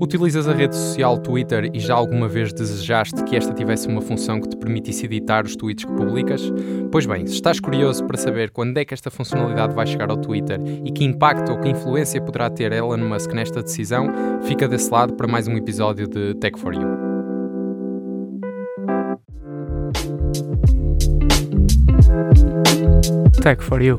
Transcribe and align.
Utilizas 0.00 0.48
a 0.48 0.54
rede 0.54 0.74
social 0.74 1.18
Twitter 1.18 1.70
e 1.74 1.78
já 1.78 1.94
alguma 1.94 2.26
vez 2.26 2.54
desejaste 2.54 3.22
que 3.24 3.36
esta 3.36 3.52
tivesse 3.52 3.86
uma 3.86 4.00
função 4.00 4.40
que 4.40 4.48
te 4.48 4.56
permitisse 4.56 5.04
editar 5.04 5.44
os 5.44 5.54
tweets 5.54 5.84
que 5.84 5.92
publicas? 5.92 6.40
Pois 6.90 7.04
bem, 7.04 7.26
se 7.26 7.34
estás 7.34 7.60
curioso 7.60 8.06
para 8.06 8.16
saber 8.16 8.50
quando 8.50 8.78
é 8.78 8.84
que 8.86 8.94
esta 8.94 9.10
funcionalidade 9.10 9.74
vai 9.74 9.86
chegar 9.86 10.10
ao 10.10 10.16
Twitter 10.16 10.58
e 10.86 10.90
que 10.90 11.04
impacto 11.04 11.52
ou 11.52 11.60
que 11.60 11.68
influência 11.68 12.18
poderá 12.18 12.48
ter 12.48 12.72
Elon 12.72 12.96
Musk 12.96 13.30
nesta 13.32 13.62
decisão, 13.62 14.08
fica 14.42 14.66
desse 14.66 14.90
lado 14.90 15.12
para 15.12 15.28
mais 15.28 15.46
um 15.46 15.52
episódio 15.52 16.08
de 16.08 16.34
Tech 16.36 16.58
for 16.58 16.72
You. 16.74 17.10
Tech 23.42 23.62
for 23.62 23.82
You. 23.82 23.98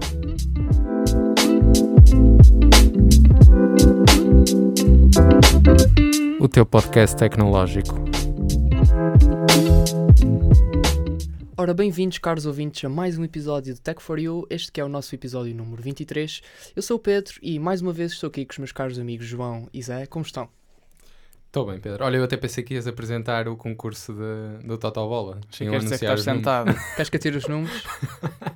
O 6.41 6.49
teu 6.49 6.65
podcast 6.65 7.15
tecnológico. 7.15 7.93
Ora, 11.55 11.71
bem-vindos, 11.71 12.17
caros 12.17 12.47
ouvintes, 12.47 12.83
a 12.83 12.89
mais 12.89 13.15
um 13.15 13.23
episódio 13.23 13.75
de 13.75 13.79
Tech 13.79 14.01
for 14.01 14.17
You. 14.17 14.47
Este 14.49 14.71
que 14.71 14.81
é 14.81 14.83
o 14.83 14.89
nosso 14.89 15.13
episódio 15.13 15.53
número 15.53 15.83
23. 15.83 16.41
Eu 16.75 16.81
sou 16.81 16.97
o 16.97 16.99
Pedro 16.99 17.35
e 17.43 17.59
mais 17.59 17.83
uma 17.83 17.93
vez 17.93 18.13
estou 18.13 18.27
aqui 18.27 18.43
com 18.43 18.53
os 18.53 18.57
meus 18.57 18.71
caros 18.71 18.97
amigos 18.97 19.27
João 19.27 19.69
e 19.71 19.83
Zé. 19.83 20.07
Como 20.07 20.25
estão? 20.25 20.49
Estou 21.45 21.63
bem, 21.67 21.79
Pedro. 21.79 22.03
Olha, 22.03 22.17
eu 22.17 22.23
até 22.23 22.35
pensei 22.37 22.63
que 22.63 22.73
ias 22.73 22.87
apresentar 22.87 23.47
o 23.47 23.55
concurso 23.55 24.11
de, 24.11 24.65
do 24.65 24.79
Totobola. 24.79 25.39
Tinham 25.51 25.73
Queres 25.73 25.83
dizer 25.83 25.99
que 25.99 26.05
estás 26.05 26.23
sentado? 26.23 26.73
Queres 26.95 27.09
que 27.11 27.17
atire 27.17 27.37
os 27.37 27.47
números? 27.47 27.83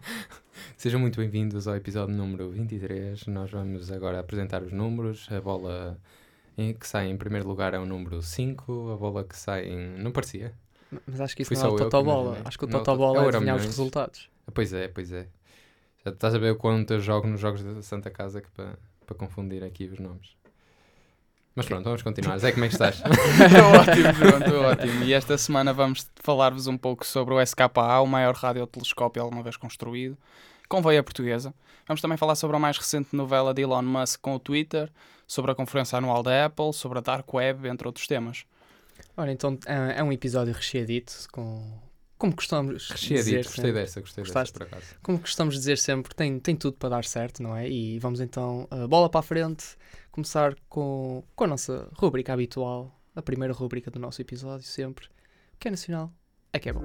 Sejam 0.76 1.00
muito 1.00 1.20
bem-vindos 1.20 1.68
ao 1.68 1.76
episódio 1.76 2.16
número 2.16 2.50
23. 2.50 3.28
Nós 3.28 3.52
vamos 3.52 3.92
agora 3.92 4.20
apresentar 4.20 4.64
os 4.64 4.72
números. 4.72 5.28
A 5.30 5.40
bola 5.40 6.00
que 6.56 6.88
sai 6.88 7.08
em 7.08 7.18
primeiro 7.18 7.48
lugar 7.48 7.74
é 7.74 7.80
o 7.80 7.86
número 7.86 8.22
5. 8.22 8.92
A 8.94 8.98
bola 8.98 9.24
que 9.24 9.38
sai 9.38 9.66
em. 9.66 9.98
Não 10.00 10.12
parecia? 10.12 10.54
Mas 11.06 11.20
acho 11.20 11.36
que 11.36 11.42
isso 11.42 11.54
Fui 11.54 11.62
não 11.62 11.72
é 11.72 11.74
o 11.74 11.78
Totobola. 11.78 12.38
Acho 12.46 12.58
que 12.58 12.66
o 12.66 12.68
Totobola 12.68 13.24
é 13.24 13.28
adivinhar 13.28 13.58
os 13.58 13.66
resultados. 13.66 14.30
Pois 14.54 14.72
é, 14.72 14.88
pois 14.88 15.12
é. 15.12 15.28
Já 16.06 16.12
estás 16.12 16.36
a 16.36 16.38
ver 16.38 16.52
o 16.52 16.56
quanto 16.56 16.94
eu 16.94 17.00
jogo 17.00 17.28
nos 17.28 17.40
jogos 17.40 17.64
da 17.64 17.82
Santa 17.82 18.10
Casa 18.10 18.42
que 18.42 18.50
para, 18.52 18.78
para 19.06 19.16
confundir 19.16 19.64
aqui 19.64 19.86
os 19.86 20.00
nomes. 20.00 20.36
Mas 21.56 21.66
pronto, 21.66 21.86
vamos 21.86 22.02
continuar. 22.02 22.38
Zé, 22.38 22.52
como 22.52 22.66
é 22.66 22.68
que 22.68 22.74
estás? 22.74 22.98
Estou 22.98 23.66
ótimo, 23.80 24.14
João, 24.14 24.40
estou 24.40 24.62
ótimo. 24.64 25.04
E 25.04 25.14
esta 25.14 25.38
semana 25.38 25.74
vamos 25.74 26.10
falar-vos 26.18 26.68
um 26.68 26.78
pouco 26.78 27.06
sobre 27.06 27.34
o 27.34 27.42
SKA, 27.42 28.02
o 28.02 28.06
maior 28.06 28.36
radiotelescópio 28.36 29.22
alguma 29.22 29.42
vez 29.42 29.56
construído 29.56 30.18
com 30.68 30.82
veia 30.82 31.04
portuguesa. 31.04 31.54
Vamos 31.88 32.02
também 32.02 32.18
falar 32.18 32.36
sobre 32.36 32.56
a 32.56 32.60
mais 32.60 32.78
recente 32.78 33.16
novela 33.16 33.54
de 33.54 33.62
Elon 33.62 33.84
Musk 33.84 34.20
com 34.22 34.36
o 34.36 34.40
Twitter, 34.40 34.92
sobre 35.28 35.52
a 35.52 35.56
conferência 35.56 35.98
anual 35.98 36.22
da 36.24 36.46
Apple, 36.46 36.74
sobre 36.74 37.00
a 37.00 37.02
Dark 37.02 37.32
Web, 37.34 37.68
entre 37.68 37.88
outros 37.88 38.08
temas. 38.08 38.46
Ora, 39.18 39.32
então 39.32 39.58
é, 39.66 40.00
é 40.00 40.04
um 40.04 40.12
episódio 40.12 40.54
recheadito, 40.54 41.14
com, 41.32 41.80
como 42.18 42.36
costumamos 42.36 42.90
recheadito, 42.90 43.24
dizer. 43.24 43.44
Gostei 43.44 43.64
sempre. 43.64 43.74
dessa, 43.74 44.02
gostei 44.02 44.24
Gostaste? 44.24 44.54
dessa, 44.54 44.66
por 44.66 44.76
acaso. 44.76 44.96
Como 45.02 45.20
costumamos 45.20 45.56
dizer 45.56 45.78
sempre, 45.78 46.14
tem, 46.14 46.40
tem 46.40 46.56
tudo 46.56 46.78
para 46.78 46.90
dar 46.90 47.06
certo, 47.06 47.42
não 47.42 47.56
é? 47.56 47.70
E 47.70 48.00
vamos 48.00 48.20
então, 48.20 48.68
uh, 48.72 48.88
bola 48.88 49.10
para 49.10 49.20
a 49.20 49.24
frente, 49.24 49.66
começar 50.12 50.56
com, 50.70 51.24
com 51.36 51.44
a 51.44 51.48
nossa 51.48 51.90
rubrica 51.94 52.34
habitual, 52.34 52.92
a 53.16 53.22
primeira 53.22 53.54
rubrica 53.54 53.90
do 53.90 54.00
nosso 54.00 54.22
episódio, 54.22 54.66
sempre. 54.68 55.08
O 55.08 55.58
que 55.60 55.68
é 55.68 55.72
nacional 55.72 56.12
é 56.52 56.60
que 56.60 56.70
é 56.70 56.74
bom. 56.74 56.82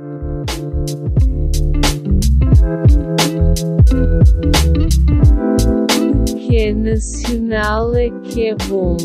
É 6.70 6.74
nacional 6.74 7.94
é 7.96 8.10
que 8.20 8.48
é 8.48 8.54
bom. 8.54 8.96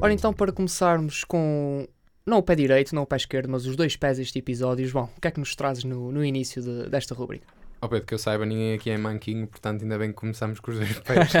Ora, 0.00 0.12
então, 0.12 0.32
para 0.32 0.52
começarmos 0.52 1.24
com 1.24 1.88
não 2.26 2.38
o 2.38 2.42
pé 2.42 2.54
direito, 2.54 2.94
não 2.94 3.02
o 3.02 3.06
pé 3.06 3.16
esquerdo, 3.16 3.48
mas 3.48 3.64
os 3.66 3.76
dois 3.76 3.96
pés 3.96 4.18
deste 4.18 4.38
episódio, 4.38 4.86
João, 4.86 5.08
o 5.16 5.20
que 5.20 5.28
é 5.28 5.30
que 5.30 5.40
nos 5.40 5.56
trazes 5.56 5.84
no, 5.84 6.12
no 6.12 6.22
início 6.24 6.62
de, 6.62 6.90
desta 6.90 7.14
rubrica? 7.14 7.46
Ó 7.80 7.86
oh 7.86 7.88
Pedro, 7.88 8.06
que 8.06 8.14
eu 8.14 8.18
saiba, 8.18 8.44
ninguém 8.44 8.74
aqui 8.74 8.90
é 8.90 8.98
manquinho, 8.98 9.46
portanto 9.46 9.82
ainda 9.82 9.98
bem 9.98 10.10
que 10.10 10.16
começamos 10.16 10.60
com 10.60 10.70
os 10.70 10.78
dois 10.78 10.98
pés. 11.00 11.32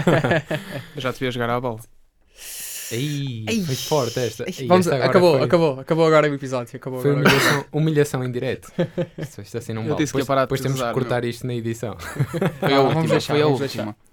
Já 0.96 1.12
te 1.12 1.20
vi 1.20 1.26
a 1.26 1.30
jogar 1.30 1.50
à 1.50 1.60
bola. 1.60 1.80
Ei, 2.92 3.44
Ei, 3.48 3.64
foi 3.64 3.74
forte 3.74 4.18
esta. 4.20 4.44
Ei, 4.44 4.66
Vamos, 4.66 4.86
esta 4.86 5.04
acabou, 5.04 5.36
foi... 5.36 5.46
acabou, 5.46 5.80
acabou 5.80 6.06
agora 6.06 6.30
o 6.30 6.34
episódio. 6.34 6.76
Acabou 6.76 7.00
foi 7.00 7.12
humilhação, 7.12 7.64
humilhação 7.72 8.24
em 8.24 8.30
direto. 8.30 8.72
Isto, 9.18 9.42
isto 9.42 9.58
assim 9.58 9.72
não 9.72 9.82
vale. 9.82 10.04
Depois, 10.04 10.24
de 10.24 10.34
depois 10.34 10.60
temos 10.60 10.80
que 10.80 10.92
cortar 10.92 11.22
meu. 11.22 11.30
isto 11.30 11.46
na 11.46 11.54
edição. 11.54 11.96
Foi 12.60 12.74
a 12.74 12.80
última, 12.80 13.06
deixar, 13.06 13.34
foi 13.34 13.42
a 13.42 13.46
última. 13.46 13.96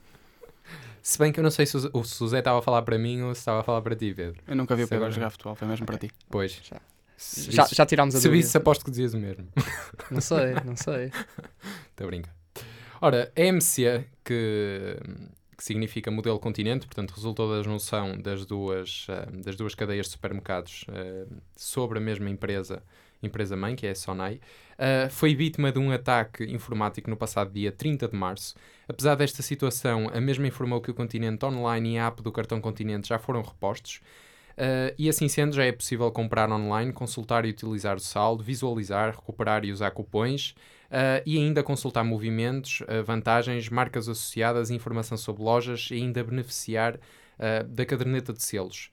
Se 1.01 1.19
bem 1.19 1.33
que 1.33 1.39
eu 1.39 1.43
não 1.43 1.51
sei 1.51 1.65
se 1.65 1.75
o, 1.75 2.03
se 2.05 2.27
Zé 2.29 2.39
estava 2.39 2.59
a 2.59 2.61
falar 2.61 2.81
para 2.83 2.97
mim 2.97 3.21
ou 3.23 3.35
se 3.35 3.39
estava 3.39 3.59
a 3.59 3.63
falar 3.63 3.81
para 3.81 3.93
ti, 3.93 4.13
Pedro. 4.13 4.41
Eu 4.47 4.55
nunca 4.55 4.73
vi 4.73 4.83
o 4.83 4.87
Pedro 4.87 5.03
agora... 5.03 5.11
jogar 5.11 5.29
futebol, 5.31 5.53
foi 5.53 5.67
mesmo 5.67 5.85
para 5.85 5.97
ti. 5.97 6.09
Pois. 6.29 6.61
Já, 6.63 6.77
já, 7.17 7.67
já 7.69 7.85
tirámos 7.85 8.15
a 8.15 8.21
Se 8.21 8.29
visse, 8.29 8.55
aposto 8.55 8.85
que 8.85 8.91
dizias 8.91 9.13
o 9.13 9.17
mesmo. 9.17 9.45
Não 10.09 10.21
sei, 10.21 10.53
não 10.63 10.77
sei. 10.77 11.11
Estou 11.91 12.05
a 12.05 12.07
brincar. 12.07 12.33
Ora, 13.01 13.29
a 13.35 13.41
MCA, 13.51 14.05
que 14.23 14.97
que 15.63 15.67
significa 15.67 16.11
modelo 16.11 16.37
continente, 16.37 16.85
portanto, 16.85 17.11
resultou 17.11 17.49
da 17.49 17.63
junção 17.63 18.17
das 18.17 18.45
duas, 18.45 19.07
uh, 19.07 19.41
das 19.41 19.55
duas 19.55 19.73
cadeias 19.73 20.07
de 20.07 20.11
supermercados 20.11 20.85
uh, 20.89 21.33
sobre 21.55 21.99
a 21.99 22.01
mesma 22.01 22.29
empresa, 22.29 22.83
empresa 23.21 23.55
mãe, 23.55 23.73
que 23.73 23.87
é 23.87 23.91
a 23.91 23.95
Sonai, 23.95 24.41
uh, 24.73 25.09
foi 25.09 25.33
vítima 25.33 25.71
de 25.71 25.79
um 25.79 25.89
ataque 25.89 26.43
informático 26.43 27.09
no 27.09 27.15
passado 27.15 27.49
dia 27.49 27.71
30 27.71 28.09
de 28.09 28.15
março. 28.15 28.55
Apesar 28.89 29.15
desta 29.15 29.41
situação, 29.41 30.09
a 30.13 30.19
mesma 30.19 30.45
informou 30.45 30.81
que 30.81 30.91
o 30.91 30.93
Continente 30.93 31.45
Online 31.45 31.93
e 31.93 31.97
a 31.97 32.07
app 32.07 32.21
do 32.21 32.31
cartão 32.33 32.59
Continente 32.59 33.07
já 33.07 33.17
foram 33.17 33.41
repostos. 33.41 34.01
Uh, 34.53 34.93
e 34.99 35.09
assim 35.09 35.27
sendo, 35.27 35.55
já 35.55 35.63
é 35.63 35.71
possível 35.71 36.11
comprar 36.11 36.51
online, 36.51 36.91
consultar 36.91 37.45
e 37.45 37.49
utilizar 37.49 37.95
o 37.95 37.99
saldo, 37.99 38.43
visualizar, 38.43 39.15
recuperar 39.15 39.65
e 39.65 39.71
usar 39.71 39.91
cupons 39.91 40.51
uh, 40.51 40.82
e 41.25 41.37
ainda 41.37 41.63
consultar 41.63 42.03
movimentos, 42.03 42.81
uh, 42.81 43.03
vantagens, 43.03 43.69
marcas 43.69 44.07
associadas, 44.07 44.69
informação 44.69 45.17
sobre 45.17 45.43
lojas 45.43 45.89
e 45.91 45.95
ainda 45.95 46.23
beneficiar 46.23 46.99
da 47.67 47.83
caderneta 47.83 48.31
de 48.31 48.41
selos. 48.43 48.91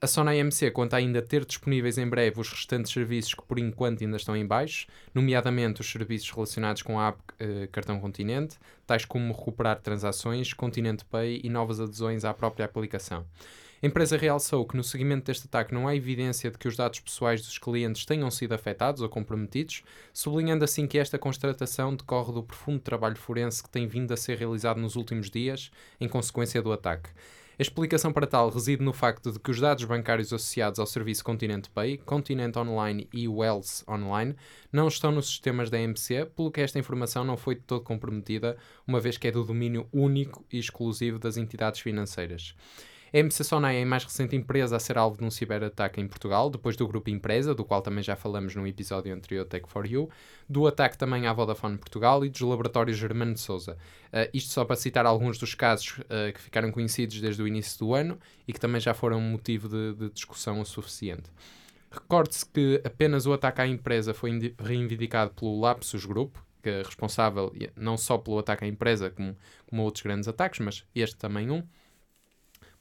A 0.00 0.06
Sona 0.06 0.30
AMC 0.30 0.70
conta 0.70 0.96
ainda 0.96 1.22
ter 1.22 1.44
disponíveis 1.44 1.96
em 1.98 2.06
breve 2.06 2.38
os 2.38 2.50
restantes 2.50 2.92
serviços 2.92 3.34
que 3.34 3.42
por 3.42 3.58
enquanto 3.58 4.04
ainda 4.04 4.18
estão 4.18 4.36
em 4.36 4.46
baixo, 4.46 4.86
nomeadamente 5.12 5.80
os 5.80 5.90
serviços 5.90 6.30
relacionados 6.30 6.82
com 6.82 7.00
a 7.00 7.08
app 7.08 7.18
Cartão 7.72 7.98
Continente, 7.98 8.58
tais 8.86 9.06
como 9.06 9.32
recuperar 9.32 9.80
transações, 9.80 10.52
Continente 10.52 11.04
Pay 11.06 11.40
e 11.42 11.48
novas 11.48 11.80
adesões 11.80 12.24
à 12.24 12.32
própria 12.32 12.66
aplicação. 12.66 13.26
A 13.80 13.86
empresa 13.86 14.16
realçou 14.16 14.66
que 14.66 14.76
no 14.76 14.82
seguimento 14.82 15.26
deste 15.26 15.46
ataque 15.46 15.72
não 15.72 15.86
há 15.86 15.94
evidência 15.94 16.50
de 16.50 16.58
que 16.58 16.66
os 16.66 16.76
dados 16.76 16.98
pessoais 16.98 17.42
dos 17.42 17.58
clientes 17.58 18.04
tenham 18.04 18.28
sido 18.28 18.52
afetados 18.52 19.02
ou 19.02 19.08
comprometidos, 19.08 19.84
sublinhando 20.12 20.64
assim 20.64 20.84
que 20.84 20.98
esta 20.98 21.16
constatação 21.16 21.94
decorre 21.94 22.32
do 22.32 22.42
profundo 22.42 22.80
trabalho 22.80 23.16
forense 23.16 23.62
que 23.62 23.70
tem 23.70 23.86
vindo 23.86 24.12
a 24.12 24.16
ser 24.16 24.36
realizado 24.36 24.80
nos 24.80 24.96
últimos 24.96 25.30
dias 25.30 25.70
em 26.00 26.08
consequência 26.08 26.60
do 26.60 26.72
ataque. 26.72 27.10
A 27.56 27.62
explicação 27.62 28.12
para 28.12 28.26
tal 28.26 28.50
reside 28.50 28.82
no 28.82 28.92
facto 28.92 29.30
de 29.30 29.38
que 29.38 29.50
os 29.50 29.60
dados 29.60 29.84
bancários 29.84 30.32
associados 30.32 30.80
ao 30.80 30.86
serviço 30.86 31.22
Continente 31.22 31.70
Pay, 31.70 31.98
Continente 31.98 32.58
Online 32.58 33.08
e 33.12 33.28
Wells 33.28 33.84
Online 33.88 34.34
não 34.72 34.88
estão 34.88 35.12
nos 35.12 35.28
sistemas 35.28 35.70
da 35.70 35.78
MC, 35.78 36.26
pelo 36.36 36.50
que 36.50 36.60
esta 36.60 36.80
informação 36.80 37.24
não 37.24 37.36
foi 37.36 37.54
de 37.54 37.62
todo 37.62 37.82
comprometida, 37.82 38.56
uma 38.84 38.98
vez 38.98 39.16
que 39.16 39.28
é 39.28 39.30
do 39.30 39.44
domínio 39.44 39.88
único 39.92 40.44
e 40.52 40.58
exclusivo 40.58 41.18
das 41.18 41.36
entidades 41.36 41.80
financeiras. 41.80 42.56
A 43.12 43.18
MC 43.18 43.42
Sonai 43.42 43.78
é 43.78 43.82
a 43.82 43.86
mais 43.86 44.04
recente 44.04 44.36
empresa 44.36 44.76
a 44.76 44.78
ser 44.78 44.98
alvo 44.98 45.16
de 45.16 45.24
um 45.24 45.30
ciberataque 45.30 45.98
em 45.98 46.06
Portugal, 46.06 46.50
depois 46.50 46.76
do 46.76 46.86
grupo 46.86 47.08
Empresa, 47.08 47.54
do 47.54 47.64
qual 47.64 47.80
também 47.80 48.04
já 48.04 48.14
falamos 48.14 48.54
no 48.54 48.66
episódio 48.66 49.14
anterior 49.14 49.46
Tech 49.46 49.64
for 49.66 49.86
You, 49.86 50.10
do 50.46 50.66
ataque 50.66 50.98
também 50.98 51.26
à 51.26 51.32
Vodafone 51.32 51.78
Portugal 51.78 52.22
e 52.22 52.28
dos 52.28 52.42
laboratórios 52.42 52.98
Germano 52.98 53.32
de 53.32 53.40
Souza. 53.40 53.78
Uh, 54.12 54.28
isto 54.34 54.52
só 54.52 54.62
para 54.62 54.76
citar 54.76 55.06
alguns 55.06 55.38
dos 55.38 55.54
casos 55.54 55.98
uh, 56.00 56.32
que 56.34 56.40
ficaram 56.40 56.70
conhecidos 56.70 57.18
desde 57.18 57.42
o 57.42 57.48
início 57.48 57.78
do 57.78 57.94
ano 57.94 58.18
e 58.46 58.52
que 58.52 58.60
também 58.60 58.80
já 58.80 58.92
foram 58.92 59.22
motivo 59.22 59.70
de, 59.70 59.94
de 59.94 60.10
discussão 60.10 60.60
o 60.60 60.66
suficiente. 60.66 61.30
Recorde-se 61.90 62.44
que 62.44 62.82
apenas 62.84 63.24
o 63.24 63.32
ataque 63.32 63.62
à 63.62 63.66
empresa 63.66 64.12
foi 64.12 64.54
reivindicado 64.58 65.30
pelo 65.30 65.58
Lapsus 65.58 66.04
Group, 66.04 66.36
que 66.62 66.68
é 66.68 66.82
responsável 66.82 67.50
não 67.74 67.96
só 67.96 68.18
pelo 68.18 68.38
ataque 68.38 68.66
à 68.66 68.68
empresa, 68.68 69.08
como, 69.08 69.34
como 69.66 69.82
outros 69.82 70.02
grandes 70.02 70.28
ataques, 70.28 70.60
mas 70.60 70.84
este 70.94 71.16
também 71.16 71.50
um. 71.50 71.62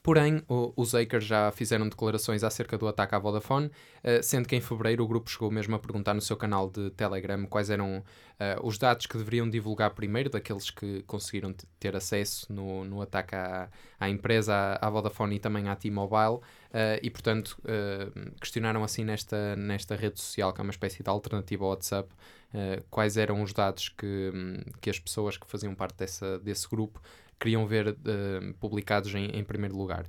Porém, 0.08 0.42
os 0.48 0.96
Acres 0.96 1.26
já 1.26 1.52
fizeram 1.52 1.90
declarações 1.90 2.42
acerca 2.42 2.78
do 2.78 2.88
ataque 2.88 3.14
à 3.14 3.20
Vodafone, 3.20 3.70
eh, 4.02 4.22
sendo 4.22 4.48
que 4.48 4.56
em 4.56 4.62
fevereiro 4.62 5.04
o 5.04 5.08
grupo 5.08 5.30
chegou 5.30 5.52
mesmo 5.52 5.76
a 5.76 5.80
perguntar 5.80 6.14
no 6.14 6.22
seu 6.22 6.38
canal 6.38 6.70
de 6.70 6.90
Telegram 6.92 7.46
quais 7.46 7.70
eram 7.70 8.02
eh, 8.40 8.58
os 8.64 8.78
dados 8.78 9.06
que 9.06 9.18
deveriam 9.18 9.50
divulgar 9.50 9.92
primeiro, 9.92 10.30
daqueles 10.30 10.70
que 10.70 11.04
conseguiram 11.04 11.54
ter 11.78 11.94
acesso 11.94 12.48
no, 12.50 12.86
no 12.86 13.02
ataque 13.02 13.36
à, 13.36 13.68
à 14.00 14.10
empresa, 14.10 14.80
à, 14.80 14.90
Vodafone 14.90 15.36
e 15.36 15.40
também 15.40 15.68
à 15.68 15.76
T-Mobile, 15.76 16.40
eh, 16.72 17.02
e 17.04 17.10
portanto 17.10 17.58
eh, 17.66 18.08
questionaram 18.40 18.86
assim 18.86 19.04
nesta, 19.04 19.58
nesta 19.58 19.94
rede 19.94 20.22
social, 20.22 20.54
que 20.54 20.62
é 20.62 20.64
uma 20.64 20.72
espécie 20.72 21.04
de 21.04 21.10
alternativa 21.10 21.66
ao 21.66 21.72
WhatsApp, 21.72 22.08
eh, 22.54 22.82
quais 22.90 23.18
eram 23.18 23.42
os 23.42 23.52
dados 23.52 23.90
que, 23.90 24.32
que 24.80 24.90
as 24.90 25.00
pessoas 25.00 25.36
que 25.36 25.46
faziam 25.46 25.76
parte 25.76 25.98
dessa, 25.98 26.40
desse 26.40 26.66
grupo 26.70 27.02
queriam 27.40 27.66
ver 27.68 27.88
eh, 27.88 28.54
publicados 28.60 29.14
em, 29.14 29.26
em 29.28 29.44
primeiro 29.44 29.76
lugar. 29.76 30.06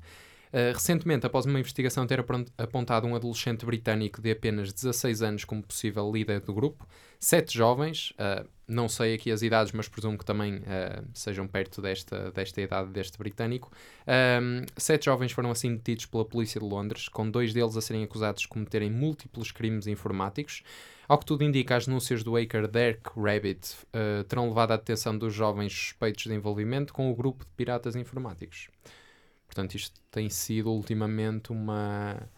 Uh, 0.48 0.72
recentemente, 0.72 1.26
após 1.26 1.44
uma 1.44 1.60
investigação 1.60 2.06
ter 2.06 2.24
apontado 2.56 3.06
um 3.06 3.14
adolescente 3.14 3.66
britânico 3.66 4.22
de 4.22 4.30
apenas 4.30 4.72
16 4.72 5.20
anos 5.20 5.44
como 5.44 5.62
possível 5.62 6.10
líder 6.10 6.40
do 6.40 6.54
grupo, 6.54 6.88
sete 7.20 7.54
jovens, 7.54 8.12
uh, 8.12 8.48
não 8.68 8.88
sei 8.88 9.14
aqui 9.14 9.32
as 9.32 9.40
idades, 9.40 9.72
mas 9.72 9.88
presumo 9.88 10.18
que 10.18 10.24
também 10.24 10.56
uh, 10.56 11.04
sejam 11.14 11.48
perto 11.48 11.80
desta, 11.80 12.30
desta 12.30 12.60
idade 12.60 12.90
deste 12.90 13.16
britânico, 13.16 13.72
um, 14.06 14.64
sete 14.76 15.06
jovens 15.06 15.32
foram 15.32 15.50
assim 15.50 15.74
detidos 15.74 16.04
pela 16.06 16.24
polícia 16.24 16.60
de 16.60 16.66
Londres, 16.66 17.08
com 17.08 17.30
dois 17.30 17.54
deles 17.54 17.76
a 17.76 17.80
serem 17.80 18.04
acusados 18.04 18.42
de 18.42 18.48
cometerem 18.48 18.90
múltiplos 18.90 19.50
crimes 19.50 19.86
informáticos. 19.86 20.62
Ao 21.08 21.18
que 21.18 21.24
tudo 21.24 21.42
indica, 21.42 21.74
as 21.74 21.86
denúncias 21.86 22.22
do 22.22 22.34
hacker 22.34 22.68
Derek 22.68 23.08
Rabbit 23.16 23.74
uh, 23.94 24.24
terão 24.24 24.48
levado 24.48 24.72
à 24.72 24.76
detenção 24.76 25.16
dos 25.16 25.32
jovens 25.32 25.72
suspeitos 25.72 26.24
de 26.24 26.34
envolvimento 26.34 26.92
com 26.92 27.10
o 27.10 27.16
grupo 27.16 27.46
de 27.46 27.50
piratas 27.52 27.96
informáticos. 27.96 28.68
Portanto, 29.46 29.74
isto 29.74 29.98
tem 30.10 30.28
sido 30.28 30.70
ultimamente 30.70 31.50
uma, 31.50 32.28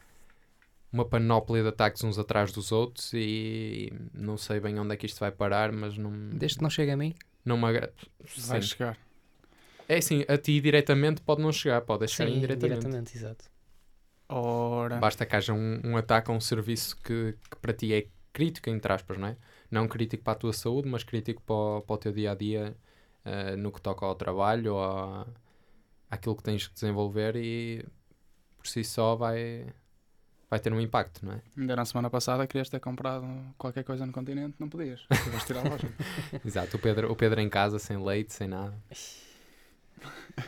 uma 0.93 1.05
panóplia 1.05 1.63
de 1.63 1.69
ataques 1.69 2.03
uns 2.05 2.19
atrás 2.19 2.53
dos 2.53 2.73
outros 2.73 3.13
e 3.15 3.93
não 4.13 4.37
sei 4.37 4.59
bem 4.61 4.79
onde 4.79 4.95
é 4.95 4.97
que 4.97 5.07
isto 5.07 5.21
vai 5.21 5.31
parar, 5.31 5.73
mas 5.73 5.97
não, 5.97 6.11
Desde 6.31 6.57
que 6.59 6.63
não 6.63 6.71
chega 6.71 6.95
a 6.95 6.97
mim. 6.97 7.15
não 7.45 7.57
me 7.57 7.67
agrada. 7.67 7.93
Vai 8.47 8.61
chegar. 8.63 8.99
É 9.89 9.97
assim, 9.99 10.25
a 10.29 10.37
ti 10.39 10.61
diretamente 10.61 11.21
pode 11.23 11.43
não 11.43 11.51
chegar, 11.53 11.81
pode 11.83 12.07
chegar 12.09 12.29
Sim, 12.31 12.37
indiretamente. 12.37 12.79
diretamente, 12.81 13.17
exato. 13.17 13.45
Ora. 14.29 14.99
Basta 14.99 15.27
que 15.27 15.35
haja 15.35 15.53
um, 15.53 15.81
um 15.85 15.97
ataque 15.97 16.31
a 16.31 16.35
um 16.35 16.41
serviço 16.41 16.97
que, 16.99 17.35
que 17.51 17.57
para 17.61 17.73
ti 17.73 17.93
é 17.93 18.07
crítico, 18.33 18.71
entre 18.71 18.93
aspas, 18.93 19.19
não 19.19 19.29
é? 19.29 19.37
Não 19.71 19.89
crítico 19.89 20.23
para 20.23 20.35
a 20.35 20.37
tua 20.37 20.53
saúde, 20.53 20.89
mas 20.89 21.03
crítico 21.03 21.43
para 21.43 21.55
o, 21.55 21.83
para 21.83 21.95
o 21.95 21.99
teu 21.99 22.13
dia 22.13 22.33
a 22.33 22.35
dia 22.35 22.77
no 23.59 23.71
que 23.71 23.81
toca 23.81 24.05
ao 24.07 24.15
trabalho 24.15 24.75
ou 24.75 24.83
à- 24.83 25.27
àquilo 26.11 26.35
que 26.37 26.43
tens 26.43 26.67
que 26.67 26.75
desenvolver 26.75 27.37
e 27.37 27.85
por 28.57 28.67
si 28.67 28.83
só 28.85 29.15
vai, 29.17 29.67
vai 30.51 30.59
ter 30.59 30.73
um 30.73 30.81
impacto, 30.81 31.25
não 31.25 31.35
é? 31.35 31.41
Ainda 31.57 31.77
na 31.77 31.85
semana 31.85 32.11
passada 32.11 32.47
querias 32.47 32.69
ter 32.69 32.81
comprado 32.81 33.25
qualquer 33.57 33.85
coisa 33.85 34.05
no 34.05 34.13
continente, 34.13 34.57
não 34.59 34.69
podias. 34.69 35.01
De 35.11 35.47
tirar 35.47 35.65
a 35.65 35.71
loja. 35.71 35.89
Exato, 36.45 36.77
o 36.77 36.81
Pedro, 36.81 37.11
o 37.11 37.17
Pedro 37.17 37.41
em 37.41 37.49
casa, 37.49 37.79
sem 37.79 37.97
leite, 38.03 38.33
sem 38.33 38.49
nada. 38.49 38.75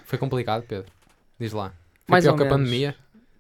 Foi 0.05 0.19
complicado, 0.19 0.65
Pedro. 0.67 0.91
Diz 1.39 1.53
lá. 1.53 1.71
Foi 1.71 1.77
Mais 2.09 2.25
pior 2.25 2.33
ou 2.33 2.39
que 2.39 2.45
a 2.45 2.49
pandemia. 2.49 2.97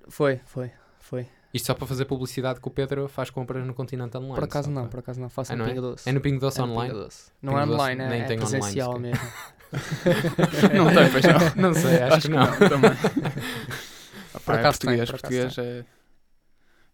Foi, 0.08 0.40
foi, 0.46 0.70
foi. 1.00 1.26
Isto 1.52 1.66
só 1.66 1.74
para 1.74 1.86
fazer 1.86 2.04
publicidade 2.06 2.60
que 2.60 2.66
o 2.68 2.70
Pedro 2.70 3.08
faz 3.08 3.28
compras 3.28 3.66
no 3.66 3.74
continente 3.74 4.16
online. 4.16 4.34
Por 4.34 4.44
acaso 4.44 4.70
não, 4.70 4.82
para- 4.82 4.90
por 4.90 4.98
acaso 5.00 5.20
não. 5.20 5.28
Faço 5.28 5.52
Ah, 5.52 5.56
não 5.56 5.66
é? 5.66 5.68
pinga 5.68 5.80
doce. 5.82 6.08
É 6.08 6.12
no 6.12 6.20
Pingo 6.20 6.40
Doce 6.40 6.58
É 6.60 6.64
no 6.64 6.72
online? 6.72 6.94
Doce. 6.94 7.30
Não 7.42 7.58
é 7.58 7.64
online, 7.66 8.06
nem 8.08 8.22
é, 8.22 8.24
tem 8.24 8.38
é 8.38 8.40
online 8.40 8.58
presencial 8.60 8.92
sequer. 8.94 9.00
mesmo. 9.02 9.32
não 10.74 10.94
tem, 10.94 11.10
pois 11.10 11.24
não. 11.24 11.62
Não 11.62 11.74
sei, 11.74 12.02
acho, 12.02 12.20
que 12.22 12.28
não. 12.28 12.46
também. 12.68 12.90
Por 14.32 14.40
Pá, 14.44 14.54
é 14.54 14.58
acaso 14.60 14.78
tem, 14.80 14.88
português, 14.88 15.10
por 15.10 15.16
acaso 15.16 15.20
português 15.20 15.58
é... 15.58 15.84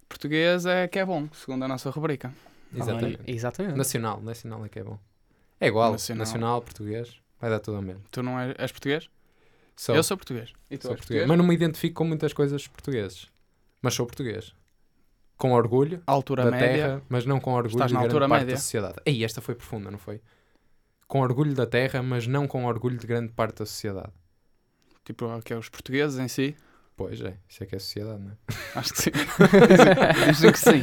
Português 0.09 0.65
é 0.67 0.89
que 0.89 0.99
é 0.99 1.05
bom, 1.05 1.29
segundo 1.33 1.65
a 1.65 1.69
nossa 1.69 1.91
rubrica. 1.91 2.33
Exatamente. 2.75 3.21
Exatamente. 3.27 3.77
Nacional, 3.77 4.21
nacional 4.23 4.65
é 4.65 4.69
que 4.69 4.79
é 4.79 4.85
bom. 4.85 4.99
É 5.61 5.67
igual, 5.69 5.93
Nacional. 5.93 6.19
nacional, 6.27 6.63
português, 6.63 7.17
vai 7.41 7.51
dar 7.51 7.61
tudo 7.61 7.77
ao 7.77 7.83
mesmo. 7.83 8.03
Tu 8.11 8.23
não 8.23 8.39
és, 8.39 8.55
és 8.59 8.73
português? 8.73 9.09
Sou, 9.77 9.95
Eu 9.95 10.03
sou 10.03 10.17
português. 10.17 10.53
E 10.71 10.77
tu 10.79 10.83
sou 10.83 10.93
és 10.93 11.01
português. 11.01 11.27
Mas 11.27 11.39
não 11.39 11.45
me 11.47 11.55
identifico 11.55 11.95
com 11.97 12.05
muitas 12.05 12.33
coisas 12.33 12.67
portugueses. 12.67 13.27
Mas 13.83 13.95
sou 13.95 14.07
português. 14.07 14.55
Com 15.37 15.53
orgulho 15.53 16.03
Altura 16.07 16.45
da 16.45 16.51
média. 16.51 16.69
terra, 16.69 17.03
mas 17.09 17.25
não 17.25 17.39
com 17.39 17.53
orgulho 17.53 17.75
Estás 17.77 17.91
de 17.91 17.95
na 17.95 18.01
grande 18.07 18.19
parte 18.29 18.31
média. 18.41 18.55
da 18.55 18.61
sociedade. 18.61 18.97
Ei, 19.07 19.25
esta 19.25 19.41
foi 19.41 19.55
profunda, 19.55 19.91
não 19.91 19.99
foi? 19.99 20.21
Com 21.07 21.21
orgulho 21.21 21.55
da 21.55 21.65
terra, 21.67 22.03
mas 22.03 22.27
não 22.27 22.47
com 22.49 22.65
orgulho 22.65 22.99
de 22.99 23.07
grande 23.07 23.33
parte 23.33 23.59
da 23.61 23.67
sociedade. 23.67 24.13
Tipo, 25.05 25.27
o 25.27 25.41
que 25.43 25.53
é 25.53 25.57
os 25.57 25.69
portugueses 25.69 26.19
em 26.19 26.29
si. 26.29 26.57
Pois 26.99 27.21
é, 27.21 27.37
isso 27.49 27.63
é 27.63 27.67
que 27.67 27.77
é 27.77 27.79
sociedade, 27.79 28.21
não 28.21 28.33
é? 28.33 28.35
Acho 28.75 28.93
que 28.93 29.03
sim. 29.03 29.11
Dizem- 30.33 30.33
Dizem 30.33 30.53
que 30.53 30.59
sim. 30.59 30.83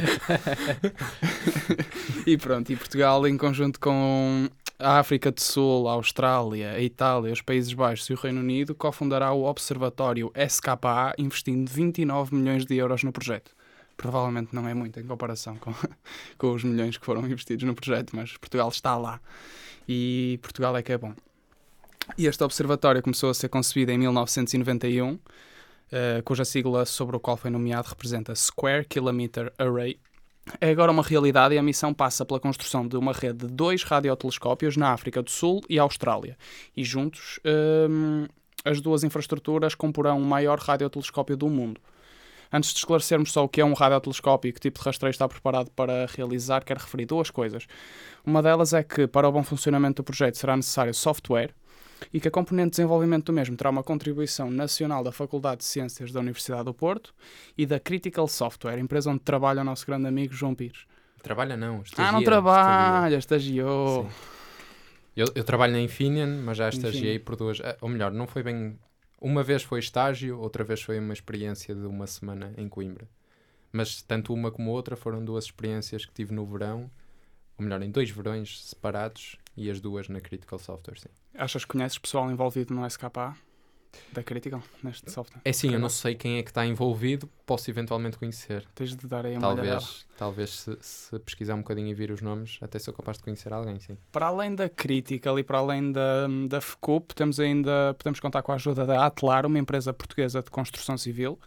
e 2.26 2.36
pronto, 2.38 2.72
e 2.72 2.76
Portugal, 2.76 3.26
em 3.26 3.36
conjunto 3.36 3.78
com 3.78 4.48
a 4.78 4.98
África 4.98 5.30
do 5.30 5.40
Sul, 5.40 5.86
a 5.88 5.92
Austrália, 5.92 6.72
a 6.72 6.80
Itália, 6.80 7.32
os 7.32 7.42
Países 7.42 7.72
Baixos 7.74 8.08
e 8.08 8.14
o 8.14 8.16
Reino 8.16 8.40
Unido, 8.40 8.74
cofundará 8.74 9.30
o 9.32 9.44
Observatório 9.44 10.32
SKA, 10.48 11.14
investindo 11.18 11.68
29 11.68 12.34
milhões 12.34 12.64
de 12.64 12.74
euros 12.76 13.02
no 13.04 13.12
projeto. 13.12 13.52
Provavelmente 13.96 14.54
não 14.54 14.66
é 14.66 14.72
muito 14.74 14.98
em 14.98 15.04
comparação 15.04 15.56
com, 15.56 15.72
com 16.38 16.52
os 16.52 16.64
milhões 16.64 16.96
que 16.96 17.04
foram 17.04 17.26
investidos 17.26 17.64
no 17.66 17.74
projeto, 17.74 18.16
mas 18.16 18.36
Portugal 18.38 18.70
está 18.70 18.96
lá. 18.96 19.20
E 19.88 20.38
Portugal 20.42 20.74
é 20.76 20.82
que 20.82 20.92
é 20.92 20.98
bom. 20.98 21.14
E 22.16 22.26
este 22.26 22.42
observatório 22.42 23.02
começou 23.02 23.28
a 23.30 23.34
ser 23.34 23.48
concebido 23.48 23.92
em 23.92 23.98
1991 23.98 25.18
uh, 25.92 26.22
cuja 26.24 26.44
sigla 26.44 26.84
sobre 26.84 27.16
o 27.16 27.20
qual 27.20 27.36
foi 27.36 27.50
nomeado 27.50 27.88
representa 27.88 28.34
Square 28.34 28.86
Kilometer 28.86 29.52
Array. 29.58 29.98
É 30.60 30.70
agora 30.70 30.92
uma 30.92 31.02
realidade 31.02 31.54
e 31.54 31.58
a 31.58 31.62
missão 31.62 31.92
passa 31.92 32.24
pela 32.24 32.38
construção 32.38 32.86
de 32.86 32.96
uma 32.96 33.12
rede 33.12 33.46
de 33.46 33.52
dois 33.52 33.82
radiotelescópios 33.82 34.76
na 34.76 34.92
África 34.92 35.20
do 35.20 35.30
Sul 35.30 35.60
e 35.68 35.78
Austrália. 35.78 36.38
E 36.76 36.84
juntos, 36.84 37.40
hum, 37.90 38.26
as 38.64 38.80
duas 38.80 39.02
infraestruturas 39.02 39.74
comporão 39.74 40.18
o 40.18 40.24
maior 40.24 40.58
radiotelescópio 40.58 41.36
do 41.36 41.48
mundo. 41.48 41.80
Antes 42.52 42.72
de 42.72 42.78
esclarecermos 42.78 43.32
só 43.32 43.44
o 43.44 43.48
que 43.48 43.60
é 43.60 43.64
um 43.64 43.72
radiotelescópio 43.72 44.48
e 44.48 44.52
que 44.52 44.60
tipo 44.60 44.78
de 44.78 44.84
rastreio 44.84 45.10
está 45.10 45.28
preparado 45.28 45.68
para 45.72 46.06
realizar, 46.06 46.64
quero 46.64 46.80
referir 46.80 47.06
duas 47.06 47.28
coisas. 47.28 47.66
Uma 48.24 48.40
delas 48.40 48.72
é 48.72 48.84
que, 48.84 49.08
para 49.08 49.28
o 49.28 49.32
bom 49.32 49.42
funcionamento 49.42 50.02
do 50.02 50.04
projeto, 50.04 50.36
será 50.36 50.56
necessário 50.56 50.94
software 50.94 51.52
e 52.12 52.20
que 52.20 52.28
a 52.28 52.30
componente 52.30 52.70
de 52.70 52.76
desenvolvimento 52.76 53.26
do 53.26 53.32
mesmo 53.32 53.56
terá 53.56 53.70
uma 53.70 53.82
contribuição 53.82 54.50
nacional 54.50 55.02
da 55.02 55.12
Faculdade 55.12 55.58
de 55.58 55.64
Ciências 55.64 56.12
da 56.12 56.20
Universidade 56.20 56.64
do 56.64 56.74
Porto 56.74 57.14
e 57.56 57.66
da 57.66 57.80
Critical 57.80 58.28
Software, 58.28 58.78
empresa 58.78 59.10
onde 59.10 59.20
trabalha 59.20 59.62
o 59.62 59.64
nosso 59.64 59.86
grande 59.86 60.06
amigo 60.06 60.32
João 60.34 60.54
Pires. 60.54 60.86
Trabalha 61.22 61.56
não, 61.56 61.78
ah, 61.78 61.82
estagia, 61.82 62.12
não 62.12 62.22
trabalha, 62.22 63.16
estagiou. 63.16 64.08
Eu, 65.16 65.26
eu 65.34 65.42
trabalho 65.42 65.72
na 65.72 65.80
Infineon, 65.80 66.42
mas 66.44 66.58
já 66.58 66.68
estagiei 66.68 67.18
por 67.18 67.36
duas. 67.36 67.60
ah, 67.60 67.76
Ou 67.80 67.88
melhor, 67.88 68.12
não 68.12 68.26
foi 68.26 68.42
bem. 68.42 68.78
Uma 69.20 69.42
vez 69.42 69.62
foi 69.62 69.80
estágio, 69.80 70.38
outra 70.38 70.62
vez 70.62 70.82
foi 70.82 70.98
uma 70.98 71.12
experiência 71.12 71.74
de 71.74 71.86
uma 71.86 72.06
semana 72.06 72.52
em 72.56 72.68
Coimbra. 72.68 73.08
Mas 73.72 74.02
tanto 74.02 74.32
uma 74.32 74.50
como 74.50 74.70
outra 74.70 74.94
foram 74.94 75.24
duas 75.24 75.46
experiências 75.46 76.04
que 76.04 76.12
tive 76.12 76.32
no 76.32 76.46
verão, 76.46 76.90
ou 77.58 77.64
melhor, 77.64 77.82
em 77.82 77.90
dois 77.90 78.10
verões 78.10 78.62
separados 78.62 79.36
e 79.56 79.70
as 79.70 79.80
duas 79.80 80.08
na 80.08 80.20
Critical 80.20 80.58
Software, 80.58 80.98
sim. 80.98 81.08
Achas 81.34 81.64
que 81.64 81.72
conheces 81.72 81.98
pessoal 81.98 82.30
envolvido 82.30 82.74
no 82.74 82.86
SKA 82.86 83.36
da 84.12 84.22
Critical, 84.22 84.62
neste 84.82 85.10
software? 85.10 85.40
É 85.44 85.52
sim, 85.52 85.72
eu 85.72 85.78
não 85.78 85.88
sei 85.88 86.14
quem 86.14 86.38
é 86.38 86.42
que 86.42 86.50
está 86.50 86.66
envolvido, 86.66 87.28
posso 87.44 87.70
eventualmente 87.70 88.18
conhecer. 88.18 88.66
Tens 88.74 88.94
de 88.94 89.06
dar 89.06 89.24
aí 89.24 89.36
uma 89.36 89.48
olhada. 89.48 89.68
Talvez, 89.68 90.06
talvez 90.16 90.50
se, 90.50 90.78
se 90.80 91.18
pesquisar 91.20 91.54
um 91.54 91.58
bocadinho 91.58 91.88
e 91.88 91.94
vir 91.94 92.10
os 92.10 92.20
nomes, 92.20 92.58
até 92.60 92.78
sou 92.78 92.92
capaz 92.92 93.16
de 93.18 93.24
conhecer 93.24 93.52
alguém, 93.52 93.78
sim. 93.78 93.96
Para 94.12 94.26
além 94.26 94.54
da 94.54 94.68
Critical 94.68 95.38
e 95.38 95.42
para 95.42 95.58
além 95.58 95.92
da, 95.92 96.26
da 96.48 96.60
FCUP, 96.60 97.14
temos 97.14 97.40
ainda, 97.40 97.94
podemos 97.94 98.20
contar 98.20 98.42
com 98.42 98.52
a 98.52 98.56
ajuda 98.56 98.84
da 98.84 99.06
Atlar, 99.06 99.46
uma 99.46 99.58
empresa 99.58 99.92
portuguesa 99.92 100.42
de 100.42 100.50
construção 100.50 100.96
civil, 100.98 101.38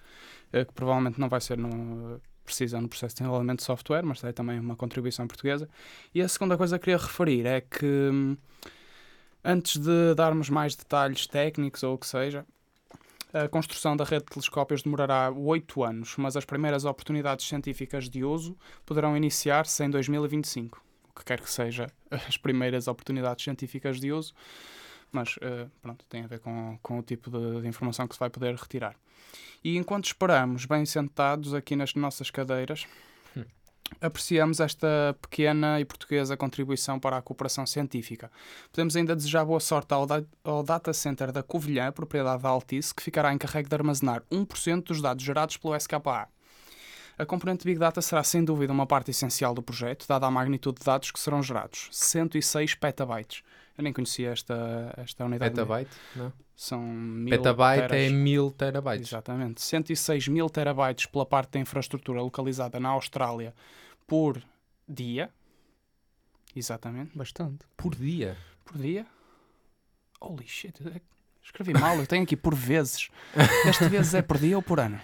eh, 0.52 0.66
que 0.66 0.74
provavelmente 0.74 1.20
não 1.20 1.30
vai 1.30 1.42
ser 1.42 1.58
no, 1.58 2.20
precisa 2.50 2.82
no 2.82 2.90
processo 2.90 3.16
de 3.16 3.20
desenvolvimento 3.20 3.60
de 3.60 3.66
software, 3.66 4.04
mas 4.04 4.20
tem 4.20 4.34
também 4.34 4.60
uma 4.60 4.76
contribuição 4.76 5.28
portuguesa. 5.28 5.70
E 6.14 6.22
a 6.22 6.28
segunda 6.28 6.58
coisa 6.58 6.78
que 6.78 6.86
queria 6.86 6.98
referir 6.98 7.46
é 7.46 7.62
que, 7.62 7.86
hum, 7.86 8.36
antes 9.44 9.78
de 9.78 10.16
darmos 10.16 10.50
mais 10.50 10.76
detalhes 10.76 11.28
técnicos 11.28 11.84
ou 11.84 11.94
o 11.94 11.98
que 11.98 12.08
seja, 12.08 12.46
a 13.32 13.48
construção 13.48 13.96
da 13.96 14.04
rede 14.04 14.26
de 14.26 14.32
telescópios 14.32 14.82
demorará 14.82 15.32
oito 15.32 15.84
anos, 15.84 16.16
mas 16.18 16.36
as 16.36 16.46
primeiras 16.46 16.84
oportunidades 16.84 17.48
científicas 17.48 18.10
de 18.10 18.24
uso 18.24 18.58
poderão 18.86 19.16
iniciar-se 19.16 19.84
em 19.84 19.90
2025 19.90 20.84
o 21.10 21.20
que 21.20 21.26
quer 21.26 21.40
que 21.40 21.50
seja 21.50 21.88
as 22.28 22.38
primeiras 22.38 22.88
oportunidades 22.88 23.44
científicas 23.44 24.00
de 24.00 24.12
uso, 24.12 24.34
mas 25.12 25.36
eh, 25.42 25.68
pronto, 25.82 26.06
tem 26.10 26.24
a 26.24 26.28
ver 26.28 26.40
com, 26.40 26.78
com 26.82 27.00
o 27.00 27.04
tipo 27.04 27.30
de, 27.30 27.62
de 27.62 27.68
informação 27.68 28.08
que 28.08 28.16
se 28.16 28.20
vai 28.20 28.30
poder 28.30 28.56
retirar. 28.56 28.96
E 29.64 29.78
enquanto 29.78 30.06
esperamos 30.06 30.66
bem 30.66 30.86
sentados 30.86 31.54
aqui 31.54 31.76
nas 31.76 31.94
nossas 31.96 32.30
cadeiras, 32.32 32.86
Hum. 33.38 33.44
apreciamos 34.02 34.60
esta 34.60 35.16
pequena 35.22 35.80
e 35.80 35.86
portuguesa 35.86 36.36
contribuição 36.38 37.00
para 37.00 37.18
a 37.18 37.22
cooperação 37.22 37.66
científica. 37.66 38.32
Podemos 38.72 38.96
ainda 38.96 39.16
desejar 39.16 39.46
boa 39.46 39.60
sorte 39.60 39.94
ao, 39.94 40.06
da- 40.08 40.24
ao 40.44 40.64
Data 40.64 40.94
Center 40.94 41.32
da 41.32 41.44
Covilhã, 41.44 41.92
propriedade 41.92 42.42
da 42.42 42.50
Altice, 42.50 42.94
que 42.96 43.04
ficará 43.04 43.34
encarregue 43.34 43.70
de 43.70 43.76
armazenar 43.76 44.24
1% 44.32 44.84
dos 44.84 45.02
dados 45.02 45.24
gerados 45.24 45.58
pelo 45.58 45.76
SKA. 45.76 46.28
A 47.20 47.26
componente 47.26 47.66
Big 47.66 47.78
Data 47.78 48.02
será 48.02 48.24
sem 48.24 48.46
dúvida 48.46 48.72
uma 48.72 48.88
parte 48.88 49.12
essencial 49.12 49.54
do 49.54 49.62
projeto, 49.62 50.08
dada 50.08 50.26
a 50.26 50.32
magnitude 50.32 50.80
de 50.80 50.86
dados 50.86 51.12
que 51.12 51.20
serão 51.20 51.44
gerados, 51.44 51.90
106 51.92 52.76
petabytes. 52.76 53.44
Eu 53.78 53.84
nem 53.84 53.92
conhecia 53.92 54.30
esta, 54.32 54.94
esta 54.96 55.26
unidade. 55.26 55.52
Petabyte? 55.54 55.92
Não. 56.16 56.32
São 56.56 56.82
mil 56.82 57.30
Petabyte 57.30 57.88
teras. 57.90 58.08
é 58.08 58.10
mil 58.10 58.52
terabytes. 58.52 59.10
Exatamente. 59.10 59.62
106 59.62 60.30
mil 60.30 60.50
terabytes 60.50 61.08
pela 61.08 61.26
parte 61.26 61.52
da 61.52 61.60
infraestrutura 61.60 62.22
localizada 62.22 62.80
na 62.80 62.88
Austrália 62.90 63.54
por 64.08 64.42
dia. 64.88 65.30
Exatamente. 66.56 67.18
Bastante. 67.18 67.66
Por 67.76 67.96
dia. 67.96 68.38
Por 68.64 68.78
dia. 68.78 69.06
Holy 70.22 70.48
shit. 70.48 70.74
eu 70.86 71.02
Escrevi 71.44 71.74
mal, 71.74 71.98
eu 71.98 72.08
tenho 72.08 72.24
aqui 72.24 72.38
por 72.38 72.56
vezes. 72.56 73.10
Este 73.68 73.90
vezes 73.90 74.14
é 74.14 74.22
por 74.22 74.38
dia 74.38 74.56
ou 74.56 74.62
por 74.64 74.80
ano? 74.80 75.02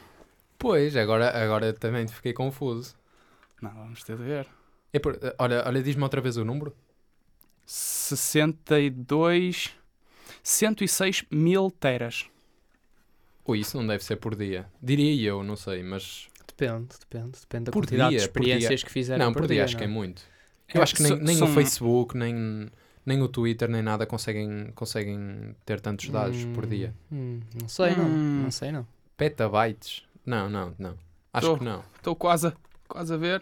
Pois, 0.58 0.96
agora, 0.96 1.30
agora 1.44 1.74
também 1.74 2.08
fiquei 2.08 2.34
confuso. 2.34 2.96
Não, 3.62 3.72
vamos 3.74 4.04
ter 4.04 4.16
de 4.18 4.24
ver. 4.24 4.48
É 4.94 5.00
por- 5.00 5.20
olha, 5.40 5.64
olha 5.66 5.84
diz-me 5.84 6.04
outra 6.04 6.22
vez 6.22 6.38
o 6.38 6.46
número. 6.46 6.76
62. 7.66 9.72
106 10.44 11.26
mil 11.32 11.70
teras. 11.72 12.26
Ou 13.44 13.56
isso 13.56 13.78
não 13.78 13.86
deve 13.86 14.04
ser 14.04 14.16
por 14.18 14.36
dia. 14.36 14.68
Diria 14.82 15.30
eu, 15.30 15.44
não 15.44 15.56
sei, 15.56 15.84
mas. 15.84 16.28
Depende, 16.48 16.96
depende. 17.00 17.40
Depende 17.42 17.64
da 17.66 17.72
Por 17.72 17.84
quantidade 17.84 18.10
dia, 18.12 18.20
de 18.20 18.30
por 18.30 18.42
dia. 18.42 18.54
experiências 18.56 18.84
que 18.84 18.92
fizerem 18.92 19.24
não, 19.26 19.34
por 19.34 19.48
dia, 19.48 19.66
acho 19.66 19.74
não 19.74 19.80
que 19.80 19.84
é 19.84 19.88
é? 19.88 19.92
muito. 19.92 20.22
Eu 20.74 20.82
acho 20.82 20.96
que 20.96 21.04
nem, 21.04 21.16
nem 21.20 21.36
são- 21.36 21.50
o 21.50 21.54
Facebook, 21.54 22.18
nem, 22.18 22.70
nem 23.06 23.22
o 23.22 23.28
Twitter, 23.28 23.70
nem 23.70 23.82
nada 23.84 24.06
conseguem, 24.06 24.72
conseguem 24.74 25.56
ter 25.66 25.80
tantos 25.80 26.10
dados 26.10 26.44
por 26.56 26.66
Hum, 26.66 26.70
dia. 26.70 26.94
hum, 27.12 27.40
não 27.62 27.68
sei, 27.68 27.96
não. 27.96 28.06
Hum. 28.06 28.42
Não 28.44 28.52
sei, 28.52 28.72
não. 28.72 28.88
Petabytes? 29.18 30.05
Não, 30.26 30.50
não, 30.50 30.74
não. 30.80 30.96
Acho 31.34 31.48
Tô. 31.48 31.58
que 31.58 31.64
não. 31.64 31.84
Estou 31.98 32.16
quase, 32.16 32.48
a- 32.48 32.54
quase 32.88 33.14
a 33.14 33.18
ver. 33.18 33.42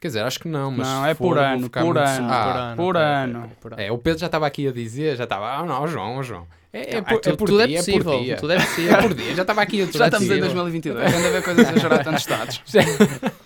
Quer 0.00 0.08
dizer, 0.08 0.20
acho 0.22 0.38
que 0.38 0.46
não, 0.48 0.70
mas. 0.70 0.86
Não, 0.86 1.02
se 1.04 1.08
é 1.10 1.14
por 1.14 1.28
for, 1.28 1.34
vou 1.36 1.44
ano, 1.44 1.62
ficar 1.64 1.80
por 1.80 1.94
muito- 1.94 1.98
ano, 2.08 2.28
Ah, 2.30 2.74
por 2.76 2.96
ano. 2.96 3.38
ok, 3.44 3.56
por 3.60 3.72
ano. 3.72 3.82
É, 3.82 3.90
o 3.92 3.98
Pedro 3.98 4.20
já 4.20 4.26
estava 4.26 4.46
aqui 4.46 4.68
a 4.68 4.72
dizer, 4.72 5.16
já 5.16 5.24
estava. 5.24 5.50
Ah, 5.56 5.64
não, 5.64 5.86
João, 5.88 6.22
João. 6.22 6.46
É, 6.72 6.96
é, 6.96 6.98
Ah, 6.98 7.02
por, 7.02 7.14
é 7.24 7.36
por 7.36 7.48
tudo 7.48 7.66
dia, 7.66 7.76
é 7.76 7.78
possível. 7.80 8.12
é 8.12 8.16
por 8.16 8.22
dia. 8.24 8.36
Tudo 8.36 8.52
é 8.52 8.56
possível. 8.60 8.92
É 8.98 9.02
por 9.02 9.14
dia, 9.14 9.34
já 9.34 9.42
estava 9.42 9.62
aqui 9.62 9.82
a 9.82 9.86
dizer. 9.86 9.98
Já 9.98 10.04
estamos 10.06 10.26
em 10.26 10.28
possível. 10.28 10.44
2022, 10.54 11.14
ainda 11.14 11.28
haver 11.28 11.42
coisas 11.42 11.68
a 11.68 11.76
gerar 11.78 12.04
tantos 12.04 12.26
dados. 12.26 12.62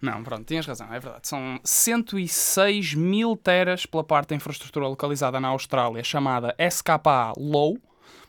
Não, 0.00 0.22
pronto, 0.24 0.44
tinhas 0.44 0.66
razão, 0.66 0.86
é 0.92 0.98
verdade. 0.98 1.28
São 1.28 1.60
106 1.62 2.94
mil 2.94 3.36
teras 3.36 3.86
pela 3.86 4.02
parte 4.02 4.30
da 4.30 4.36
infraestrutura 4.36 4.88
localizada 4.88 5.38
na 5.38 5.48
Austrália, 5.48 6.02
chamada 6.02 6.54
SKA 6.58 7.32
Low, 7.36 7.78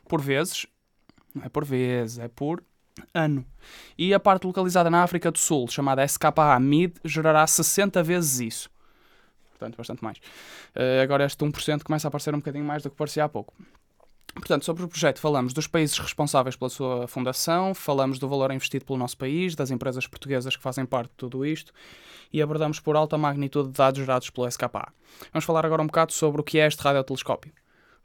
por 0.07 0.21
vezes. 0.21 0.67
Não 1.33 1.43
é 1.45 1.49
por 1.49 1.65
vezes, 1.65 2.19
é 2.19 2.27
por 2.27 2.61
ano. 3.13 3.45
E 3.97 4.13
a 4.13 4.19
parte 4.19 4.45
localizada 4.45 4.89
na 4.89 5.03
África 5.03 5.31
do 5.31 5.37
Sul, 5.37 5.67
chamada 5.67 6.03
SKA 6.05 6.59
Mid, 6.59 6.95
gerará 7.03 7.45
60 7.45 8.01
vezes 8.03 8.39
isso. 8.39 8.69
Portanto, 9.51 9.77
bastante 9.77 10.03
mais. 10.03 10.17
Eh, 10.75 11.01
agora 11.01 11.25
este 11.25 11.43
1% 11.43 11.83
começa 11.83 12.07
a 12.07 12.09
aparecer 12.09 12.33
um 12.33 12.39
bocadinho 12.39 12.65
mais 12.65 12.83
do 12.83 12.89
que 12.89 12.95
parecia 12.95 13.23
há 13.23 13.29
pouco. 13.29 13.53
Portanto, 14.35 14.65
sobre 14.65 14.83
o 14.83 14.87
projeto, 14.87 15.19
falamos 15.19 15.53
dos 15.53 15.67
países 15.67 15.97
responsáveis 15.97 16.55
pela 16.55 16.69
sua 16.69 17.07
fundação, 17.07 17.73
falamos 17.75 18.17
do 18.17 18.27
valor 18.27 18.51
investido 18.51 18.83
pelo 18.83 18.97
nosso 18.97 19.15
país, 19.15 19.55
das 19.55 19.69
empresas 19.69 20.07
portuguesas 20.07 20.55
que 20.55 20.61
fazem 20.61 20.85
parte 20.85 21.11
de 21.11 21.17
tudo 21.17 21.45
isto 21.45 21.71
e 22.31 22.41
abordamos 22.41 22.79
por 22.79 22.95
alta 22.95 23.15
magnitude 23.15 23.69
de 23.69 23.75
dados 23.75 23.99
gerados 23.99 24.29
pelo 24.31 24.47
SKA. 24.47 24.91
Vamos 25.31 25.45
falar 25.45 25.65
agora 25.65 25.83
um 25.83 25.87
bocado 25.87 26.11
sobre 26.11 26.41
o 26.41 26.43
que 26.43 26.57
é 26.57 26.65
este 26.65 26.81
radiotelescópio. 26.81 27.53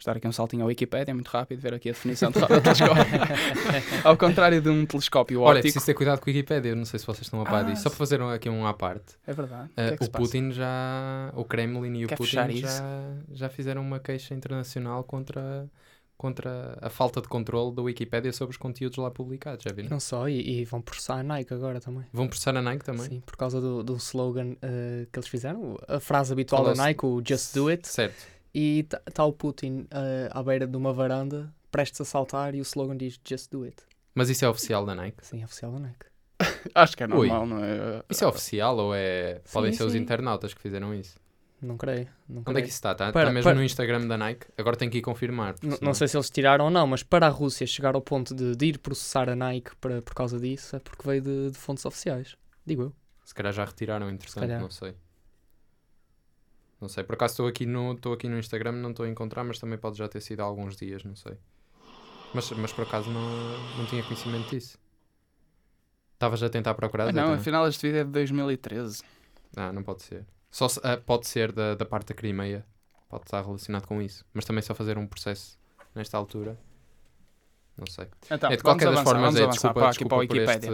Vou 0.00 0.12
dar 0.12 0.16
aqui 0.16 0.28
um 0.28 0.32
saltinho 0.32 0.62
à 0.62 0.66
Wikipedia, 0.66 1.12
muito 1.12 1.26
rápido, 1.28 1.60
ver 1.60 1.74
aqui 1.74 1.88
a 1.88 1.92
definição 1.92 2.30
de 2.30 2.38
radiotelescópio. 2.38 3.02
Ao 4.04 4.16
contrário 4.16 4.60
de 4.62 4.68
um 4.68 4.86
telescópio 4.86 5.40
Olha, 5.40 5.48
é 5.48 5.58
óptico. 5.58 5.62
preciso 5.72 5.86
ter 5.86 5.94
cuidado 5.94 6.20
com 6.20 6.30
a 6.30 6.32
Wikipedia. 6.32 6.74
Não 6.76 6.84
sei 6.84 7.00
se 7.00 7.06
vocês 7.06 7.22
estão 7.26 7.40
a 7.40 7.44
par 7.44 7.64
Ah, 7.64 7.68
disso. 7.68 7.82
Só 7.82 7.90
para 7.90 7.98
fazer 7.98 8.22
aqui 8.22 8.48
um 8.48 8.64
à 8.64 8.72
parte. 8.72 9.14
É 9.26 9.32
verdade. 9.32 9.64
Uh, 9.72 9.74
que 9.74 9.80
é 9.80 9.96
que 9.96 10.04
o? 10.04 10.10
Putin 10.10 10.52
já. 10.52 11.32
O 11.34 11.44
Kremlin 11.44 11.98
e 11.98 12.04
o 12.04 12.08
Quer 12.08 12.16
Putin 12.16 12.30
fechar 12.30 12.50
já, 12.52 13.14
já 13.32 13.48
fizeram 13.48 13.82
uma 13.82 13.98
queixa 13.98 14.34
internacional 14.34 15.02
contra, 15.02 15.68
contra 16.16 16.78
a 16.80 16.88
falta 16.88 17.20
de 17.20 17.26
controle 17.26 17.74
da 17.74 17.82
Wikipédia 17.82 18.32
sobre 18.32 18.52
os 18.52 18.56
conteúdos 18.56 18.98
lá 18.98 19.10
publicados. 19.10 19.64
Já 19.64 19.72
viram? 19.74 19.90
Não 19.90 19.98
só, 20.00 20.28
e, 20.28 20.60
e 20.60 20.64
vão 20.64 20.80
processar 20.80 21.14
a 21.18 21.22
Nike 21.24 21.52
agora 21.52 21.80
também. 21.80 22.04
Vão 22.12 22.28
processar 22.28 22.56
a 22.56 22.62
Nike 22.62 22.84
também? 22.84 23.04
Sim, 23.06 23.20
por 23.26 23.36
causa 23.36 23.60
do, 23.60 23.82
do 23.82 23.96
slogan 23.96 24.54
eh, 24.62 25.06
que 25.12 25.18
eles 25.18 25.28
fizeram, 25.28 25.76
a 25.88 25.98
frase 25.98 26.32
habitual 26.32 26.62
é 26.62 26.66
da 26.66 26.72
o 26.72 26.76
Nike, 26.86 27.04
o 27.04 27.20
Just 27.26 27.52
Do 27.54 27.66
It, 27.68 27.88
Certo. 27.88 28.37
E 28.58 28.86
está 29.06 29.24
o 29.24 29.32
Putin 29.32 29.86
eh, 29.90 30.28
à 30.32 30.42
beira 30.42 30.66
de 30.66 30.76
uma 30.76 30.92
varanda, 30.92 31.52
prestes 31.70 32.00
a 32.00 32.04
saltar, 32.04 32.54
e 32.54 32.60
o 32.60 32.62
slogan 32.62 32.96
diz 32.96 33.20
Just 33.26 33.50
Do 33.50 33.62
It. 33.62 33.76
Mas 34.14 34.28
isso 34.30 34.44
é 34.44 34.48
oficial 34.48 34.84
da 34.84 34.94
Nike? 34.94 35.24
Sim, 35.24 35.42
é 35.42 35.44
oficial 35.44 35.70
da 35.72 35.78
Nike. 35.78 36.06
Acho 36.74 36.96
que 36.96 37.02
é 37.04 37.06
Ui. 37.06 37.28
normal, 37.28 37.46
não 37.46 37.64
é? 37.64 38.02
Isso 38.10 38.24
é 38.24 38.26
oficial 38.26 38.76
ou 38.76 38.94
é. 38.94 39.40
Podem 39.52 39.70
Sim, 39.72 39.78
ser 39.78 39.84
os 39.84 39.92
sim. 39.92 39.98
internautas 39.98 40.52
que 40.54 40.60
fizeram 40.60 40.92
isso? 40.94 41.16
Não 41.60 41.76
creio. 41.76 42.08
Não, 42.28 42.40
Onde 42.40 42.50
é 42.50 42.52
creio. 42.52 42.62
que 42.64 42.68
isso 42.70 42.78
está? 42.78 42.92
Está, 42.92 43.12
Para- 43.12 43.22
está 43.22 43.32
mesmo 43.32 43.42
para- 43.50 43.54
no 43.58 43.64
Instagram 43.64 44.06
da 44.06 44.16
Nike? 44.16 44.46
Agora 44.56 44.76
tenho 44.76 44.90
que 44.90 44.98
ir 44.98 45.02
confirmar. 45.02 45.54
porque 45.54 45.66
N- 45.66 45.76
senão- 45.76 45.86
Não 45.88 45.94
sei 45.94 46.06
se 46.08 46.16
eles 46.16 46.30
tiraram 46.30 46.66
ou 46.66 46.70
não, 46.70 46.86
mas 46.86 47.02
para 47.02 47.26
a 47.26 47.30
Rússia 47.30 47.66
chegar 47.66 47.94
ao 47.96 48.00
ponto 48.00 48.34
de, 48.34 48.54
de 48.56 48.66
ir 48.66 48.78
processar 48.78 49.28
a 49.28 49.34
Nike 49.36 49.74
para, 49.80 50.00
por 50.02 50.14
causa 50.14 50.38
disso 50.38 50.76
é 50.76 50.78
porque 50.78 51.06
veio 51.06 51.20
de, 51.22 51.50
de 51.50 51.58
fontes 51.58 51.84
oficiais. 51.84 52.36
Digo 52.64 52.82
eu. 52.82 52.92
Se 53.24 53.34
calhar 53.34 53.52
já 53.52 53.64
retiraram, 53.64 54.08
interessante, 54.10 54.46
não 54.54 54.70
sei. 54.70 54.94
Não 56.80 56.88
sei, 56.88 57.02
por 57.02 57.14
acaso 57.14 57.32
estou 57.32 57.46
aqui 57.48 57.66
no, 57.66 57.92
estou 57.94 58.12
aqui 58.12 58.28
no 58.28 58.38
Instagram, 58.38 58.72
não 58.72 58.90
estou 58.90 59.04
a 59.04 59.08
encontrar, 59.08 59.42
mas 59.44 59.58
também 59.58 59.78
pode 59.78 59.98
já 59.98 60.08
ter 60.08 60.20
sido 60.20 60.40
há 60.40 60.44
alguns 60.44 60.76
dias, 60.76 61.02
não 61.02 61.16
sei. 61.16 61.36
Mas, 62.32 62.50
mas 62.52 62.72
por 62.72 62.82
acaso 62.82 63.10
não, 63.10 63.28
não 63.76 63.86
tinha 63.86 64.02
conhecimento 64.02 64.50
disso. 64.50 64.78
Estavas 66.14 66.42
a 66.42 66.48
tentar 66.48 66.74
procurar? 66.74 67.08
Ah, 67.08 67.12
não, 67.12 67.22
também? 67.24 67.38
afinal 67.38 67.66
este 67.68 67.86
vídeo 67.86 68.00
é 68.00 68.04
de 68.04 68.10
2013. 68.10 69.02
Ah, 69.56 69.72
não 69.72 69.82
pode 69.82 70.02
ser. 70.02 70.24
Só 70.50 70.68
se- 70.68 70.80
ah, 70.82 70.96
pode 70.96 71.26
ser 71.26 71.52
da, 71.52 71.74
da 71.74 71.84
parte 71.84 72.08
da 72.08 72.14
Crimeia. 72.14 72.64
Pode 73.08 73.24
estar 73.24 73.40
relacionado 73.42 73.86
com 73.86 74.02
isso. 74.02 74.24
Mas 74.34 74.44
também 74.44 74.62
só 74.62 74.74
fazer 74.74 74.98
um 74.98 75.06
processo 75.06 75.58
nesta 75.94 76.16
altura. 76.18 76.58
Não 77.76 77.86
sei. 77.86 78.08
Então, 78.30 78.50
é, 78.50 78.56
de 78.56 78.62
qualquer 78.62 78.86
das 78.86 78.94
avançar, 78.96 79.14
formas, 79.14 79.36
é, 79.36 79.46
desculpa, 79.46 79.74
para 79.80 79.88
desculpa 79.90 80.16
por, 80.26 80.36
este, 80.36 80.68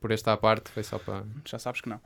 por 0.00 0.10
esta 0.10 0.36
parte, 0.36 0.70
foi 0.70 0.82
só 0.82 0.98
para... 0.98 1.24
Já 1.46 1.58
sabes 1.58 1.80
que 1.80 1.88
não. 1.88 2.00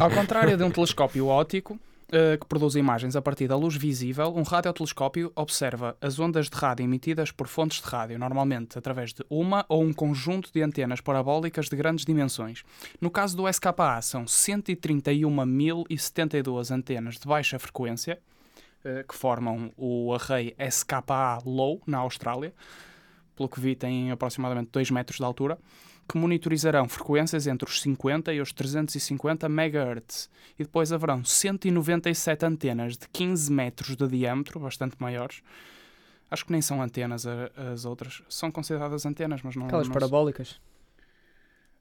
Ao 0.00 0.10
contrário 0.10 0.56
de 0.56 0.62
um 0.62 0.70
telescópio 0.70 1.26
óptico, 1.26 1.78
eh, 2.14 2.36
que 2.36 2.46
produz 2.46 2.74
imagens 2.74 3.16
a 3.16 3.22
partir 3.22 3.48
da 3.48 3.56
luz 3.56 3.74
visível, 3.74 4.34
um 4.36 4.42
radiotelescópio 4.42 5.32
observa 5.34 5.96
as 5.98 6.18
ondas 6.18 6.50
de 6.50 6.56
rádio 6.56 6.84
emitidas 6.84 7.30
por 7.30 7.48
fontes 7.48 7.80
de 7.80 7.88
rádio, 7.88 8.18
normalmente 8.18 8.78
através 8.78 9.14
de 9.14 9.24
uma 9.30 9.64
ou 9.66 9.82
um 9.82 9.94
conjunto 9.94 10.52
de 10.52 10.60
antenas 10.60 11.00
parabólicas 11.00 11.70
de 11.70 11.76
grandes 11.76 12.04
dimensões. 12.04 12.64
No 13.00 13.10
caso 13.10 13.34
do 13.34 13.48
SKA, 13.48 14.02
são 14.02 14.26
131.072 14.26 16.70
antenas 16.70 17.18
de 17.18 17.26
baixa 17.26 17.58
frequência, 17.58 18.20
eh, 18.84 19.06
que 19.08 19.14
formam 19.14 19.72
o 19.74 20.12
array 20.12 20.54
SKA 20.70 21.38
Low, 21.46 21.80
na 21.86 21.96
Austrália. 21.96 22.52
Pelo 23.34 23.48
que 23.48 23.58
vi, 23.58 23.74
tem 23.74 24.10
aproximadamente 24.10 24.68
2 24.70 24.90
metros 24.90 25.16
de 25.16 25.24
altura 25.24 25.56
que 26.08 26.18
monitorizarão 26.18 26.88
frequências 26.88 27.46
entre 27.46 27.68
os 27.68 27.80
50 27.80 28.32
e 28.32 28.40
os 28.40 28.52
350 28.52 29.46
MHz. 29.46 30.28
E 30.58 30.64
depois 30.64 30.92
haverão 30.92 31.24
197 31.24 32.44
antenas 32.44 32.96
de 32.96 33.08
15 33.08 33.52
metros 33.52 33.96
de 33.96 34.06
diâmetro, 34.06 34.60
bastante 34.60 34.96
maiores. 34.98 35.42
Acho 36.30 36.46
que 36.46 36.52
nem 36.52 36.62
são 36.62 36.82
antenas 36.82 37.26
as 37.26 37.84
outras. 37.84 38.22
São 38.28 38.50
consideradas 38.50 39.04
antenas, 39.04 39.42
mas 39.42 39.54
não... 39.54 39.66
Aquelas 39.66 39.88
não 39.88 39.94
parabólicas. 39.94 40.60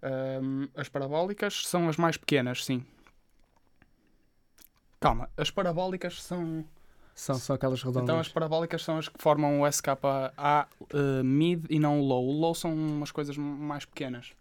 Ahm, 0.01 0.67
as 0.75 0.89
parabólicas 0.89 1.65
são 1.67 1.87
as 1.87 1.95
mais 1.95 2.17
pequenas, 2.17 2.65
sim. 2.65 2.83
Calma, 4.99 5.29
as 5.37 5.49
parabólicas 5.49 6.21
são... 6.21 6.65
São, 7.21 7.35
são 7.35 7.55
aquelas 7.55 7.83
redondas. 7.83 8.03
Então 8.03 8.19
as 8.19 8.27
parabólicas 8.29 8.83
são 8.83 8.97
as 8.97 9.07
que 9.07 9.21
formam 9.21 9.61
o 9.61 9.67
SKA 9.67 10.33
eh, 10.91 11.21
mid 11.23 11.65
e 11.69 11.77
não 11.77 11.99
o 11.99 12.03
low. 12.03 12.27
O 12.27 12.31
low 12.31 12.55
são 12.55 12.73
umas 12.73 13.11
coisas 13.11 13.37
mais 13.37 13.85
pequenas. 13.85 14.31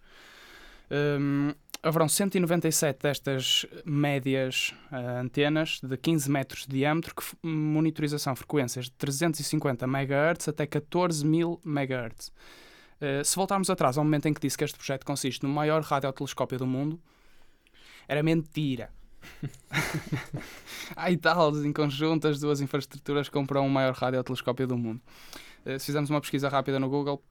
Hum, 0.90 1.52
haverão 1.82 2.08
197 2.08 3.02
destas 3.02 3.66
médias 3.84 4.72
eh, 4.90 4.96
antenas 4.96 5.78
de 5.82 5.94
15 5.94 6.30
metros 6.30 6.66
de 6.66 6.78
diâmetro 6.78 7.14
que 7.14 7.22
monitorização 7.46 8.34
frequências 8.34 8.86
de 8.86 8.92
350 8.92 9.84
MHz 9.84 10.48
até 10.48 10.66
14.000 10.66 11.60
MHz. 11.62 12.32
Eh, 12.98 13.22
se 13.22 13.36
voltarmos 13.36 13.68
atrás 13.68 13.98
ao 13.98 14.04
momento 14.04 14.24
em 14.24 14.32
que 14.32 14.40
disse 14.40 14.56
que 14.56 14.64
este 14.64 14.78
projeto 14.78 15.04
consiste 15.04 15.42
no 15.42 15.50
maior 15.50 15.82
radiotelescópio 15.82 16.58
do 16.58 16.66
mundo, 16.66 16.98
era 18.08 18.22
mentira. 18.22 18.90
Há 20.96 21.10
e 21.10 21.16
tal, 21.16 21.56
em 21.64 21.72
conjunto, 21.72 22.28
as 22.28 22.40
duas 22.40 22.60
infraestruturas 22.60 23.28
compram 23.28 23.66
o 23.66 23.70
maior 23.70 23.94
radiotelescópio 23.94 24.66
do 24.66 24.76
mundo. 24.76 25.00
Eh, 25.64 25.78
Se 25.78 25.86
fizermos 25.86 26.10
uma 26.10 26.20
pesquisa 26.20 26.48
rápida 26.48 26.78
no 26.78 26.88
Google, 26.88 27.22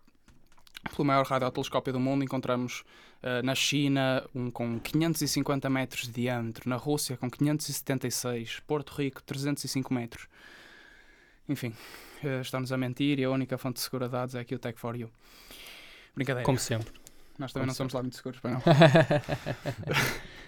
pelo 0.95 1.05
maior 1.05 1.25
radiotelescópio 1.25 1.93
do 1.93 1.99
mundo. 1.99 2.23
Encontramos 2.23 2.83
eh, 3.21 3.41
na 3.41 3.55
China 3.55 4.23
um 4.33 4.49
com 4.49 4.79
550 4.79 5.69
metros 5.69 6.03
de 6.03 6.13
diâmetro, 6.13 6.69
na 6.69 6.75
Rússia 6.75 7.17
com 7.17 7.29
576, 7.29 8.61
Porto 8.65 8.93
Rico 8.93 9.21
305 9.23 9.93
metros. 9.93 10.27
Enfim, 11.47 11.73
eh, 12.23 12.41
estamos 12.41 12.71
a 12.71 12.77
mentir 12.77 13.19
e 13.19 13.23
a 13.23 13.29
única 13.29 13.57
fonte 13.57 13.79
segura 13.79 14.05
de 14.05 14.11
dados 14.13 14.35
é 14.35 14.39
aqui 14.39 14.55
o 14.55 14.59
Tech4U. 14.59 15.09
Brincadeira. 16.15 16.45
Como 16.45 16.59
sempre. 16.59 16.93
Nós 17.37 17.53
também 17.53 17.63
como 17.63 17.67
não 17.67 17.75
somos 17.75 17.93
lá 17.93 18.01
muito 18.01 18.15
seguros, 18.15 18.39
pois 18.41 18.53
não. 18.53 18.61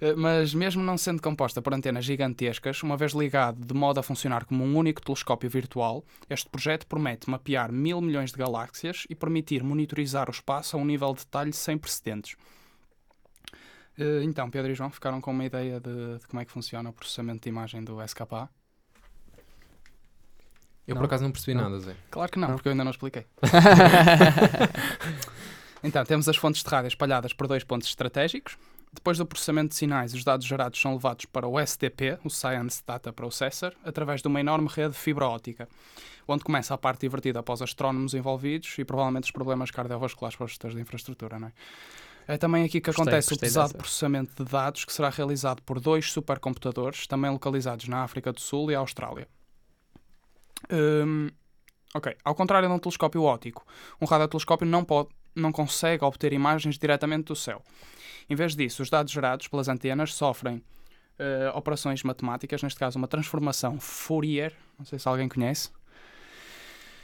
Eh, 0.00 0.14
Mas 0.14 0.54
mesmo 0.54 0.82
não 0.82 0.96
sendo 0.96 1.20
composta 1.22 1.60
por 1.60 1.74
antenas 1.74 2.04
gigantescas, 2.04 2.82
uma 2.82 2.96
vez 2.96 3.12
ligado 3.12 3.64
de 3.64 3.74
modo 3.74 3.98
a 3.98 4.02
funcionar 4.02 4.44
como 4.44 4.64
um 4.64 4.76
único 4.76 5.00
telescópio 5.02 5.50
virtual, 5.50 6.04
este 6.30 6.48
projeto 6.48 6.86
promete 6.86 7.28
mapear 7.28 7.72
mil 7.72 8.00
milhões 8.00 8.30
de 8.32 8.38
galáxias 8.38 9.04
e 9.10 9.14
permitir 9.14 9.62
monitorizar 9.62 10.28
o 10.28 10.32
espaço 10.32 10.76
a 10.76 10.80
um 10.80 10.84
nível 10.84 11.12
de 11.14 11.20
detalhe 11.20 11.52
sem 11.52 11.76
precedentes. 11.78 12.36
Eh, 13.98 14.22
Então, 14.24 14.50
Pedro 14.50 14.70
e 14.70 14.74
João 14.74 14.90
ficaram 14.90 15.20
com 15.20 15.30
uma 15.30 15.44
ideia 15.44 15.80
de, 15.80 16.18
de 16.18 16.26
como 16.28 16.40
é 16.40 16.44
que 16.44 16.52
funciona 16.52 16.90
o 16.90 16.92
processamento 16.92 17.40
de 17.42 17.48
imagem 17.48 17.82
do 17.82 18.00
SKA? 18.02 18.48
Eu 20.86 20.94
Não? 20.94 21.00
por 21.02 21.06
acaso 21.06 21.24
não 21.24 21.32
percebi 21.32 21.54
Não. 21.54 21.64
nada, 21.64 21.80
Zé. 21.80 21.96
Claro 22.10 22.30
que 22.30 22.38
não, 22.38 22.46
Não. 22.48 22.54
porque 22.54 22.68
eu 22.68 22.72
ainda 22.72 22.84
não 22.84 22.92
expliquei. 22.92 23.26
Então, 25.82 26.04
temos 26.04 26.28
as 26.28 26.36
fontes 26.36 26.62
de 26.64 26.68
rádio 26.68 26.88
espalhadas 26.88 27.32
por 27.32 27.46
dois 27.46 27.62
pontos 27.62 27.86
estratégicos. 27.88 28.56
Depois 28.96 29.18
do 29.18 29.26
processamento 29.26 29.68
de 29.68 29.76
sinais, 29.76 30.14
os 30.14 30.24
dados 30.24 30.46
gerados 30.46 30.80
são 30.80 30.94
levados 30.94 31.26
para 31.26 31.46
o 31.46 31.60
SDP, 31.60 32.18
o 32.24 32.30
Science 32.30 32.82
Data 32.84 33.12
Processor, 33.12 33.72
através 33.84 34.22
de 34.22 34.26
uma 34.26 34.40
enorme 34.40 34.68
rede 34.68 34.94
de 34.94 34.98
fibra 34.98 35.28
óptica, 35.28 35.68
onde 36.26 36.42
começa 36.42 36.72
a 36.74 36.78
parte 36.78 37.02
divertida 37.02 37.42
para 37.42 37.52
os 37.52 37.62
astrónomos 37.62 38.14
envolvidos 38.14 38.74
e 38.78 38.84
provavelmente 38.84 39.24
os 39.24 39.30
problemas 39.30 39.70
cardiovasculares 39.70 40.34
para 40.34 40.46
os 40.46 40.50
gestores 40.50 40.74
de 40.74 40.82
infraestrutura. 40.82 41.38
Não 41.38 41.48
é? 41.48 41.52
é 42.26 42.38
também 42.38 42.64
aqui 42.64 42.80
que 42.80 42.86
Gostei, 42.86 43.02
acontece 43.02 43.28
o 43.28 43.30
gostei 43.32 43.48
pesado 43.48 43.68
dessa. 43.68 43.78
processamento 43.78 44.42
de 44.42 44.50
dados 44.50 44.84
que 44.86 44.92
será 44.92 45.10
realizado 45.10 45.62
por 45.62 45.78
dois 45.78 46.10
supercomputadores, 46.10 47.06
também 47.06 47.30
localizados 47.30 47.86
na 47.88 48.02
África 48.02 48.32
do 48.32 48.40
Sul 48.40 48.70
e 48.70 48.74
Austrália. 48.74 49.28
Hum, 50.72 51.28
ok, 51.94 52.16
ao 52.24 52.34
contrário 52.34 52.66
de 52.66 52.74
um 52.74 52.78
telescópio 52.78 53.22
óptico, 53.22 53.64
um 54.00 54.06
radiotelescópio 54.06 54.66
não, 54.66 54.82
pode, 54.82 55.10
não 55.34 55.52
consegue 55.52 56.02
obter 56.02 56.32
imagens 56.32 56.78
diretamente 56.78 57.24
do 57.24 57.36
céu. 57.36 57.62
Em 58.28 58.34
vez 58.34 58.54
disso, 58.56 58.82
os 58.82 58.90
dados 58.90 59.12
gerados 59.12 59.46
pelas 59.48 59.68
antenas 59.68 60.12
sofrem 60.14 60.62
eh, 61.18 61.50
operações 61.54 62.02
matemáticas, 62.02 62.62
neste 62.62 62.78
caso 62.78 62.98
uma 62.98 63.06
transformação 63.08 63.78
Fourier, 63.80 64.52
não 64.78 64.84
sei 64.84 64.98
se 64.98 65.08
alguém 65.08 65.28
conhece. 65.28 65.70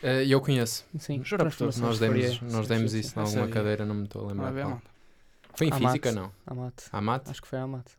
Eh, 0.03 0.25
eu 0.27 0.41
conheço. 0.41 0.85
Sim, 0.99 1.23
Jura 1.23 1.45
Nós 1.45 1.55
de 1.57 1.65
demos, 1.65 1.99
Fourier. 1.99 2.39
nós 2.53 2.67
Sim, 2.67 2.75
demos 2.75 2.91
sim, 2.93 2.99
isso 3.01 3.11
sim. 3.11 3.21
em 3.21 3.23
alguma 3.23 3.41
Essa 3.43 3.47
aí. 3.47 3.53
cadeira, 3.53 3.87
não 3.87 3.95
me 3.95 4.05
estou 4.05 4.25
a 4.25 4.29
lembrar. 4.33 4.83
Foi 5.55 5.67
em 5.69 5.73
À 5.73 5.77
física, 5.79 6.11
mate. 6.13 6.15
não? 6.21 6.33
Amate. 6.47 6.85
A 6.91 7.01
mate? 7.01 7.31
Acho 7.31 7.43
que 7.43 7.49
foi 7.49 7.59
a 7.59 7.63
Amate. 7.63 7.93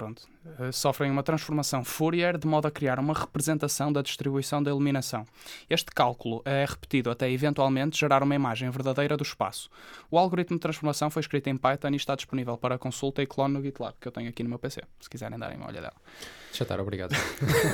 Pronto. 0.00 0.26
Eh, 0.58 0.72
sofrem 0.72 1.10
uma 1.10 1.22
transformação 1.22 1.84
Fourier 1.84 2.38
de 2.38 2.46
modo 2.46 2.66
a 2.66 2.70
criar 2.70 2.98
uma 2.98 3.12
representação 3.12 3.92
da 3.92 4.00
distribuição 4.00 4.62
da 4.62 4.70
iluminação. 4.70 5.26
Este 5.68 5.90
cálculo 5.94 6.40
é 6.46 6.64
repetido 6.66 7.10
até 7.10 7.30
eventualmente 7.30 8.00
gerar 8.00 8.22
uma 8.22 8.34
imagem 8.34 8.70
verdadeira 8.70 9.14
do 9.14 9.22
espaço. 9.22 9.68
O 10.10 10.16
algoritmo 10.16 10.56
de 10.56 10.62
transformação 10.62 11.10
foi 11.10 11.20
escrito 11.20 11.48
em 11.48 11.56
Python 11.58 11.90
e 11.90 11.96
está 11.96 12.14
disponível 12.14 12.56
para 12.56 12.78
consulta 12.78 13.22
e 13.22 13.26
clone 13.26 13.52
no 13.52 13.62
GitLab, 13.62 13.94
que 14.00 14.08
eu 14.08 14.12
tenho 14.12 14.30
aqui 14.30 14.42
no 14.42 14.48
meu 14.48 14.58
PC, 14.58 14.80
se 14.98 15.10
quiserem 15.10 15.38
darem 15.38 15.58
uma 15.58 15.68
olhadela. 15.68 15.92
Deixa 16.48 16.64
estar, 16.64 16.80
obrigado. 16.80 17.14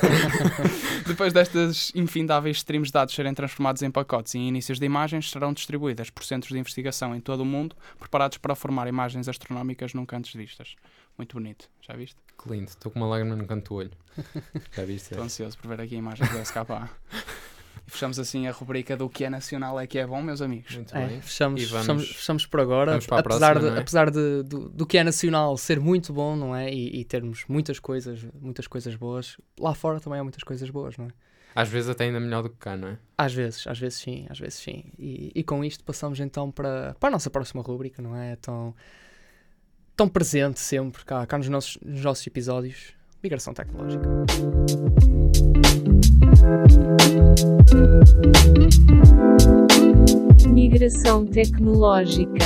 Depois 1.07 1.31
destas 1.31 1.93
infindáveis 1.95 2.57
streams 2.57 2.89
de 2.89 2.93
dados 2.93 3.15
serem 3.15 3.33
transformados 3.33 3.81
em 3.83 3.89
pacotes 3.89 4.35
e 4.35 4.39
em 4.39 4.49
inícios 4.49 4.79
de 4.79 4.85
imagens, 4.85 5.31
serão 5.31 5.53
distribuídas 5.53 6.09
por 6.09 6.25
centros 6.25 6.51
de 6.51 6.59
investigação 6.59 7.15
em 7.15 7.21
todo 7.21 7.39
o 7.39 7.45
mundo, 7.45 7.73
preparados 7.97 8.37
para 8.37 8.53
formar 8.53 8.89
imagens 8.89 9.29
astronómicas 9.29 9.93
nunca 9.93 10.17
antes 10.17 10.33
vistas. 10.33 10.75
Muito 11.17 11.33
bonito, 11.35 11.69
já 11.81 11.95
viste? 11.95 12.15
Que 12.41 12.49
lindo. 12.51 12.69
Estou 12.69 12.91
com 12.91 12.99
uma 12.99 13.07
lágrima 13.07 13.35
no 13.35 13.45
canto 13.47 13.69
do 13.69 13.75
olho. 13.75 13.91
Já 14.75 14.85
viste? 14.85 15.11
Estou 15.11 15.23
ansioso 15.23 15.57
por 15.57 15.67
ver 15.69 15.81
aqui 15.81 15.95
imagens 15.95 16.29
do 16.29 16.37
SKA. 16.39 16.89
e 17.87 17.89
fechamos 17.91 18.19
assim 18.19 18.47
a 18.47 18.51
rubrica 18.51 18.95
do 18.95 19.09
que 19.09 19.23
é 19.23 19.29
nacional 19.29 19.79
é 19.79 19.87
que 19.87 19.97
é 19.97 20.05
bom, 20.05 20.21
meus 20.21 20.41
amigos. 20.41 20.75
Muito 20.75 20.95
É, 20.95 21.07
bem. 21.07 21.21
fechamos, 21.21 21.63
vamos- 21.69 21.85
fechamos, 21.85 22.07
fechamos 22.15 22.45
por 22.45 22.59
agora. 22.59 22.91
vamos 22.91 23.07
para 23.07 23.17
a 23.17 23.19
apesar 23.21 23.53
próxima, 23.53 23.71
de, 23.71 23.77
é? 23.77 23.81
apesar 23.81 24.11
de, 24.11 24.43
do, 24.43 24.69
do 24.69 24.85
que 24.85 24.97
é 24.97 25.03
nacional 25.03 25.57
ser 25.57 25.79
muito 25.79 26.13
bom, 26.13 26.35
não 26.35 26.55
é? 26.55 26.71
E, 26.71 26.99
e 26.99 27.05
termos 27.05 27.45
muitas 27.47 27.79
coisas, 27.79 28.23
muitas 28.39 28.67
coisas 28.67 28.95
boas, 28.95 29.37
lá 29.59 29.73
fora 29.73 29.99
também 29.99 30.19
há 30.19 30.23
muitas 30.23 30.43
coisas 30.43 30.69
boas, 30.69 30.97
não 30.97 31.05
é? 31.05 31.09
Às 31.55 31.69
vezes 31.69 31.89
até 31.89 32.03
ainda 32.03 32.19
melhor 32.19 32.43
do 32.43 32.49
que 32.51 32.57
cá, 32.57 32.77
não 32.77 32.89
é? 32.89 32.97
Às 33.17 33.33
vezes, 33.33 33.65
às 33.65 33.79
vezes 33.79 33.97
sim, 33.99 34.27
às 34.29 34.37
vezes 34.39 34.55
sim. 34.59 34.91
E, 34.99 35.31
e 35.33 35.43
com 35.43 35.63
isto 35.65 35.83
passamos 35.83 36.19
então 36.19 36.51
para, 36.51 36.95
para 36.99 37.09
a 37.09 37.11
nossa 37.11 37.31
próxima 37.31 37.63
rúbrica, 37.63 37.99
não 38.01 38.15
é? 38.15 38.35
Tão, 38.35 38.75
tão 39.97 40.07
presente 40.07 40.59
sempre 40.59 41.03
cá, 41.03 41.25
cá 41.25 41.39
nos, 41.39 41.49
nossos, 41.49 41.77
nos 41.83 42.03
nossos 42.03 42.27
episódios. 42.27 42.93
Migração 43.23 43.51
tecnológica. 43.51 44.07
Migração 50.47 51.25
tecnológica. 51.25 52.45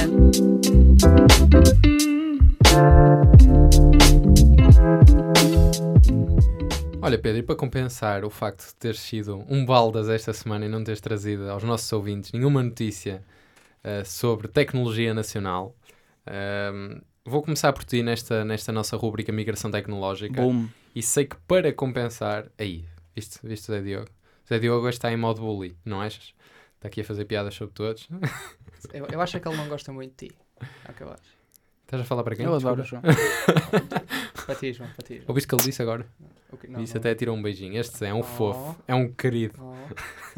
Olha, 7.02 7.20
Pedro, 7.20 7.40
e 7.40 7.44
para 7.44 7.56
compensar 7.58 8.24
o 8.24 8.30
facto 8.30 8.66
de 8.66 8.76
teres 8.76 9.02
sido 9.02 9.44
um 9.50 9.66
baldas 9.66 10.08
esta 10.08 10.32
semana 10.32 10.66
e 10.66 10.70
não 10.70 10.86
teres 10.86 11.02
trazido 11.02 11.50
aos 11.50 11.64
nossos 11.64 11.92
ouvintes 11.92 12.32
nenhuma 12.32 12.64
notícia 12.64 13.22
eh, 13.84 14.06
sobre 14.06 14.48
tecnologia 14.48 15.14
nacional, 15.14 15.76
ehm, 16.26 17.02
vou 17.26 17.42
começar 17.42 17.72
por 17.74 17.84
ti 17.84 18.02
nesta, 18.04 18.44
nesta 18.46 18.72
nossa 18.72 18.96
rúbrica 18.98 19.32
Migração 19.32 19.72
Tecnológica. 19.72 20.42
Boom. 20.42 20.68
E 20.96 21.02
sei 21.02 21.26
que 21.26 21.36
para 21.48 21.72
compensar. 21.74 22.48
Aí, 22.58 22.86
viste, 23.16 23.40
viste 23.44 23.70
o 23.72 23.74
Zé 23.74 23.82
Diogo? 23.82 24.10
O 24.46 24.48
Zé 24.50 24.60
Diogo 24.60 24.86
hoje 24.88 24.98
está 24.98 25.12
em 25.12 25.18
modo 25.18 25.42
bully, 25.42 25.76
não 25.86 26.02
achas? 26.02 26.34
Está 26.76 26.88
aqui 26.88 27.02
a 27.02 27.04
fazer 27.06 27.26
piadas 27.26 27.54
sobre 27.56 27.74
todos. 27.74 28.08
Eu, 28.92 29.06
eu 29.12 29.22
acho 29.22 29.40
que 29.40 29.48
ele 29.48 29.56
não 29.58 29.68
gosta 29.70 29.94
muito 29.94 30.10
de 30.20 30.30
ti. 30.30 30.36
É 30.88 30.92
o 30.92 30.94
que 30.96 31.04
eu 31.04 31.10
acho. 31.10 31.22
Estás 31.84 32.02
a 32.02 32.06
falar 32.06 32.24
para 32.24 32.36
quem? 32.36 32.46
Eu 32.46 32.56
adoro. 32.56 32.84
João. 32.84 33.04
Para 34.46 34.56
ti, 34.56 34.74
João, 34.74 34.90
para 34.90 35.06
ti. 35.06 35.16
João. 35.18 35.26
Ouviste 35.28 35.46
o 35.46 35.50
que 35.50 35.56
ele 35.62 35.70
disse 35.70 35.82
agora? 35.84 36.08
O 36.52 36.58
que- 36.58 36.68
não, 36.68 36.80
disse 36.82 36.96
não. 36.96 37.00
até 37.00 37.14
tirou 37.14 37.36
um 37.38 37.42
beijinho. 37.44 37.80
Este 37.80 37.96
Zé 38.00 38.08
é 38.08 38.14
um 38.14 38.22
Oh. 38.22 38.24
fofo, 38.24 38.76
é 38.88 38.96
um 38.96 39.08
querido. 39.14 39.54
Oh. 39.60 39.76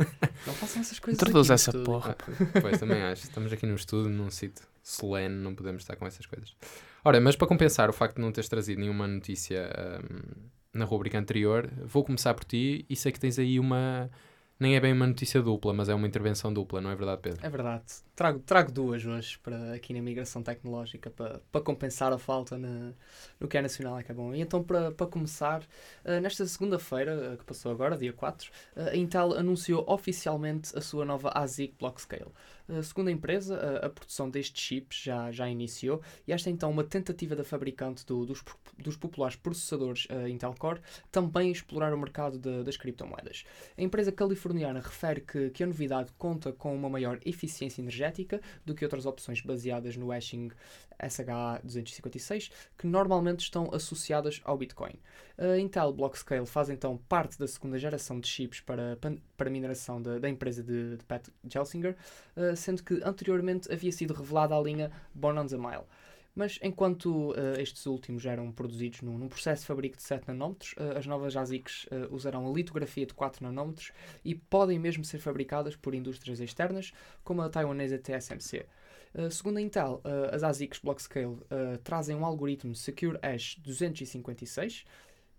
Não 0.45 0.53
façam 0.55 0.81
essas 0.81 0.99
coisas. 0.99 1.21
No 1.33 1.39
essa 1.39 1.53
estúdio. 1.55 1.83
porra. 1.85 2.17
Pois 2.61 2.77
também 2.79 3.01
acho. 3.03 3.23
Estamos 3.23 3.53
aqui 3.53 3.65
no 3.65 3.75
estúdio, 3.75 4.09
num 4.11 4.29
sítio 4.29 4.65
solene, 4.83 5.33
não 5.35 5.55
podemos 5.55 5.81
estar 5.81 5.95
com 5.95 6.05
essas 6.05 6.25
coisas. 6.25 6.55
Ora, 7.03 7.19
mas 7.19 7.35
para 7.35 7.47
compensar 7.47 7.89
o 7.89 7.93
facto 7.93 8.17
de 8.17 8.21
não 8.21 8.31
teres 8.31 8.49
trazido 8.49 8.79
nenhuma 8.81 9.07
notícia 9.07 9.71
ahm, 9.75 10.49
na 10.73 10.85
rubrica 10.85 11.17
anterior, 11.17 11.69
vou 11.85 12.03
começar 12.03 12.33
por 12.33 12.43
ti 12.43 12.85
e 12.89 12.95
sei 12.95 13.11
que 13.11 13.19
tens 13.19 13.39
aí 13.39 13.59
uma. 13.59 14.11
Nem 14.59 14.75
é 14.75 14.79
bem 14.79 14.93
uma 14.93 15.07
notícia 15.07 15.41
dupla, 15.41 15.73
mas 15.73 15.89
é 15.89 15.95
uma 15.95 16.07
intervenção 16.07 16.53
dupla, 16.53 16.79
não 16.79 16.89
é 16.91 16.95
verdade, 16.95 17.21
Pedro? 17.21 17.45
É 17.45 17.49
verdade. 17.49 17.83
Trago, 18.15 18.39
trago 18.39 18.71
duas 18.71 19.03
hoje 19.05 19.37
para, 19.39 19.73
aqui 19.73 19.93
na 19.93 20.01
migração 20.01 20.41
tecnológica 20.43 21.09
para, 21.09 21.41
para 21.51 21.59
compensar 21.61 22.13
a 22.13 22.19
falta 22.19 22.57
na- 22.57 22.93
no 23.39 23.47
que 23.47 23.57
é 23.57 23.61
nacional 23.61 23.97
é 23.99 24.03
que 24.03 24.11
é 24.11 24.15
bom. 24.15 24.33
E 24.33 24.39
então, 24.39 24.63
para, 24.63 24.91
para 24.91 25.07
começar, 25.07 25.63
eh, 26.05 26.19
nesta 26.21 26.45
segunda-feira, 26.45 27.33
eh, 27.33 27.37
que 27.37 27.43
passou 27.43 27.71
agora, 27.71 27.97
dia 27.97 28.13
4, 28.13 28.51
eh, 28.75 28.91
a 28.91 28.95
Intel 28.95 29.33
anunciou 29.33 29.83
oficialmente 29.87 30.77
a 30.77 30.81
sua 30.81 31.03
nova 31.03 31.29
ASIC 31.33 31.73
Blockscale. 31.77 32.31
Eh, 32.62 32.62
segundo 32.83 33.09
a 33.09 33.11
empresa, 33.11 33.57
a, 33.57 33.85
a 33.87 33.89
produção 33.89 34.29
destes 34.29 34.61
chips 34.63 34.97
já, 35.03 35.31
já 35.31 35.49
iniciou 35.49 36.01
e 36.27 36.31
esta 36.31 36.49
é 36.49 36.53
então 36.53 36.69
uma 36.71 36.83
tentativa 36.83 37.35
da 37.35 37.43
fabricante 37.43 38.05
do- 38.05 38.25
dos, 38.25 38.43
dos 38.77 38.95
populares 38.95 39.35
processadores 39.35 40.07
eh, 40.09 40.29
Intel 40.29 40.55
Core 40.57 40.79
também 41.11 41.51
explorar 41.51 41.93
o 41.93 41.97
mercado 41.97 42.37
de- 42.39 42.63
das 42.63 42.77
criptomoedas. 42.77 43.43
A 43.77 43.81
empresa 43.81 44.11
californiana 44.11 44.79
refere 44.79 45.21
que, 45.21 45.49
que 45.49 45.63
a 45.63 45.67
novidade 45.67 46.11
conta 46.17 46.51
com 46.51 46.75
uma 46.75 46.89
maior 46.89 47.19
eficiência 47.25 47.81
energética 47.81 48.39
do 48.65 48.73
que 48.73 48.85
outras 48.85 49.05
opções 49.05 49.41
baseadas 49.41 49.97
no 49.97 50.07
hashing 50.07 50.49
SHA-256, 51.07 52.51
que 52.77 52.87
normalmente 52.87 53.41
estão 53.41 53.69
associadas 53.73 54.41
ao 54.43 54.57
Bitcoin. 54.57 54.93
A 55.37 55.57
Intel 55.57 55.93
Blockscale 55.93 56.45
faz 56.45 56.69
então 56.69 56.97
parte 57.09 57.37
da 57.37 57.47
segunda 57.47 57.77
geração 57.77 58.19
de 58.19 58.27
chips 58.27 58.59
para, 58.61 58.97
para 59.37 59.49
mineração 59.49 60.01
da, 60.01 60.19
da 60.19 60.29
empresa 60.29 60.63
de, 60.63 60.97
de 60.97 61.05
Pat 61.05 61.27
Gelsinger, 61.47 61.95
eh, 62.35 62.55
sendo 62.55 62.83
que 62.83 63.01
anteriormente 63.03 63.71
havia 63.71 63.91
sido 63.91 64.13
revelada 64.13 64.55
a 64.55 64.61
linha 64.61 64.91
Bonanza 65.13 65.57
Mile. 65.57 65.85
Mas 66.35 66.57
enquanto 66.63 67.33
eh, 67.35 67.61
estes 67.61 67.85
últimos 67.85 68.25
eram 68.25 68.51
produzidos 68.51 69.01
num, 69.01 69.17
num 69.19 69.27
processo 69.27 69.61
de 69.61 69.67
fabrico 69.67 69.97
de 69.97 70.03
7 70.03 70.27
nanómetros, 70.27 70.73
eh, 70.77 70.97
as 70.97 71.05
novas 71.05 71.35
ASICs 71.35 71.85
eh, 71.91 72.07
usarão 72.09 72.49
a 72.49 72.51
litografia 72.51 73.05
de 73.05 73.13
4 73.13 73.43
nanómetros 73.43 73.91
e 74.25 74.33
podem 74.33 74.79
mesmo 74.79 75.05
ser 75.05 75.19
fabricadas 75.19 75.75
por 75.75 75.93
indústrias 75.93 76.39
externas, 76.39 76.91
como 77.23 77.43
a 77.43 77.49
taiwanesa 77.49 77.99
TSMC. 77.99 78.65
Uh, 79.13 79.29
segundo 79.29 79.57
a 79.57 79.61
Intel, 79.61 80.01
uh, 80.03 80.33
as 80.33 80.43
ASICs 80.43 80.79
Blockscale 80.79 81.27
uh, 81.27 81.77
trazem 81.83 82.15
um 82.15 82.25
algoritmo 82.25 82.73
Secure 82.73 83.19
Hash 83.21 83.57
256, 83.63 84.85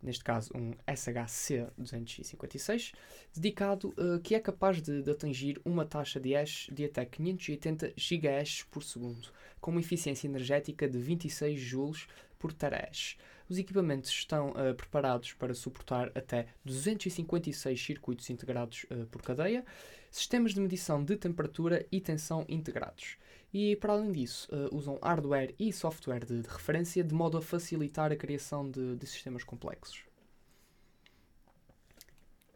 neste 0.04 0.22
caso 0.22 0.52
um 0.54 0.74
SHC-256, 0.86 2.92
dedicado 3.34 3.94
eh, 3.96 4.20
que 4.22 4.34
é 4.34 4.40
capaz 4.40 4.82
de, 4.82 5.00
de 5.02 5.10
atingir 5.10 5.58
uma 5.64 5.86
taxa 5.86 6.20
de 6.20 6.34
hash 6.34 6.68
de 6.70 6.84
até 6.84 7.06
580 7.06 7.94
GHz 7.96 8.64
por 8.70 8.84
segundo, 8.84 9.30
com 9.60 9.70
uma 9.70 9.80
eficiência 9.80 10.26
energética 10.26 10.86
de 10.88 10.98
26 10.98 11.58
joules 11.58 12.06
por 12.38 12.52
terahash. 12.52 13.16
Os 13.48 13.56
equipamentos 13.58 14.10
estão 14.10 14.52
eh, 14.56 14.74
preparados 14.74 15.32
para 15.32 15.54
suportar 15.54 16.12
até 16.14 16.48
256 16.64 17.82
circuitos 17.82 18.30
integrados 18.30 18.86
eh, 18.90 19.06
por 19.10 19.22
cadeia, 19.22 19.64
sistemas 20.10 20.52
de 20.54 20.60
medição 20.60 21.02
de 21.02 21.16
temperatura 21.16 21.86
e 21.90 22.00
tensão 22.00 22.44
integrados. 22.48 23.16
E, 23.56 23.76
para 23.76 23.92
além 23.92 24.10
disso, 24.10 24.48
eh, 24.50 24.68
usam 24.72 24.98
hardware 25.00 25.54
e 25.60 25.72
software 25.72 26.24
de, 26.24 26.42
de 26.42 26.48
referência 26.48 27.04
de 27.04 27.14
modo 27.14 27.38
a 27.38 27.40
facilitar 27.40 28.10
a 28.10 28.16
criação 28.16 28.68
de, 28.68 28.96
de 28.96 29.06
sistemas 29.06 29.44
complexos. 29.44 30.00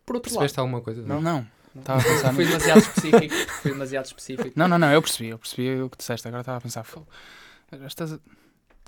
Por 0.05 0.17
outro 0.17 0.31
lado, 0.31 0.41
Percebeste 0.41 0.59
alguma 0.59 0.81
coisa? 0.81 1.03
Não, 1.03 1.21
não. 1.21 1.47
Estava 1.77 2.01
a 2.01 2.05
pensar 2.05 2.33
foi 2.35 2.45
nisso. 2.45 2.59
demasiado 2.59 2.81
específico. 2.81 3.35
Foi 3.53 3.71
demasiado 3.71 4.05
específico. 4.07 4.53
Não, 4.57 4.67
não, 4.67 4.79
não, 4.79 4.91
eu 4.93 5.01
percebi, 5.03 5.29
eu 5.31 5.39
percebi 5.39 5.81
o 5.83 5.89
que 5.91 5.99
disseste. 5.99 6.27
Agora 6.27 6.41
estava 6.41 6.59
a 6.59 6.61
pensar, 6.61 6.83
"Fô, 6.83 7.07
estas- 7.71 8.13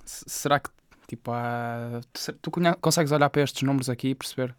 s- 0.04 0.24
será 0.26 0.58
que 0.58 0.70
tipo 1.06 1.30
há. 1.30 2.00
Tu 2.42 2.50
consegues 2.80 3.12
olhar 3.12 3.28
para 3.30 3.42
estes 3.42 3.62
números 3.62 3.88
aqui 3.90 4.08
e 4.08 4.14
perceber 4.14 4.54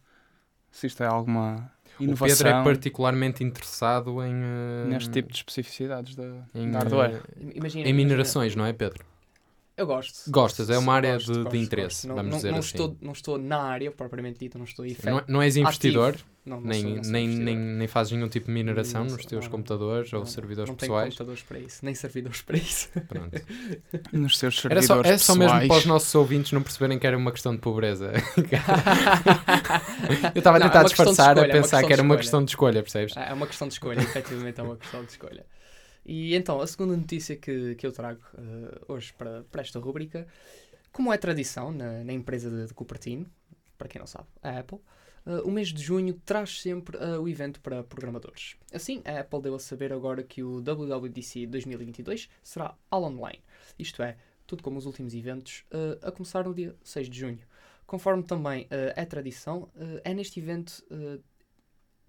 se 0.71 0.87
isto 0.87 1.01
é 1.03 1.07
alguma 1.07 1.69
O 2.01 2.03
inovação 2.05 2.37
Pedro 2.45 2.47
é 2.59 2.63
particularmente 2.63 3.43
interessado 3.43 4.23
em, 4.23 4.31
eh, 4.33 4.85
neste 4.87 5.09
tipo 5.11 5.29
de 5.31 5.37
especificidades 5.37 6.15
da, 6.15 6.23
em, 6.55 6.71
da 6.71 6.79
hardware. 6.79 7.15
eh, 7.15 7.19
Imagina, 7.39 7.53
em 7.55 7.59
imagina- 7.59 7.93
minerações, 7.93 8.55
não 8.55 8.65
é, 8.65 8.73
Pedro? 8.73 9.03
Eu 9.81 9.87
gosto. 9.87 10.29
Gostas, 10.29 10.69
é 10.69 10.77
uma 10.77 10.93
área 10.93 11.13
Gosto, 11.13 11.27
de- 11.31 11.37
de 11.39 11.43
gosto, 11.43 11.55
interesse, 11.57 11.95
gosto. 11.95 12.07
Não, 12.09 12.15
vamos 12.15 12.31
não, 12.31 12.37
dizer 12.37 12.51
não 12.51 12.59
assim. 12.59 12.67
Estou, 12.69 12.97
não 13.01 13.11
estou 13.13 13.37
na 13.39 13.61
área, 13.63 13.91
propriamente 13.91 14.37
dita, 14.39 14.57
não 14.59 14.65
estou 14.65 14.85
aí. 14.85 14.95
Não, 15.03 15.17
é- 15.19 15.23
não 15.27 15.41
és 15.41 15.57
investidor, 15.57 16.15
Não, 16.45 16.61
não 16.61 16.67
nem, 16.67 16.81
sou- 16.81 16.89
nem, 17.11 17.25
investidor. 17.25 17.45
nem, 17.45 17.57
nem 17.57 17.87
fazes 17.87 18.13
nenhum 18.13 18.27
tipo 18.29 18.45
de 18.47 18.51
mineração 18.53 19.03
Não 19.05 19.11
nos 19.11 19.25
teus 19.25 19.43
não, 19.45 19.51
não. 19.51 19.57
computadores 19.57 20.13
ou 20.13 20.19
Não, 20.19 20.25
servidores 20.27 20.69
não 20.69 20.75
tenho 20.75 20.91
pessoais. 20.91 21.09
computadores 21.13 21.41
para 21.43 21.59
isso, 21.59 21.79
nem 21.83 21.95
servidores 21.95 22.41
para 22.43 22.57
isso. 22.57 22.89
Pronto. 23.07 23.41
Nos 24.13 24.37
seus 24.37 24.63
Era 24.65 24.81
servidores 24.83 25.07
só, 25.07 25.13
é 25.13 25.17
só 25.17 25.35
mesmo 25.35 25.67
para 25.67 25.77
os 25.77 25.85
nossos 25.85 26.13
ouvintes 26.13 26.51
não 26.51 26.61
perceberem 26.61 26.99
que 26.99 27.07
era 27.07 27.17
uma 27.17 27.31
questão 27.31 27.53
de 27.55 27.59
pobreza. 27.59 28.11
Eu 30.35 30.39
estava 30.39 30.57
a 30.57 30.59
é 30.59 30.63
tentar 30.63 30.83
de 30.83 30.89
disfarçar, 30.89 31.35
escolha, 31.35 31.41
a 31.41 31.49
é 31.49 31.51
pensar 31.61 31.79
que 31.83 31.93
era 31.93 32.01
de 32.01 32.07
uma 32.07 32.17
questão 32.17 32.43
de 32.43 32.51
escolha, 32.51 32.81
percebes? 32.83 33.15
É 33.17 33.33
uma 33.33 33.47
questão 33.47 33.67
de 33.67 33.73
escolha, 33.73 33.99
efetivamente 33.99 34.59
é 34.59 34.63
uma 34.63 34.75
questão 34.75 35.03
de 35.03 35.11
escolha. 35.11 35.45
E 36.05 36.35
então, 36.35 36.59
a 36.59 36.67
segunda 36.67 36.95
notícia 36.97 37.35
que, 37.35 37.75
que 37.75 37.85
eu 37.85 37.91
trago 37.91 38.21
eh, 38.37 38.81
hoje 38.87 39.13
para, 39.13 39.43
para 39.43 39.61
esta 39.61 39.79
rúbrica, 39.79 40.27
como 40.91 41.13
é 41.13 41.17
tradição 41.17 41.71
na, 41.71 42.03
na 42.03 42.13
empresa 42.13 42.49
de, 42.49 42.67
de 42.67 42.73
Cupertino, 42.73 43.25
para 43.77 43.87
quem 43.87 43.99
não 43.99 44.07
sabe, 44.07 44.27
a 44.41 44.59
Apple, 44.59 44.79
eh, 45.25 45.41
o 45.45 45.51
mês 45.51 45.69
de 45.69 45.81
junho 45.81 46.13
traz 46.25 46.61
sempre 46.61 46.97
eh, 46.97 47.17
o 47.17 47.27
evento 47.27 47.61
para 47.61 47.83
programadores. 47.83 48.55
Assim, 48.73 49.01
a 49.05 49.19
Apple 49.19 49.41
deu 49.41 49.55
a 49.55 49.59
saber 49.59 49.93
agora 49.93 50.23
que 50.23 50.41
o 50.43 50.59
WWDC 50.61 51.45
2022 51.45 52.29
será 52.41 52.75
all 52.89 53.03
online. 53.03 53.39
Isto 53.77 54.01
é, 54.01 54.17
tudo 54.47 54.63
como 54.63 54.77
os 54.79 54.85
últimos 54.85 55.13
eventos, 55.13 55.63
a 56.01 56.11
começar 56.11 56.43
no 56.43 56.53
dia 56.53 56.75
6 56.83 57.09
de 57.09 57.19
junho. 57.19 57.39
Conforme 57.87 58.21
também 58.21 58.67
é 58.69 59.05
tradição, 59.05 59.69
é 60.03 60.13
neste 60.13 60.41
evento 60.41 60.83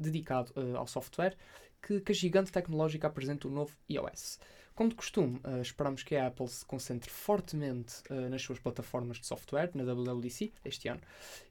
dedicado 0.03 0.53
eh, 0.57 0.77
ao 0.77 0.87
software 0.87 1.37
que, 1.83 2.01
que 2.01 2.13
a 2.13 2.15
gigante 2.15 2.53
tecnológica 2.53 3.09
apresenta 3.09 3.49
o 3.49 3.51
novo 3.51 3.77
iOS. 3.91 4.39
Como 4.75 4.89
de 4.89 4.95
costume, 4.95 5.39
eh, 5.45 5.61
esperamos 5.61 6.03
que 6.03 6.17
a 6.17 6.29
Apple 6.29 6.49
se 6.49 6.65
concentre 6.65 7.11
fortemente 7.11 7.97
eh, 8.09 8.29
nas 8.31 8.41
suas 8.41 8.59
plataformas 8.59 9.19
de 9.19 9.27
software 9.27 9.71
na 9.75 9.85
WWDC 9.85 10.51
este 10.65 10.89
ano. 10.89 11.03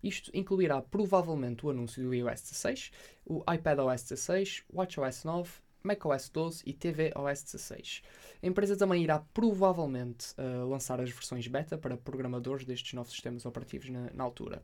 Isto 0.02 0.32
incluirá 0.34 0.82
provavelmente 0.82 1.64
o 1.64 1.70
anúncio 1.70 2.02
do 2.02 2.16
iOS 2.16 2.42
16, 2.42 2.92
o 3.26 3.44
iPadOS 3.54 4.04
16, 4.10 4.64
WatchOS 4.74 5.24
9, 5.24 5.50
macOS 5.84 6.30
12 6.30 6.64
e 6.66 6.74
tvOS 6.74 7.44
16. 7.44 8.02
A 8.42 8.48
empresa 8.48 8.76
também 8.76 9.04
irá 9.04 9.20
provavelmente 9.34 10.34
eh, 10.38 10.64
lançar 10.64 11.00
as 11.00 11.10
versões 11.12 11.48
beta 11.48 11.78
para 11.78 11.98
programadores 11.98 12.66
destes 12.66 12.94
novos 12.94 13.12
sistemas 13.12 13.46
operativos 13.46 13.90
na, 13.90 14.10
na 14.14 14.24
altura. 14.24 14.64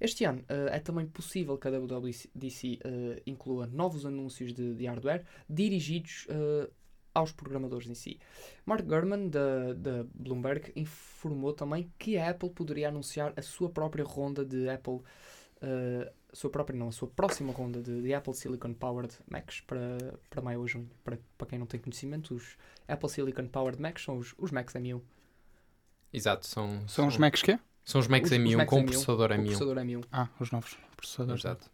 Este 0.00 0.24
ano 0.24 0.44
eh, 0.48 0.68
é 0.72 0.78
também 0.78 1.06
possível 1.06 1.58
que 1.58 1.68
a 1.68 1.70
WWDC 1.70 2.78
eh, 2.82 3.22
inclua 3.26 3.66
novos 3.66 4.06
anúncios 4.06 4.52
de, 4.52 4.74
de 4.74 4.86
hardware 4.86 5.24
dirigidos 5.48 6.26
aos 7.14 7.32
programadores 7.32 7.88
em 7.88 7.94
si. 7.94 8.18
Mark 8.64 8.84
Gurman, 8.84 9.28
da, 9.28 10.04
Bloomberg, 10.14 10.72
informou 10.76 11.52
também 11.52 11.92
que 11.98 12.16
a 12.16 12.30
Apple 12.30 12.50
poderia 12.50 12.88
anunciar 12.88 13.32
a 13.36 13.42
sua 13.42 13.68
própria 13.68 14.04
ronda 14.04 14.44
de 14.44 14.68
Apple, 14.68 15.00
a 15.60 16.12
sua 16.32 16.50
própria 16.50 16.78
não, 16.78 16.88
a 16.88 16.92
sua 16.92 17.08
próxima 17.08 17.52
ronda 17.52 17.80
de, 17.82 18.02
de 18.02 18.12
Apple 18.14 18.34
Silicon 18.34 18.74
Powered 18.74 19.14
Macs 19.30 19.60
para, 19.62 19.96
para 20.28 20.42
maio 20.42 20.60
ou 20.60 20.68
junho. 20.68 20.88
Para, 21.02 21.18
para 21.36 21.46
quem 21.46 21.58
não 21.58 21.66
tem 21.66 21.80
conhecimento, 21.80 22.34
os 22.34 22.56
Apple 22.86 23.08
Silicon 23.08 23.46
Powered 23.48 23.80
Macs 23.80 24.02
são 24.04 24.18
os, 24.18 24.34
os 24.38 24.50
Macs 24.50 24.74
M1. 24.74 25.00
Exato, 26.12 26.46
são, 26.46 26.86
São 26.88 27.06
os 27.06 27.16
Macs 27.16 27.42
quê? 27.42 27.58
São 27.84 28.00
os 28.00 28.08
Macs 28.08 28.30
Os- 28.30 28.36
os 28.38 28.44
M1 28.44 28.56
Macs 28.56 28.70
com 28.70 28.80
M1, 28.80 28.84
processador 28.86 29.30
O 29.30 29.34
M1. 29.34 29.42
processador 29.44 29.76
M1. 29.76 30.04
Ah, 30.12 30.28
os 30.40 30.50
novos 30.50 30.76
processadores. 30.96 31.44
Exato. 31.44 31.70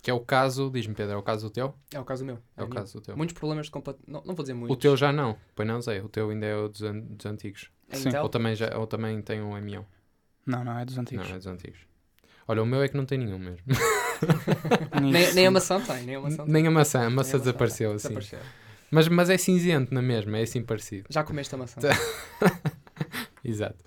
Que 0.00 0.10
é 0.10 0.14
o 0.14 0.20
caso, 0.20 0.70
diz-me 0.70 0.94
Pedro, 0.94 1.14
é 1.14 1.16
o 1.16 1.22
caso 1.22 1.48
do 1.48 1.50
teu? 1.52 1.74
É 1.92 1.98
o 1.98 2.04
caso 2.04 2.22
do 2.22 2.26
meu. 2.26 2.38
É 2.56 2.62
o 2.62 2.66
M1. 2.68 2.74
caso 2.74 2.92
do 2.94 3.00
teu. 3.00 3.16
Muitos 3.16 3.34
problemas 3.36 3.66
de 3.66 3.72
complet... 3.72 3.98
não, 4.06 4.22
não 4.24 4.34
vou 4.34 4.42
dizer 4.44 4.54
muitos. 4.54 4.76
O 4.76 4.78
teu 4.78 4.96
já 4.96 5.12
não, 5.12 5.36
pois 5.56 5.66
não, 5.68 5.80
Zé. 5.80 6.00
O 6.02 6.08
teu 6.08 6.30
ainda 6.30 6.46
é 6.46 6.56
o 6.56 6.68
dos, 6.68 6.82
an- 6.82 7.00
dos 7.00 7.26
antigos. 7.26 7.70
Sim. 7.90 8.08
Intel, 8.10 8.22
Ou 8.22 8.28
também, 8.28 8.54
já, 8.54 8.76
ou 8.78 8.86
também 8.86 9.20
tem 9.22 9.40
um 9.42 9.52
M1. 9.52 9.84
Não, 10.46 10.64
não, 10.64 10.78
é 10.78 10.84
dos 10.84 10.96
antigos. 10.98 11.26
Não, 11.28 11.34
é 11.34 11.38
dos 11.38 11.46
antigos. 11.46 11.80
Olha, 12.48 12.62
o 12.62 12.66
meu 12.66 12.82
é 12.82 12.88
que 12.88 12.96
não 12.96 13.04
tem 13.04 13.18
nenhum 13.18 13.38
mesmo. 13.38 13.62
nem, 15.02 15.34
nem 15.34 15.46
a 15.46 15.50
maçã 15.50 15.78
tem, 15.78 16.02
nem 16.04 16.16
a 16.16 16.20
maçã 16.20 16.44
tem. 16.44 16.52
Nem 16.52 16.66
a 16.66 16.70
maçã, 16.70 17.06
a 17.06 17.10
maçã 17.10 17.38
desapareceu 17.38 17.90
tem. 17.90 17.96
assim. 17.96 18.08
Desapareceu. 18.08 18.38
Mas, 18.90 19.06
mas 19.08 19.28
é 19.28 19.36
cinzento 19.36 19.92
na 19.92 20.00
mesma, 20.00 20.38
é 20.38 20.42
assim 20.42 20.62
parecido. 20.62 21.06
Já 21.10 21.22
comeste 21.22 21.54
a 21.54 21.58
maçã. 21.58 21.78
Exato. 23.44 23.84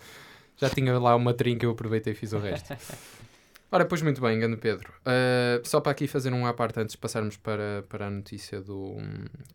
Já 0.58 0.69
tinha 0.69 0.97
lá 1.00 1.15
uma 1.15 1.34
trinca, 1.34 1.65
eu 1.65 1.71
aproveitei 1.71 2.13
e 2.13 2.15
fiz 2.15 2.34
o 2.34 2.38
resto. 2.38 2.71
Ora, 3.71 3.86
pois 3.86 4.02
muito 4.02 4.21
bem, 4.21 4.38
Gando 4.38 4.58
Pedro. 4.58 4.93
Uh, 5.00 5.67
só 5.67 5.80
para 5.82 5.93
aqui 5.93 6.06
fazer 6.06 6.32
um 6.32 6.45
à 6.45 6.54
parte 6.54 6.80
antes 6.80 6.91
de 6.93 7.00
passarmos 7.00 7.38
para, 7.38 7.84
para 7.89 8.08
a 8.08 8.10
notícia 8.12 8.62
do, 8.62 8.97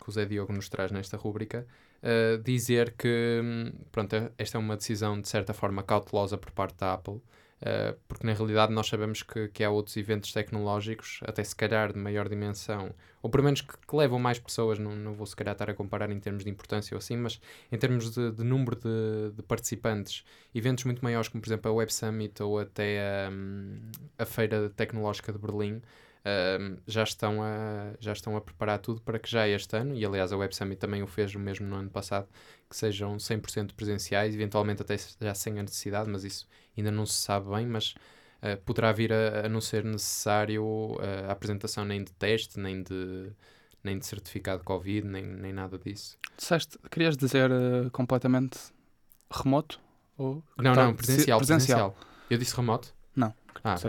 que 0.02 0.08
o 0.08 0.12
Zé 0.12 0.24
Diogo 0.24 0.52
nos 0.52 0.68
traz 0.68 0.90
nesta 0.90 1.16
rúbrica, 1.16 1.66
uh, 2.02 2.42
dizer 2.42 2.94
que 2.98 3.40
hum, 3.44 3.72
pronto, 3.92 4.16
esta 4.38 4.56
é 4.56 4.58
uma 4.58 4.76
decisão 4.76 5.20
de 5.20 5.28
certa 5.28 5.52
forma 5.52 5.82
cautelosa 5.82 6.36
por 6.36 6.50
parte 6.50 6.76
da 6.78 6.94
Apple, 6.94 7.20
uh, 7.62 7.96
porque 8.08 8.26
na 8.26 8.32
realidade 8.32 8.72
nós 8.72 8.86
sabemos 8.86 9.22
que, 9.22 9.48
que 9.48 9.64
há 9.64 9.70
outros 9.70 9.96
eventos 9.96 10.32
tecnológicos, 10.32 11.20
até 11.24 11.42
se 11.42 11.54
calhar 11.54 11.92
de 11.92 11.98
maior 11.98 12.28
dimensão, 12.28 12.94
ou 13.22 13.30
pelo 13.30 13.44
menos 13.44 13.60
que, 13.60 13.72
que 13.76 13.96
levam 13.96 14.18
mais 14.18 14.38
pessoas, 14.38 14.78
não, 14.78 14.94
não 14.94 15.14
vou 15.14 15.26
se 15.26 15.34
calhar 15.34 15.52
estar 15.52 15.68
a 15.68 15.74
comparar 15.74 16.10
em 16.10 16.20
termos 16.20 16.44
de 16.44 16.50
importância 16.50 16.94
ou 16.94 16.98
assim, 16.98 17.16
mas 17.16 17.40
em 17.70 17.76
termos 17.78 18.10
de, 18.10 18.30
de 18.30 18.44
número 18.44 18.76
de, 18.76 19.32
de 19.34 19.42
participantes, 19.42 20.24
eventos 20.54 20.84
muito 20.84 21.02
maiores, 21.02 21.28
como 21.28 21.42
por 21.42 21.48
exemplo 21.48 21.70
a 21.70 21.74
Web 21.74 21.92
Summit 21.92 22.42
ou 22.42 22.58
até 22.58 23.28
hum, 23.30 23.78
a 24.18 24.24
Feira 24.24 24.70
Tecnológica 24.70 25.32
de 25.32 25.38
Berlim, 25.38 25.82
já, 26.86 27.02
estão 27.02 27.42
a, 27.42 27.92
já 28.00 28.12
estão 28.12 28.36
a 28.36 28.40
preparar 28.40 28.78
tudo 28.78 29.00
para 29.00 29.18
que 29.18 29.30
já 29.30 29.46
este 29.48 29.76
ano, 29.76 29.94
e 29.94 30.04
aliás 30.04 30.32
a 30.32 30.36
Web 30.36 30.54
Summit 30.54 30.78
também 30.78 31.02
o 31.02 31.06
fez 31.06 31.34
o 31.34 31.38
mesmo 31.38 31.66
no 31.66 31.76
ano 31.76 31.90
passado, 31.90 32.26
que 32.68 32.76
sejam 32.76 33.16
100% 33.16 33.74
presenciais, 33.74 34.34
eventualmente 34.34 34.82
até 34.82 34.96
já 35.20 35.34
sem 35.34 35.58
a 35.58 35.62
necessidade, 35.62 36.08
mas 36.10 36.24
isso 36.24 36.48
ainda 36.76 36.90
não 36.90 37.06
se 37.06 37.14
sabe 37.14 37.48
bem, 37.50 37.66
mas 37.66 37.94
uh, 38.42 38.56
poderá 38.64 38.92
vir 38.92 39.12
a, 39.12 39.46
a 39.46 39.48
não 39.48 39.60
ser 39.60 39.84
necessário 39.84 40.64
uh, 40.64 40.98
a 41.28 41.32
apresentação 41.32 41.84
nem 41.84 42.02
de 42.02 42.12
teste, 42.12 42.58
nem 42.58 42.82
de, 42.82 43.30
nem 43.84 43.98
de 43.98 44.04
certificado 44.06 44.58
de 44.58 44.64
Covid, 44.64 45.06
nem, 45.06 45.24
nem 45.24 45.52
nada 45.52 45.78
disso. 45.78 46.18
Disseste, 46.36 46.78
querias 46.90 47.16
dizer 47.16 47.50
eh, 47.50 47.88
completamente 47.92 48.58
remoto? 49.30 49.80
Ou 50.18 50.42
Não, 50.58 50.74
Tá, 50.74 50.84
não, 50.86 50.94
presencial, 50.94 51.38
se- 51.40 51.46
presencial. 51.46 51.96
Eu 52.28 52.36
disse 52.36 52.54
remoto? 52.56 52.92
Não. 53.14 53.32
Ah. 53.64 53.76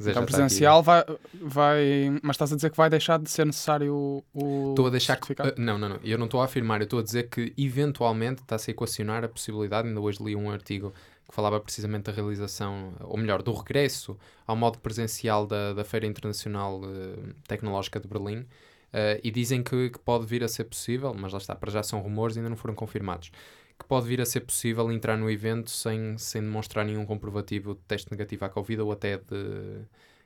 Zé 0.00 0.12
Então 0.12 0.24
presencial 0.24 0.82
vai, 0.82 1.04
vai. 1.34 2.20
Mas 2.22 2.34
estás 2.34 2.52
a 2.52 2.56
dizer 2.56 2.70
que 2.70 2.76
vai 2.76 2.88
deixar 2.88 3.18
de 3.18 3.28
ser 3.28 3.44
necessário 3.44 3.92
o. 3.92 4.24
o 4.32 4.70
Estou 4.70 4.86
a 4.86 4.90
deixar 4.90 5.16
que. 5.16 5.32
uh, 5.32 5.36
não, 5.56 5.76
não, 5.76 5.88
não. 5.88 6.00
Eu 6.04 6.16
não 6.16 6.26
estou 6.26 6.40
a 6.40 6.44
afirmar. 6.44 6.80
Eu 6.80 6.84
estou 6.84 7.00
a 7.00 7.02
dizer 7.02 7.28
que 7.28 7.52
eventualmente 7.58 8.42
está-se 8.42 8.70
a 8.70 8.72
equacionar 8.72 9.24
a 9.24 9.28
possibilidade. 9.28 9.88
Ainda 9.88 10.00
hoje 10.00 10.22
li 10.22 10.36
um 10.36 10.50
artigo 10.50 10.92
que 11.28 11.34
falava 11.34 11.60
precisamente 11.60 12.04
da 12.04 12.12
realização, 12.12 12.94
ou 13.00 13.18
melhor, 13.18 13.42
do 13.42 13.52
regresso 13.52 14.16
ao 14.46 14.56
modo 14.56 14.78
presencial 14.78 15.46
da, 15.46 15.74
da 15.74 15.84
Feira 15.84 16.06
Internacional 16.06 16.80
uh, 16.80 17.34
Tecnológica 17.46 17.98
de 17.98 18.06
Berlim. 18.06 18.46
Uh, 18.88 19.20
e 19.22 19.30
dizem 19.30 19.62
que, 19.62 19.90
que 19.90 19.98
pode 19.98 20.24
vir 20.24 20.42
a 20.42 20.48
ser 20.48 20.64
possível, 20.64 21.12
mas 21.12 21.32
lá 21.32 21.38
está, 21.38 21.54
para 21.54 21.70
já 21.70 21.82
são 21.82 22.00
rumores 22.00 22.38
ainda 22.38 22.48
não 22.48 22.56
foram 22.56 22.74
confirmados. 22.74 23.30
Que 23.78 23.84
pode 23.86 24.06
vir 24.08 24.20
a 24.20 24.26
ser 24.26 24.40
possível 24.40 24.90
entrar 24.90 25.16
no 25.16 25.30
evento 25.30 25.70
sem, 25.70 26.18
sem 26.18 26.42
demonstrar 26.42 26.84
nenhum 26.84 27.06
comprovativo 27.06 27.74
de 27.74 27.80
teste 27.82 28.10
negativo 28.10 28.44
à 28.44 28.48
Covid 28.48 28.80
ou 28.80 28.92
até 28.92 29.18
de, 29.18 29.82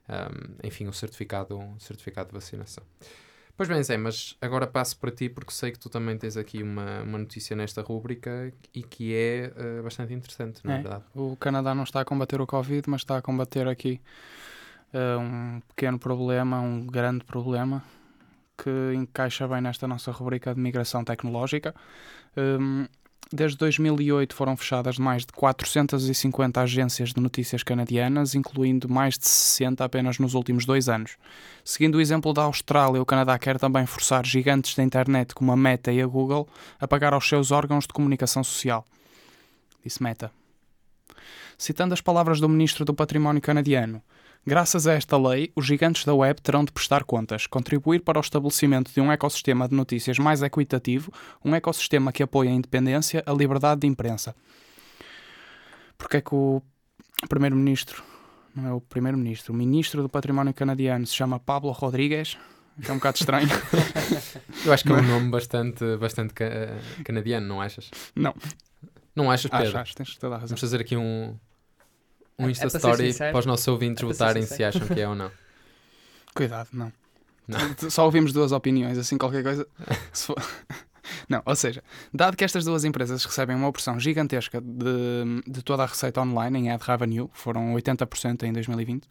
um, 0.08 0.66
enfim, 0.66 0.86
o 0.86 0.92
certificado, 0.92 1.58
o 1.58 1.78
certificado 1.78 2.28
de 2.28 2.34
vacinação. 2.34 2.82
Pois 3.54 3.68
bem, 3.68 3.82
Zé, 3.82 3.98
mas 3.98 4.34
agora 4.40 4.66
passo 4.66 4.98
para 4.98 5.10
ti 5.10 5.28
porque 5.28 5.52
sei 5.52 5.70
que 5.70 5.78
tu 5.78 5.90
também 5.90 6.16
tens 6.16 6.38
aqui 6.38 6.62
uma, 6.62 7.02
uma 7.02 7.18
notícia 7.18 7.54
nesta 7.54 7.82
rúbrica 7.82 8.50
e 8.74 8.82
que 8.82 9.14
é 9.14 9.52
eh, 9.54 9.82
bastante 9.82 10.14
interessante, 10.14 10.62
não 10.64 10.72
é, 10.72 10.78
É. 10.78 10.82
verdade? 10.82 11.04
O 11.14 11.36
Canadá 11.36 11.74
não 11.74 11.84
está 11.84 12.00
a 12.00 12.04
combater 12.04 12.40
o 12.40 12.46
Covid, 12.46 12.88
mas 12.88 13.02
está 13.02 13.18
a 13.18 13.22
combater 13.22 13.68
aqui 13.68 14.00
eh, 14.94 15.16
um 15.18 15.60
pequeno 15.68 15.98
problema, 15.98 16.60
um 16.60 16.86
grande 16.86 17.24
problema, 17.24 17.84
que 18.56 18.70
encaixa 18.94 19.46
bem 19.46 19.60
nesta 19.60 19.86
nossa 19.86 20.10
rubrica 20.10 20.54
de 20.54 20.60
migração 20.60 21.04
tecnológica. 21.04 21.74
Hum, 22.36 22.86
desde 23.30 23.56
2008 23.58 24.34
foram 24.34 24.56
fechadas 24.56 24.98
mais 24.98 25.24
de 25.24 25.32
450 25.32 26.60
agências 26.60 27.12
de 27.12 27.20
notícias 27.20 27.62
canadianas, 27.62 28.34
incluindo 28.34 28.88
mais 28.88 29.18
de 29.18 29.26
60 29.26 29.84
apenas 29.84 30.18
nos 30.18 30.34
últimos 30.34 30.64
dois 30.64 30.88
anos. 30.88 31.16
Seguindo 31.64 31.96
o 31.96 32.00
exemplo 32.00 32.32
da 32.32 32.42
Austrália, 32.42 33.00
o 33.00 33.06
Canadá 33.06 33.38
quer 33.38 33.58
também 33.58 33.86
forçar 33.86 34.24
gigantes 34.24 34.74
da 34.74 34.82
internet 34.82 35.34
como 35.34 35.52
a 35.52 35.56
Meta 35.56 35.92
e 35.92 36.00
a 36.00 36.06
Google 36.06 36.48
a 36.80 36.88
pagar 36.88 37.12
aos 37.12 37.28
seus 37.28 37.50
órgãos 37.50 37.86
de 37.86 37.92
comunicação 37.92 38.42
social. 38.42 38.84
Disse 39.84 40.02
Meta. 40.02 40.30
Citando 41.58 41.94
as 41.94 42.00
palavras 42.00 42.40
do 42.40 42.48
Ministro 42.48 42.84
do 42.84 42.94
Património 42.94 43.40
canadiano, 43.40 44.02
graças 44.46 44.86
a 44.86 44.92
esta 44.92 45.16
lei, 45.16 45.52
os 45.54 45.64
gigantes 45.64 46.04
da 46.04 46.14
web 46.14 46.40
terão 46.40 46.64
de 46.64 46.72
prestar 46.72 47.04
contas, 47.04 47.46
contribuir 47.46 48.00
para 48.00 48.18
o 48.18 48.20
estabelecimento 48.20 48.92
de 48.92 49.00
um 49.00 49.10
ecossistema 49.10 49.68
de 49.68 49.74
notícias 49.74 50.18
mais 50.18 50.42
equitativo, 50.42 51.12
um 51.44 51.54
ecossistema 51.54 52.12
que 52.12 52.22
apoie 52.22 52.48
a 52.48 52.52
independência, 52.52 53.22
a 53.26 53.32
liberdade 53.32 53.82
de 53.82 53.86
imprensa. 53.86 54.34
Porque 55.96 56.16
é 56.16 56.20
que 56.20 56.34
o 56.34 56.60
Primeiro-Ministro, 57.28 58.02
não 58.54 58.66
é 58.66 58.72
o 58.72 58.80
Primeiro-Ministro, 58.80 59.52
o 59.52 59.56
Ministro 59.56 60.02
do 60.02 60.08
Património 60.08 60.52
canadiano 60.52 61.06
se 61.06 61.14
chama 61.14 61.38
Pablo 61.38 61.70
Rodrigues? 61.70 62.36
Que 62.82 62.90
é 62.90 62.94
um 62.94 62.96
bocado 62.96 63.18
estranho. 63.18 63.48
Eu 64.64 64.72
acho 64.72 64.82
que 64.82 64.90
é 64.90 64.94
um 64.94 65.02
nome 65.02 65.30
bastante, 65.30 65.96
bastante 65.98 66.32
eh, 66.40 66.78
canadiano, 67.04 67.46
não 67.46 67.60
achas? 67.60 67.90
Não. 68.16 68.34
Não 69.14 69.30
achas, 69.30 69.50
Pedro? 69.50 69.68
Acho, 69.68 69.78
acho, 69.78 69.94
tens 69.94 70.16
toda 70.16 70.36
a 70.36 70.38
razão. 70.38 70.48
Vamos 70.48 70.60
fazer 70.60 70.80
aqui 70.80 70.96
um, 70.96 71.36
um 72.38 72.44
É- 72.44 72.48
é 72.48 72.50
Insta 72.50 72.62
para 72.62 72.70
ser 72.70 72.76
Story 72.78 73.12
sincero? 73.12 73.32
para 73.32 73.38
os 73.40 73.46
nossos 73.46 73.68
ouvintes 73.68 74.02
É 74.02 74.06
para 74.06 74.12
votarem 74.12 74.42
se 74.46 74.62
acham 74.64 74.86
que 74.86 75.00
é 75.00 75.08
ou 75.08 75.14
não. 75.14 75.30
Cuidado, 76.34 76.68
não. 76.72 76.92
Não. 77.46 77.90
Só 77.90 78.04
ouvimos 78.04 78.32
duas 78.32 78.52
opiniões, 78.52 78.96
assim 78.96 79.18
qualquer 79.18 79.42
coisa. 79.42 79.66
se 80.12 80.26
for- 80.26 80.36
Não, 81.28 81.42
ou 81.44 81.56
seja, 81.56 81.82
dado 82.14 82.36
que 82.36 82.44
estas 82.44 82.64
duas 82.64 82.84
empresas 82.84 83.24
recebem 83.24 83.56
uma 83.56 83.70
porção 83.72 83.98
gigantesca 83.98 84.60
de, 84.60 85.42
de 85.46 85.60
toda 85.62 85.82
a 85.82 85.86
receita 85.86 86.20
online 86.20 86.60
em 86.60 86.70
ad 86.70 86.82
revenue, 86.84 87.28
foram 87.32 87.74
80% 87.74 88.44
em 88.44 88.52
2020, 88.52 89.08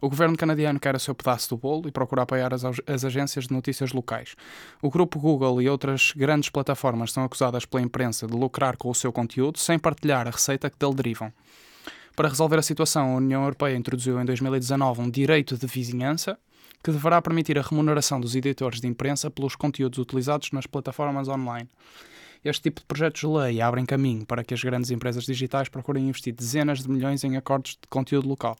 o 0.00 0.08
governo 0.08 0.36
canadiano 0.36 0.78
quer 0.78 0.94
o 0.94 1.00
seu 1.00 1.14
pedaço 1.16 1.50
do 1.50 1.56
bolo 1.56 1.88
e 1.88 1.92
procura 1.92 2.22
apoiar 2.22 2.54
as, 2.54 2.62
as 2.86 3.04
agências 3.04 3.48
de 3.48 3.52
notícias 3.52 3.92
locais. 3.92 4.36
O 4.80 4.88
grupo 4.88 5.18
Google 5.18 5.60
e 5.60 5.68
outras 5.68 6.12
grandes 6.16 6.48
plataformas 6.48 7.12
são 7.12 7.24
acusadas 7.24 7.64
pela 7.64 7.82
imprensa 7.82 8.26
de 8.26 8.34
lucrar 8.34 8.76
com 8.76 8.88
o 8.88 8.94
seu 8.94 9.12
conteúdo 9.12 9.58
sem 9.58 9.78
partilhar 9.80 10.28
a 10.28 10.30
receita 10.30 10.70
que 10.70 10.78
dele 10.78 10.94
derivam. 10.94 11.32
Para 12.14 12.28
resolver 12.28 12.58
a 12.58 12.62
situação, 12.62 13.14
a 13.14 13.16
União 13.16 13.42
Europeia 13.42 13.74
introduziu 13.74 14.20
em 14.20 14.24
2019 14.24 15.00
um 15.00 15.10
direito 15.10 15.56
de 15.56 15.66
vizinhança 15.66 16.38
que 16.84 16.90
deverá 16.90 17.22
permitir 17.22 17.58
a 17.58 17.62
remuneração 17.62 18.20
dos 18.20 18.34
editores 18.34 18.80
de 18.80 18.86
imprensa 18.86 19.30
pelos 19.30 19.56
conteúdos 19.56 19.98
utilizados 19.98 20.50
nas 20.52 20.66
plataformas 20.66 21.28
online. 21.28 21.68
Este 22.44 22.64
tipo 22.64 22.80
de 22.80 22.86
projetos 22.86 23.20
de 23.20 23.26
lei 23.26 23.60
abrem 23.60 23.86
caminho 23.86 24.26
para 24.26 24.44
que 24.44 24.52
as 24.52 24.62
grandes 24.62 24.90
empresas 24.90 25.24
digitais 25.24 25.68
procurem 25.68 26.08
investir 26.08 26.34
dezenas 26.34 26.82
de 26.82 26.90
milhões 26.90 27.24
em 27.24 27.36
acordos 27.36 27.78
de 27.80 27.88
conteúdo 27.88 28.28
local. 28.28 28.58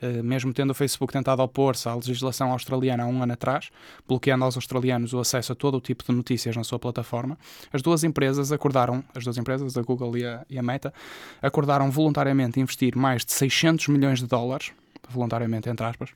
Eh, 0.00 0.22
Mesmo 0.22 0.52
tendo 0.52 0.70
o 0.70 0.74
Facebook 0.74 1.12
tentado 1.12 1.42
opor-se 1.42 1.88
à 1.88 1.94
legislação 1.94 2.52
australiana 2.52 3.04
há 3.04 3.06
um 3.06 3.22
ano 3.22 3.32
atrás, 3.32 3.70
bloqueando 4.06 4.44
aos 4.44 4.56
australianos 4.56 5.12
o 5.12 5.18
acesso 5.20 5.52
a 5.52 5.54
todo 5.54 5.76
o 5.76 5.80
tipo 5.80 6.04
de 6.04 6.12
notícias 6.12 6.56
na 6.56 6.64
sua 6.64 6.78
plataforma, 6.78 7.38
as 7.72 7.82
duas 7.82 8.04
empresas 8.04 8.52
acordaram, 8.52 9.04
as 9.14 9.24
duas 9.24 9.36
empresas, 9.36 9.76
a 9.76 9.82
Google 9.82 10.16
e 10.16 10.24
a, 10.26 10.44
e 10.48 10.58
a 10.58 10.62
Meta, 10.62 10.92
acordaram 11.40 11.90
voluntariamente 11.90 12.60
investir 12.60 12.96
mais 12.96 13.24
de 13.24 13.32
600 13.32 13.88
milhões 13.88 14.18
de 14.20 14.26
dólares, 14.26 14.72
voluntariamente 15.08 15.68
entre 15.68 15.84
aspas, 15.84 16.10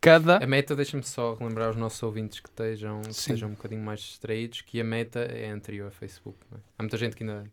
cada 0.00 0.36
A 0.42 0.46
meta, 0.46 0.74
deixa-me 0.74 1.02
só 1.02 1.34
relembrar 1.34 1.68
aos 1.68 1.76
nossos 1.76 2.02
ouvintes 2.02 2.40
que 2.40 2.48
estejam, 2.48 3.00
que 3.02 3.10
estejam 3.10 3.48
um 3.50 3.52
bocadinho 3.52 3.82
mais 3.82 4.00
distraídos, 4.00 4.60
que 4.62 4.80
a 4.80 4.84
meta 4.84 5.20
é 5.20 5.50
anterior 5.50 5.88
a 5.88 5.90
Facebook. 5.90 6.36
é? 6.52 6.56
Há 6.78 6.82
muita 6.82 6.96
gente 6.98 7.14
que 7.16 7.22
ainda, 7.22 7.44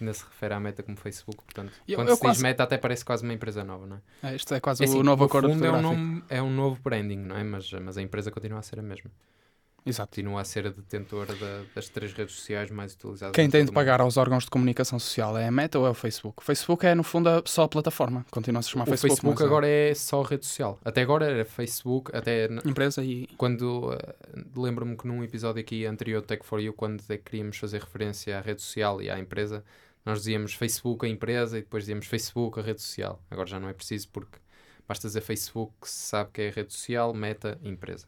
ainda 0.00 0.12
se 0.14 0.24
refere 0.24 0.54
à 0.54 0.60
meta 0.60 0.82
como 0.82 0.96
Facebook, 0.96 1.42
portanto, 1.44 1.72
Eu- 1.86 1.96
quando 1.96 2.08
eu 2.08 2.14
se 2.16 2.20
quase- 2.20 2.36
diz 2.36 2.42
meta 2.42 2.62
até 2.62 2.76
parece 2.78 3.04
quase 3.04 3.22
uma 3.22 3.32
empresa 3.32 3.62
nova, 3.64 3.86
não 3.86 3.96
é? 4.22 4.32
É, 4.32 4.36
Isto 4.36 4.54
é 4.54 4.60
quase 4.60 4.82
É 4.82 4.86
assim, 4.86 4.98
o 4.98 5.02
novo 5.02 5.20
no 5.22 5.26
acordo 5.26 5.48
fundo 5.50 5.64
é 5.64 5.70
um, 5.72 5.80
nome, 5.82 6.24
é 6.28 6.42
um 6.42 6.50
novo 6.50 6.80
branding, 6.82 7.18
não 7.18 7.36
é? 7.36 7.44
Mas, 7.44 7.70
mas 7.72 7.96
a 7.98 8.02
empresa 8.02 8.30
continua 8.30 8.58
a 8.58 8.62
ser 8.62 8.78
a 8.78 8.82
mesma. 8.82 9.10
Exato. 9.86 10.10
Continua 10.10 10.40
a 10.40 10.44
ser 10.44 10.66
a 10.66 10.70
detentora 10.70 11.34
da- 11.34 11.62
das 11.74 11.90
três 11.90 12.12
redes 12.14 12.34
sociais 12.36 12.70
mais 12.70 12.94
utilizadas. 12.94 13.34
Quem 13.34 13.44
em 13.46 13.50
tem 13.50 13.64
de 13.66 13.70
o 13.70 13.74
pagar 13.74 14.00
aos 14.00 14.16
órgãos 14.16 14.44
de 14.44 14.50
comunicação 14.50 14.98
social 14.98 15.36
é 15.36 15.46
a 15.46 15.50
Meta 15.50 15.78
ou 15.78 15.86
é 15.86 15.90
o 15.90 15.94
Facebook? 15.94 16.40
O 16.40 16.44
Facebook 16.44 16.86
é, 16.86 16.94
no 16.94 17.02
fundo, 17.02 17.28
a- 17.28 17.42
só 17.44 17.64
a 17.64 17.68
plataforma. 17.68 18.24
Continua 18.30 18.60
a 18.60 18.62
se 18.62 18.70
chamar. 18.70 18.84
O 18.84 18.86
Facebook. 18.86 19.10
Facebook 19.16 19.38
mas 19.40 19.46
agora 19.46 19.68
é 19.68 19.94
só 19.94 20.22
rede 20.22 20.46
social. 20.46 20.78
Até 20.82 21.02
agora 21.02 21.26
era 21.26 21.44
Facebook, 21.44 22.10
até 22.16 22.44
é 22.46 22.48
Empresa 22.64 23.04
e... 23.04 23.26
quando 23.36 23.92
eh, 23.92 24.14
lembro-me 24.56 24.96
que 24.96 25.06
num 25.06 25.22
episódio 25.22 25.60
aqui 25.60 25.84
anterior 25.84 26.22
do 26.22 26.26
Tech 26.26 26.44
for 26.46 26.60
You, 26.60 26.72
quando 26.72 27.02
é 27.10 27.18
que 27.18 27.24
queríamos 27.30 27.58
fazer 27.58 27.80
referência 27.80 28.38
à 28.38 28.40
rede 28.40 28.62
social 28.62 29.02
e 29.02 29.10
à 29.10 29.18
empresa, 29.18 29.62
nós 30.06 30.18
dizíamos 30.20 30.54
Facebook 30.54 31.04
a 31.04 31.08
empresa 31.10 31.58
e 31.58 31.62
depois 31.62 31.82
dizíamos 31.84 32.06
Facebook 32.06 32.58
a 32.58 32.62
rede 32.62 32.80
social. 32.80 33.22
Agora 33.30 33.46
já 33.48 33.60
não 33.60 33.68
é 33.68 33.74
preciso 33.74 34.08
porque 34.10 34.38
basta 34.88 35.06
dizer 35.08 35.20
Facebook 35.20 35.72
que 35.82 35.90
se 35.90 36.08
sabe 36.08 36.30
que 36.32 36.40
é 36.40 36.48
a 36.48 36.52
rede 36.52 36.72
social, 36.72 37.12
meta, 37.12 37.58
empresa. 37.62 38.06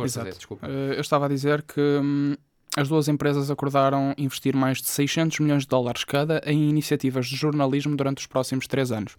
Força, 0.00 0.20
Exato. 0.20 0.32
Zé, 0.32 0.36
desculpa. 0.36 0.66
Eh, 0.66 0.94
eu 0.96 1.00
estava 1.00 1.26
a 1.26 1.28
dizer 1.28 1.62
que 1.62 1.80
hum, 1.80 2.36
as 2.76 2.88
duas 2.88 3.08
empresas 3.08 3.50
acordaram 3.50 4.14
investir 4.16 4.54
mais 4.56 4.78
de 4.78 4.88
600 4.88 5.40
milhões 5.40 5.62
de 5.62 5.68
dólares 5.68 6.04
cada 6.04 6.40
em 6.44 6.68
iniciativas 6.68 7.26
de 7.26 7.36
jornalismo 7.36 7.96
durante 7.96 8.18
os 8.18 8.26
próximos 8.26 8.66
três 8.66 8.92
anos. 8.92 9.16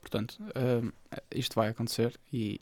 Portanto, 0.00 0.36
hum, 0.40 0.90
isto 1.34 1.54
vai 1.54 1.68
acontecer 1.68 2.14
e, 2.32 2.60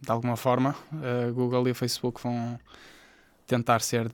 de 0.00 0.10
alguma 0.10 0.36
forma, 0.36 0.74
a 0.92 1.30
Google 1.30 1.68
e 1.68 1.70
o 1.72 1.74
Facebook 1.74 2.22
vão 2.22 2.58
tentar 3.46 3.80
ser 3.80 4.10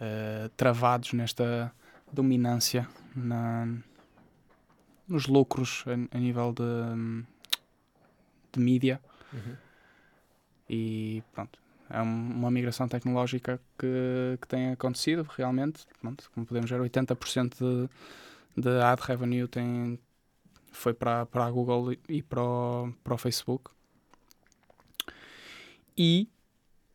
eh, 0.00 0.50
travados 0.56 1.12
nesta 1.12 1.72
dominância 2.12 2.88
na, 3.14 3.68
nos 5.06 5.26
lucros 5.26 5.84
a, 5.86 6.16
a 6.16 6.20
nível 6.20 6.52
de, 6.52 6.62
hum, 6.62 7.24
de 8.52 8.60
mídia 8.60 9.00
Uhum. 9.32 9.56
E 10.68 11.22
pronto. 11.32 11.58
É 11.88 12.02
um- 12.02 12.30
uma 12.32 12.50
migração 12.50 12.88
tecnológica 12.88 13.60
que, 13.78 14.38
que 14.40 14.48
tem 14.48 14.72
acontecido 14.72 15.22
realmente. 15.36 15.86
Pronto, 16.00 16.28
como 16.34 16.44
podemos 16.46 16.68
ver, 16.70 16.80
80% 16.80 17.56
de, 18.56 18.62
de 18.62 18.80
ad 18.82 19.00
revenue 19.02 19.46
tem, 19.46 19.98
foi 20.72 20.92
para, 20.94 21.26
para 21.26 21.46
a 21.46 21.50
Google 21.50 21.92
e- 22.08 22.22
para 22.22 22.42
o, 22.42 22.92
para 23.04 23.14
o 23.14 23.18
Facebook. 23.18 23.70
E 25.96 26.28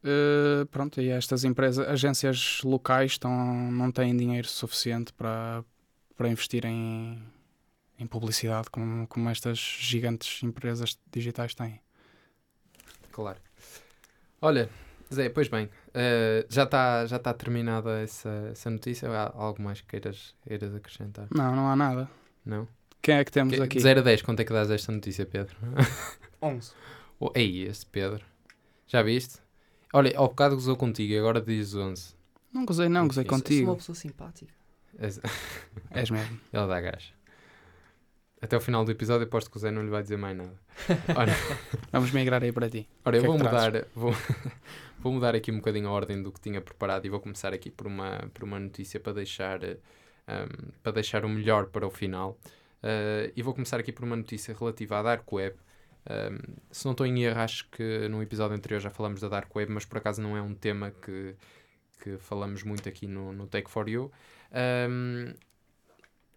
eh, 0.04 0.66
pronto, 0.72 1.00
e 1.02 1.10
estas 1.10 1.44
empresas, 1.44 1.88
agências 1.88 2.62
locais 2.64 3.14
estão, 3.14 3.32
não 3.72 3.92
têm 3.92 4.16
dinheiro 4.16 4.48
suficiente 4.48 5.14
para, 5.14 5.64
para 6.18 6.30
investir 6.30 6.66
em, 6.66 7.22
em 7.98 8.08
publicidade 8.08 8.70
como, 8.70 9.08
como 9.08 9.30
estas 9.30 9.58
gigantes 9.58 10.44
empresas 10.44 11.00
digitais 11.12 11.56
têm. 11.56 11.80
Claro. 13.12 13.40
Olha, 14.42 14.70
Zé, 15.14 15.30
pois 15.30 15.48
bem, 15.48 15.70
eh, 15.94 16.46
já 16.50 16.64
está 16.64 17.06
já 17.06 17.20
tá 17.20 17.34
terminada 17.34 18.00
essa, 18.00 18.30
essa 18.52 18.70
notícia? 18.70 19.10
Há 19.10 19.32
algo 19.36 19.62
mais 19.62 19.82
que 19.82 19.88
queiras, 19.88 20.34
queiras 20.48 20.74
acrescentar? 20.74 21.28
Não, 21.36 21.56
não 21.56 21.68
há 21.70 21.76
nada. 21.76 22.10
Não? 22.46 22.68
Quem 23.02 23.16
é 23.16 23.24
que 23.26 23.32
temos 23.32 23.56
Que- 23.56 23.62
aqui? 23.62 23.78
De 23.78 23.84
0 23.84 24.00
a 24.00 24.04
10, 24.04 24.22
quanto 24.22 24.40
é 24.40 24.46
que 24.46 24.54
dás 24.54 24.70
esta 24.72 24.92
notícia, 24.92 25.26
Pedro? 25.26 25.56
11. 26.42 26.72
Oh, 27.20 27.32
ei, 27.36 27.64
este 27.68 27.86
Pedro. 27.86 28.24
Já 28.88 29.04
viste? 29.04 29.40
Olha, 29.94 30.12
ao 30.18 30.28
bocado 30.30 30.56
gozou 30.56 30.76
contigo 30.76 31.12
e 31.14 31.18
agora 31.20 31.42
diz 31.42 31.76
11. 31.76 32.16
Não 32.54 32.66
gozei, 32.66 32.90
não, 32.90 33.08
gozei 33.08 33.24
Isso- 33.24 33.30
Sou 33.30 33.38
uma 33.38 33.44
contigo. 33.44 33.76
pessoa 33.76 33.96
simpática. 33.96 34.54
És- 34.98 35.20
És 35.92 36.10
mesmo. 36.10 36.40
Ele 36.52 36.68
dá 36.68 36.82
gás. 36.82 37.14
Até 38.42 38.58
o 38.58 38.62
final 38.62 38.84
do 38.84 38.92
episódio, 38.92 39.28
aposto 39.28 39.52
que 39.52 39.58
o 39.58 39.60
Zé 39.60 39.70
não 39.70 39.84
lhe 39.84 39.90
vai 39.90 40.02
dizer 40.02 40.18
mais 40.18 40.36
nada. 40.36 40.54
Olha, 41.16 41.34
Vamos 41.92 42.12
migrar 42.12 42.44
aí 42.44 42.52
para 42.52 42.70
ti. 42.70 42.90
Ora, 43.06 43.18
eu 43.18 43.24
é 43.24 43.28
vou 43.28 43.38
que 43.38 43.44
mudar, 43.44 43.72
vou, 43.94 44.14
vou 45.00 45.14
mudar 45.14 45.36
aqui 45.36 45.52
um 45.52 45.58
bocadinho 45.58 45.88
a 45.88 45.92
ordem 45.92 46.22
do 46.24 46.32
que 46.32 46.40
tinha 46.40 46.60
preparado 46.60 47.06
e 47.06 47.10
vou 47.10 47.20
começar 47.20 47.54
aqui 47.54 47.70
por 47.70 47.86
uma, 47.86 48.30
por 48.34 48.44
uma 48.44 48.60
notícia 48.60 49.00
para 49.00 49.14
deixar, 49.14 49.60
um, 49.64 50.72
para 50.82 50.92
deixar 50.94 51.24
o 51.24 51.30
melhor 51.30 51.68
para 51.68 51.86
o 51.86 51.92
final. 51.92 52.38
Eh, 52.84 53.32
e 53.36 53.42
vou 53.42 53.54
começar 53.54 53.80
aqui 53.80 53.92
por 53.92 54.04
uma 54.04 54.16
notícia 54.16 54.56
relativa 54.58 55.00
à 55.00 55.04
Dark 55.04 55.32
Web. 55.32 55.56
Um, 56.10 56.56
se 56.72 56.86
não 56.86 56.94
estou 56.94 57.06
em 57.06 57.24
erro, 57.24 57.40
acho 57.40 57.70
que 57.70 58.08
no 58.10 58.24
episódio 58.24 58.56
anterior 58.56 58.80
já 58.80 58.90
falamos 58.90 59.22
da 59.22 59.28
Dark 59.28 59.56
Web, 59.56 59.72
mas 59.72 59.86
por 59.86 60.00
acaso 60.00 60.22
não 60.22 60.36
é 60.36 60.42
um 60.42 60.56
tema 60.56 60.92
que, 60.92 61.36
que 62.02 62.18
falamos 62.18 62.64
muito 62.64 62.90
aqui 62.90 63.06
no, 63.06 63.32
no 63.32 63.46
Take 63.46 63.70
For 63.70 63.88
You. 63.88 64.12
Um, 64.90 65.34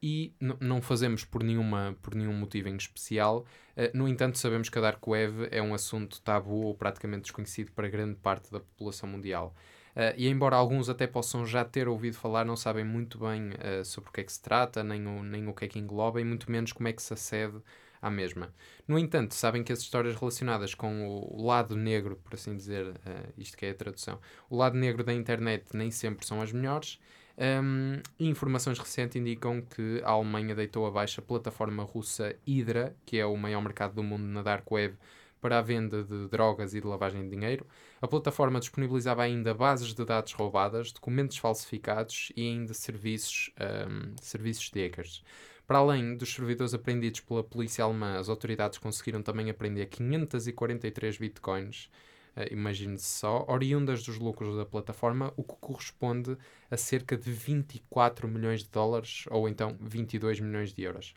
e 0.07 0.35
não 0.61 0.83
fazemos 0.83 1.25
por, 1.25 1.43
nenhuma, 1.43 1.97
por 2.03 2.15
nenhum 2.15 2.35
motivo 2.35 2.69
em 2.69 2.77
especial. 2.77 3.47
Uh, 3.75 3.97
no 3.97 4.07
entanto, 4.07 4.37
sabemos 4.37 4.69
que 4.69 4.79
a 4.79 4.83
Dark 4.83 5.09
Web 5.09 5.49
é 5.51 5.63
um 5.63 5.73
assunto 5.73 6.21
tabu 6.21 6.67
ou 6.67 6.75
praticamente 6.75 7.23
desconhecido 7.23 7.73
para 7.73 7.89
grande 7.89 8.17
parte 8.17 8.53
da 8.53 8.61
população 8.61 9.09
mundial. 9.09 9.55
Uh, 9.97 10.13
e 10.19 10.29
embora 10.29 10.57
alguns 10.57 10.91
até 10.91 11.07
possam 11.07 11.47
já 11.47 11.65
ter 11.65 11.89
ouvido 11.89 12.19
falar, 12.19 12.45
não 12.45 12.55
sabem 12.55 12.85
muito 12.85 13.19
bem 13.19 13.53
uh, 13.53 13.83
sobre 13.83 14.11
o 14.11 14.13
que 14.13 14.21
é 14.21 14.25
que 14.25 14.33
se 14.35 14.43
trata, 14.43 14.85
nem 14.85 15.07
o, 15.07 15.23
nem 15.23 15.49
o 15.49 15.55
que 15.55 15.65
é 15.65 15.69
que 15.69 15.79
engloba, 15.79 16.21
e 16.21 16.25
muito 16.25 16.53
menos 16.53 16.71
como 16.71 16.87
é 16.87 16.93
que 16.93 17.03
se 17.03 17.15
acede 17.15 17.57
à 18.03 18.11
mesma. 18.11 18.53
No 18.87 18.99
entanto, 18.99 19.35
sabem 19.35 19.65
que 19.65 19.73
as 19.73 19.79
histórias 19.79 20.15
relacionadas 20.17 20.75
com 20.75 21.09
o 21.09 21.47
lado 21.47 21.75
negro, 21.75 22.17
por 22.23 22.35
assim 22.35 22.55
dizer, 22.55 22.93
isto 23.39 23.57
que 23.57 23.65
é 23.65 23.71
a 23.71 23.75
tradução, 23.75 24.21
o 24.51 24.57
lado 24.59 24.77
negro 24.77 25.03
da 25.03 25.15
internet 25.15 25.65
nem 25.73 25.91
sempre 25.91 26.27
são 26.27 26.43
as 26.43 26.53
melhores. 26.53 27.01
Um, 27.37 28.01
informações 28.19 28.79
recentes 28.79 29.17
indicam 29.17 29.61
que 29.61 30.01
a 30.05 30.11
Alemanha 30.11 30.55
deitou 30.55 30.87
abaixo 30.87 31.21
a 31.21 31.23
plataforma 31.23 31.83
russa 31.83 32.37
Hydra, 32.47 32.97
que 33.05 33.19
é 33.19 33.27
o 33.27 33.37
maior 33.37 33.61
mercado 33.61 33.95
do 33.95 34.03
mundo 34.03 34.23
na 34.23 34.43
Dark 34.43 34.71
Web, 34.71 34.97
para 35.41 35.59
a 35.59 35.63
venda 35.63 36.03
de 36.03 36.29
drogas 36.29 36.75
e 36.75 36.81
de 36.81 36.87
lavagem 36.87 37.23
de 37.23 37.37
dinheiro. 37.37 37.67
A 38.01 38.09
plataforma 38.09 38.61
disponibilizava 38.61 39.25
ainda 39.25 39.53
bases 39.53 39.93
de 39.93 40.05
dados 40.05 40.33
roubadas, 40.33 40.93
documentos 40.93 41.37
falsificados 41.37 42.33
e 42.37 42.49
ainda 42.49 42.73
serviços, 42.73 43.51
um, 43.61 44.15
serviços 44.23 44.71
de 44.71 44.81
hackers. 44.81 45.23
Para 45.67 45.79
além 45.79 46.17
dos 46.17 46.33
servidores 46.33 46.73
apreendidos 46.73 47.21
pela 47.21 47.43
polícia 47.43 47.85
alemã, 47.85 48.19
as 48.19 48.29
autoridades 48.29 48.79
conseguiram 48.79 49.23
também 49.23 49.51
apreender 49.51 49.87
543 49.89 51.19
bitcoins, 51.19 51.91
imagine-se 52.51 53.07
só, 53.07 53.45
oriundas 53.49 54.03
dos 54.05 54.19
lucros 54.19 54.57
da 54.57 54.67
plataforma, 54.67 55.33
o 55.37 55.43
que 55.43 55.55
corresponde 55.61 56.37
a 56.71 56.77
cerca 56.77 57.17
de 57.17 57.31
24 57.31 58.27
milhões 58.27 58.63
de 58.63 58.71
dólares 58.71 59.25
ou 59.31 59.49
então 59.49 59.77
22 59.81 60.41
milhões 60.41 60.73
de 60.73 60.83
euros. 60.83 61.15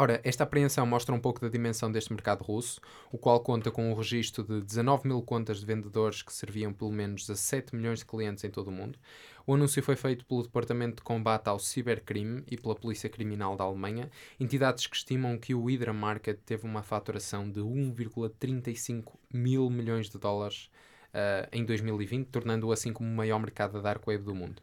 Ora, 0.00 0.20
esta 0.22 0.44
apreensão 0.44 0.86
mostra 0.86 1.12
um 1.12 1.18
pouco 1.18 1.40
da 1.40 1.48
dimensão 1.48 1.90
deste 1.90 2.12
mercado 2.12 2.44
russo, 2.44 2.80
o 3.10 3.18
qual 3.18 3.40
conta 3.40 3.68
com 3.68 3.90
um 3.90 3.94
registro 3.96 4.44
de 4.44 4.62
19 4.62 5.08
mil 5.08 5.20
contas 5.20 5.58
de 5.58 5.66
vendedores 5.66 6.22
que 6.22 6.32
serviam 6.32 6.72
pelo 6.72 6.92
menos 6.92 7.26
17 7.26 7.74
milhões 7.74 7.98
de 7.98 8.06
clientes 8.06 8.44
em 8.44 8.48
todo 8.48 8.68
o 8.68 8.70
mundo. 8.70 8.96
O 9.44 9.54
anúncio 9.54 9.82
foi 9.82 9.96
feito 9.96 10.24
pelo 10.24 10.44
Departamento 10.44 10.98
de 10.98 11.02
Combate 11.02 11.48
ao 11.48 11.58
Cibercrime 11.58 12.44
e 12.48 12.56
pela 12.56 12.76
Polícia 12.76 13.10
Criminal 13.10 13.56
da 13.56 13.64
Alemanha, 13.64 14.08
entidades 14.38 14.86
que 14.86 14.94
estimam 14.94 15.36
que 15.36 15.52
o 15.52 15.64
Hydra 15.64 15.92
Market 15.92 16.38
teve 16.46 16.64
uma 16.64 16.84
faturação 16.84 17.50
de 17.50 17.58
1,35 17.58 19.14
mil 19.34 19.68
milhões 19.68 20.08
de 20.08 20.16
dólares 20.16 20.70
uh, 21.08 21.48
em 21.50 21.64
2020, 21.64 22.28
tornando-o 22.28 22.70
assim 22.70 22.92
como 22.92 23.10
o 23.10 23.16
maior 23.16 23.40
mercado 23.40 23.72
da 23.72 23.80
Dark 23.80 24.06
Web 24.06 24.22
do 24.22 24.32
mundo. 24.32 24.62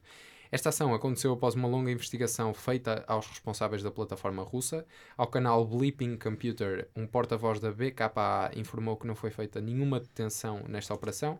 Esta 0.55 0.69
ação 0.69 0.93
aconteceu 0.93 1.33
após 1.33 1.53
uma 1.53 1.67
longa 1.67 1.91
investigação 1.91 2.53
feita 2.53 3.03
aos 3.09 3.27
responsáveis 3.27 3.83
da 3.83 3.91
plataforma 3.91 4.41
russa. 4.41 4.85
Ao 5.17 5.27
canal 5.27 5.65
Bleeping 5.65 6.15
Computer, 6.17 6.87
um 6.95 7.05
porta-voz 7.05 7.59
da 7.59 7.73
BKA 7.73 8.51
informou 8.55 8.95
que 8.95 9.05
não 9.05 9.15
foi 9.15 9.31
feita 9.31 9.59
nenhuma 9.59 9.99
detenção 9.99 10.63
nesta 10.69 10.93
operação, 10.93 11.37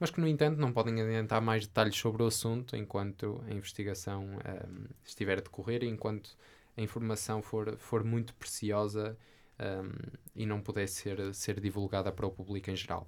mas 0.00 0.08
que, 0.08 0.18
no 0.18 0.26
entanto, 0.26 0.58
não 0.58 0.72
podem 0.72 0.98
adiantar 0.98 1.42
mais 1.42 1.66
detalhes 1.66 1.94
sobre 1.94 2.22
o 2.22 2.26
assunto 2.26 2.74
enquanto 2.74 3.44
a 3.46 3.52
investigação 3.52 4.24
um, 4.24 4.86
estiver 5.04 5.36
a 5.36 5.42
decorrer 5.42 5.82
e 5.84 5.86
enquanto 5.86 6.34
a 6.74 6.80
informação 6.80 7.42
for, 7.42 7.76
for 7.76 8.02
muito 8.02 8.34
preciosa 8.34 9.14
um, 9.60 9.90
e 10.34 10.46
não 10.46 10.62
puder 10.62 10.88
ser, 10.88 11.34
ser 11.34 11.60
divulgada 11.60 12.10
para 12.10 12.26
o 12.26 12.30
público 12.30 12.70
em 12.70 12.76
geral. 12.76 13.06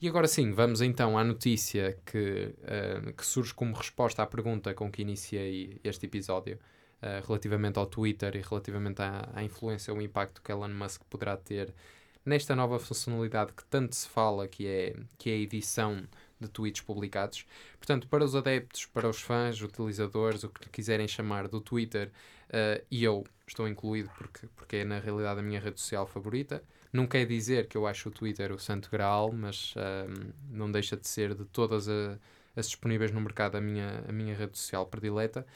E 0.00 0.08
agora 0.08 0.28
sim, 0.28 0.52
vamos 0.52 0.80
então 0.80 1.18
à 1.18 1.24
notícia 1.24 1.98
que, 2.06 2.54
uh, 2.62 3.12
que 3.12 3.26
surge 3.26 3.52
como 3.52 3.74
resposta 3.74 4.22
à 4.22 4.26
pergunta 4.26 4.72
com 4.72 4.92
que 4.92 5.02
iniciei 5.02 5.80
este 5.82 6.06
episódio, 6.06 6.56
uh, 7.02 7.26
relativamente 7.26 7.80
ao 7.80 7.86
Twitter 7.86 8.36
e 8.36 8.40
relativamente 8.40 9.02
à, 9.02 9.28
à 9.34 9.42
influência 9.42 9.92
ou 9.92 10.00
impacto 10.00 10.40
que 10.40 10.52
Elon 10.52 10.68
Musk 10.68 11.02
poderá 11.10 11.36
ter 11.36 11.74
nesta 12.24 12.54
nova 12.54 12.78
funcionalidade 12.78 13.52
que 13.52 13.64
tanto 13.64 13.96
se 13.96 14.08
fala, 14.08 14.46
que 14.46 14.68
é, 14.68 14.94
que 15.18 15.30
é 15.30 15.32
a 15.32 15.36
edição 15.36 16.06
de 16.40 16.46
tweets 16.48 16.80
publicados. 16.82 17.44
Portanto, 17.78 18.06
para 18.06 18.24
os 18.24 18.36
adeptos, 18.36 18.86
para 18.86 19.08
os 19.08 19.20
fãs, 19.20 19.60
utilizadores, 19.60 20.44
o 20.44 20.48
que 20.48 20.68
quiserem 20.68 21.08
chamar 21.08 21.48
do 21.48 21.60
Twitter, 21.60 22.12
uh, 22.50 22.84
e 22.88 23.02
eu 23.02 23.24
estou 23.48 23.66
incluído 23.66 24.10
porque, 24.16 24.46
porque 24.54 24.76
é 24.76 24.84
na 24.84 25.00
realidade 25.00 25.40
a 25.40 25.42
minha 25.42 25.58
rede 25.58 25.80
social 25.80 26.06
favorita. 26.06 26.62
Não 26.92 27.06
quer 27.06 27.26
dizer 27.26 27.66
que 27.66 27.76
eu 27.76 27.86
acho 27.86 28.08
o 28.08 28.12
Twitter 28.12 28.52
o 28.52 28.58
santo 28.58 28.90
graal, 28.90 29.30
mas 29.32 29.74
uh, 29.76 30.32
não 30.50 30.70
deixa 30.70 30.96
de 30.96 31.06
ser 31.06 31.34
de 31.34 31.44
todas 31.44 31.88
a, 31.88 32.18
as 32.56 32.66
disponíveis 32.66 33.12
no 33.12 33.20
mercado 33.20 33.56
a 33.56 33.60
minha, 33.60 34.04
a 34.08 34.12
minha 34.12 34.34
rede 34.34 34.56
social 34.58 34.86
predileta. 34.86 35.46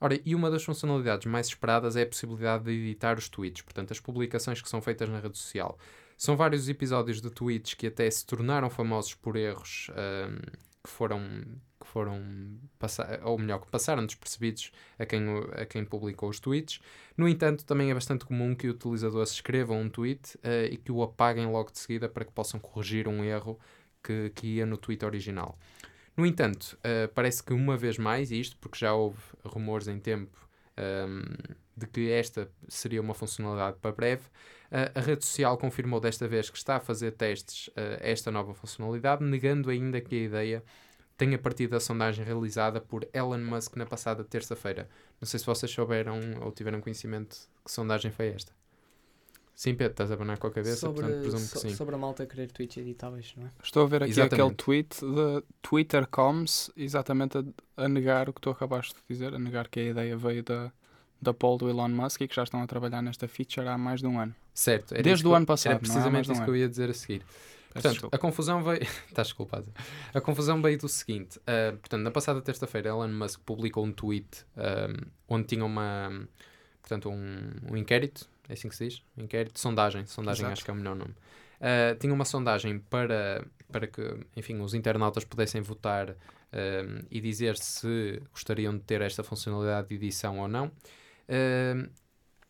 Ora, 0.00 0.20
e 0.24 0.34
uma 0.34 0.50
das 0.50 0.62
funcionalidades 0.62 1.26
mais 1.26 1.46
esperadas 1.48 1.96
é 1.96 2.02
a 2.02 2.06
possibilidade 2.06 2.64
de 2.64 2.70
editar 2.70 3.16
os 3.16 3.28
tweets, 3.28 3.62
portanto, 3.62 3.92
as 3.92 4.00
publicações 4.00 4.60
que 4.60 4.68
são 4.68 4.80
feitas 4.80 5.08
na 5.08 5.18
rede 5.18 5.38
social. 5.38 5.78
São 6.18 6.36
vários 6.36 6.68
episódios 6.68 7.20
de 7.20 7.30
tweets 7.30 7.74
que 7.74 7.86
até 7.86 8.10
se 8.10 8.24
tornaram 8.24 8.70
famosos 8.70 9.14
por 9.14 9.36
erros 9.36 9.90
um, 9.90 10.36
que 10.82 10.90
foram, 10.90 11.20
que 11.86 11.92
foram 11.92 12.20
ou 13.22 13.38
melhor, 13.38 13.60
que 13.60 13.70
passaram 13.70 14.04
despercebidos 14.04 14.72
a 14.98 15.06
quem, 15.06 15.22
a 15.52 15.64
quem 15.64 15.84
publicou 15.84 16.28
os 16.28 16.40
tweets. 16.40 16.80
No 17.16 17.28
entanto, 17.28 17.64
também 17.64 17.90
é 17.90 17.94
bastante 17.94 18.24
comum 18.24 18.54
que 18.54 18.66
o 18.66 18.72
utilizador 18.72 19.24
se 19.26 19.34
escreva 19.34 19.72
um 19.72 19.88
tweet 19.88 20.36
uh, 20.38 20.66
e 20.70 20.76
que 20.76 20.90
o 20.90 21.02
apaguem 21.02 21.46
logo 21.46 21.70
de 21.70 21.78
seguida 21.78 22.08
para 22.08 22.24
que 22.24 22.32
possam 22.32 22.58
corrigir 22.58 23.08
um 23.08 23.24
erro 23.24 23.58
que, 24.02 24.30
que 24.34 24.46
ia 24.56 24.66
no 24.66 24.76
tweet 24.76 25.04
original. 25.04 25.58
No 26.16 26.26
entanto, 26.26 26.78
uh, 26.78 27.08
parece 27.14 27.42
que 27.42 27.52
uma 27.52 27.76
vez 27.76 27.98
mais, 27.98 28.30
e 28.30 28.40
isto 28.40 28.56
porque 28.58 28.78
já 28.78 28.92
houve 28.92 29.18
rumores 29.44 29.86
em 29.86 29.98
tempo 29.98 30.36
um, 30.78 31.22
de 31.76 31.86
que 31.86 32.10
esta 32.10 32.50
seria 32.68 33.00
uma 33.00 33.14
funcionalidade 33.14 33.78
para 33.80 33.92
breve, 33.92 34.22
uh, 34.70 34.98
a 34.98 35.00
rede 35.00 35.24
social 35.24 35.58
confirmou 35.58 36.00
desta 36.00 36.26
vez 36.26 36.48
que 36.48 36.56
está 36.56 36.76
a 36.76 36.80
fazer 36.80 37.12
testes 37.12 37.68
uh, 37.68 37.98
esta 38.00 38.30
nova 38.30 38.54
funcionalidade, 38.54 39.22
negando 39.24 39.70
ainda 39.70 40.00
que 40.00 40.14
a 40.14 40.18
ideia 40.24 40.64
tenha 41.16 41.38
partido 41.38 41.70
da 41.70 41.80
sondagem 41.80 42.24
realizada 42.24 42.80
por 42.80 43.08
Elon 43.12 43.38
Musk 43.38 43.76
na 43.76 43.86
passada 43.86 44.22
terça-feira. 44.22 44.88
Não 45.20 45.26
sei 45.26 45.40
se 45.40 45.46
vocês 45.46 45.72
souberam 45.72 46.20
ou 46.42 46.52
tiveram 46.52 46.80
conhecimento 46.80 47.36
que 47.64 47.72
sondagem 47.72 48.10
foi 48.10 48.28
esta. 48.28 48.52
Sim, 49.54 49.74
Pedro, 49.74 49.92
estás 49.92 50.10
a 50.10 50.14
abanar 50.14 50.36
com 50.36 50.48
a 50.48 50.50
cabeça, 50.50 50.76
sobre, 50.76 51.00
portanto 51.00 51.20
presumo 51.22 51.42
so, 51.42 51.52
que 51.54 51.58
sim. 51.60 51.74
sobre 51.74 51.94
a 51.94 51.98
malta 51.98 52.26
querer 52.26 52.52
tweets 52.52 52.76
editáveis, 52.76 53.32
não 53.38 53.46
é? 53.46 53.50
Estou 53.62 53.84
a 53.84 53.86
ver 53.86 54.02
aqui 54.02 54.12
Exatamente. 54.12 54.42
aquele 54.42 54.54
tweet 54.54 55.00
de 55.00 55.44
Twitter 55.62 56.06
Coms, 56.08 56.70
exatamente 56.76 57.38
a, 57.38 57.84
a 57.84 57.88
negar 57.88 58.28
o 58.28 58.34
que 58.34 58.40
tu 58.42 58.50
acabaste 58.50 58.94
de 58.94 59.00
dizer, 59.08 59.34
a 59.34 59.38
negar 59.38 59.68
que 59.68 59.80
a 59.80 59.84
ideia 59.84 60.14
veio 60.14 60.42
da, 60.42 60.70
da 61.22 61.32
Paul 61.32 61.56
do 61.56 61.70
Elon 61.70 61.88
Musk 61.88 62.20
e 62.20 62.28
que 62.28 62.36
já 62.36 62.42
estão 62.42 62.60
a 62.60 62.66
trabalhar 62.66 63.00
nesta 63.00 63.26
feature 63.26 63.66
há 63.66 63.78
mais 63.78 64.00
de 64.00 64.06
um 64.06 64.20
ano. 64.20 64.34
Certo. 64.52 64.92
era 64.92 65.02
Desde 65.02 65.26
o 65.26 65.34
ano 65.34 65.46
passado, 65.46 65.72
Era 65.72 65.74
não 65.74 65.78
é? 65.78 65.88
Precisamente 65.88 66.28
um 66.28 66.32
isso 66.34 66.44
que 66.44 66.50
eu 66.50 66.56
ia 66.56 66.68
dizer 66.68 66.90
a 66.90 66.94
seguir. 66.94 67.22
Portanto, 67.76 67.92
desculpa. 67.92 68.16
a 68.16 68.18
confusão 68.18 68.62
veio. 68.62 68.82
Estás 69.08 69.28
desculpado. 69.28 69.72
A 70.12 70.20
confusão 70.20 70.60
veio 70.62 70.78
do 70.78 70.88
seguinte: 70.88 71.38
ah, 71.46 71.72
portanto, 71.72 72.02
na 72.02 72.10
passada 72.10 72.40
terça-feira, 72.40 72.88
Elon 72.88 73.08
Musk 73.08 73.40
publicou 73.40 73.84
um 73.84 73.92
tweet 73.92 74.44
ah, 74.56 74.88
onde 75.28 75.46
tinha 75.46 75.64
uma. 75.64 76.26
Portanto, 76.80 77.10
um, 77.10 77.72
um 77.72 77.76
inquérito, 77.76 78.28
é 78.48 78.52
assim 78.52 78.68
que 78.68 78.76
se 78.76 78.88
diz? 78.88 79.02
Um 79.16 79.24
inquérito, 79.24 79.58
sondagem. 79.58 80.06
Sondagem 80.06 80.42
Exato. 80.42 80.52
acho 80.52 80.64
que 80.64 80.70
é 80.70 80.74
o 80.74 80.76
melhor 80.76 80.94
nome. 80.94 81.14
Ah, 81.60 81.96
tinha 81.98 82.12
uma 82.12 82.24
sondagem 82.24 82.78
para, 82.78 83.44
para 83.70 83.86
que, 83.86 84.02
enfim, 84.36 84.60
os 84.60 84.74
internautas 84.74 85.24
pudessem 85.24 85.60
votar 85.60 86.14
e 87.10 87.20
dizer 87.20 87.58
se 87.58 88.22
gostariam 88.32 88.72
de 88.74 88.82
ter 88.82 89.02
esta 89.02 89.22
funcionalidade 89.22 89.88
de 89.88 89.96
edição 89.96 90.38
ou 90.38 90.48
não. 90.48 90.70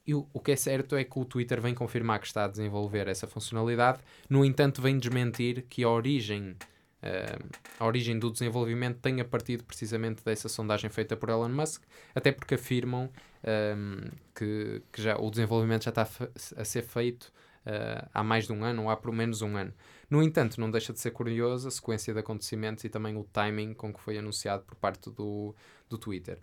E 0.06 0.14
o, 0.14 0.26
o 0.32 0.40
que 0.40 0.52
é 0.52 0.56
certo 0.56 0.94
é 0.94 1.04
que 1.04 1.18
o 1.18 1.24
Twitter 1.24 1.60
vem 1.60 1.74
confirmar 1.74 2.20
que 2.20 2.26
está 2.26 2.44
a 2.44 2.48
desenvolver 2.48 3.08
essa 3.08 3.26
funcionalidade, 3.26 4.00
no 4.30 4.44
entanto, 4.44 4.80
vem 4.80 4.98
desmentir 4.98 5.62
que 5.68 5.82
a 5.82 5.88
origem, 5.88 6.56
eh, 7.02 7.38
a 7.78 7.84
origem 7.84 8.18
do 8.18 8.30
desenvolvimento 8.30 9.00
tenha 9.00 9.24
partido 9.24 9.64
precisamente 9.64 10.24
dessa 10.24 10.48
sondagem 10.48 10.88
feita 10.90 11.16
por 11.16 11.28
Elon 11.28 11.48
Musk, 11.48 11.82
até 12.14 12.30
porque 12.30 12.54
afirmam 12.54 13.10
ehm, 13.42 14.10
que, 14.34 14.80
que 14.92 15.02
já, 15.02 15.16
o 15.16 15.28
desenvolvimento 15.28 15.84
já 15.84 15.90
está 15.90 16.08
a, 16.56 16.64
ser 16.64 16.82
feito 16.82 17.32
eh, 17.64 18.08
há 18.14 18.22
mais 18.22 18.46
de 18.46 18.52
um 18.52 18.62
ano, 18.62 18.84
ou 18.84 18.90
há 18.90 18.96
pelo 18.96 19.12
menos 19.12 19.42
um 19.42 19.56
ano. 19.56 19.72
No 20.08 20.22
entanto, 20.22 20.60
não 20.60 20.70
deixa 20.70 20.92
de 20.92 21.00
ser 21.00 21.10
curiosa 21.10 21.66
a 21.66 21.70
sequência 21.72 22.14
de 22.14 22.20
acontecimentos 22.20 22.84
e 22.84 22.88
também 22.88 23.16
o 23.16 23.24
timing 23.24 23.74
com 23.74 23.92
que 23.92 24.00
foi 24.00 24.16
anunciado 24.16 24.62
por 24.62 24.76
parte 24.76 25.10
do, 25.10 25.52
do 25.88 25.98
Twitter. 25.98 26.38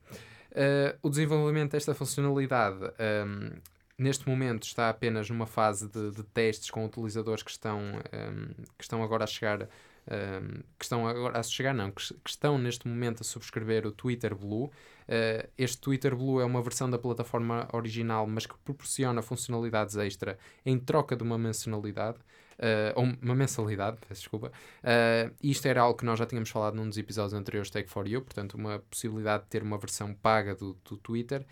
Uh, 0.54 0.96
o 1.02 1.10
desenvolvimento 1.10 1.72
desta 1.72 1.96
funcionalidade 1.96 2.80
um, 3.26 3.50
neste 3.98 4.30
momento 4.30 4.64
está 4.64 4.88
apenas 4.88 5.28
numa 5.28 5.48
fase 5.48 5.90
de, 5.90 6.12
de 6.12 6.24
testes 6.24 6.70
com 6.70 6.86
utilizadores 6.86 7.42
que 7.42 7.50
estão, 7.50 7.80
um, 7.80 8.64
que 8.78 8.84
estão 8.84 9.02
agora 9.04 9.24
a 9.24 9.28
chegar 9.28 9.64
um, 9.64 10.62
que 10.78 10.86
estão 10.86 11.08
agora 11.08 11.40
a 11.40 11.44
chegar 11.44 11.74
não, 11.74 11.90
que, 11.90 12.14
que 12.14 12.30
estão 12.30 12.60
neste 12.60 12.88
momento 12.88 13.22
a 13.22 13.24
subscrever 13.24 13.88
o 13.88 13.92
Twitter 13.92 14.36
Blue. 14.36 14.66
Uh, 14.66 15.50
este 15.58 15.80
Twitter 15.80 16.16
Blue 16.16 16.40
é 16.40 16.46
uma 16.46 16.62
versão 16.62 16.88
da 16.88 17.00
plataforma 17.00 17.68
original 17.74 18.28
mas 18.28 18.46
que 18.46 18.56
proporciona 18.60 19.24
funcionalidades 19.24 19.96
extra 19.98 20.38
em 20.64 20.78
troca 20.78 21.16
de 21.16 21.24
uma 21.24 21.38
mensalidade 21.38 22.20
uh, 22.60 23.18
uma 23.22 23.36
mensalidade, 23.36 23.98
peço 24.08 24.22
desculpa 24.22 24.52
Uh, 24.84 25.34
isto 25.42 25.66
era 25.66 25.82
algo 25.82 25.98
que 25.98 26.06
nós 26.06 26.20
já 26.20 26.26
tínhamos 26.26 26.50
falado 26.50 26.76
num 26.76 26.88
dos 26.88 26.98
episódios 26.98 27.34
anteriores 27.34 27.70
Take 27.70 27.90
for 27.90 28.06
You, 28.08 28.22
portanto, 28.22 28.56
uma 28.56 28.80
possibilidade 28.80 29.44
de 29.44 29.50
ter 29.50 29.64
uma 29.64 29.78
versão 29.78 30.14
paga 30.14 30.54
do, 30.54 30.78
do 30.84 30.98
Twitter. 30.98 31.46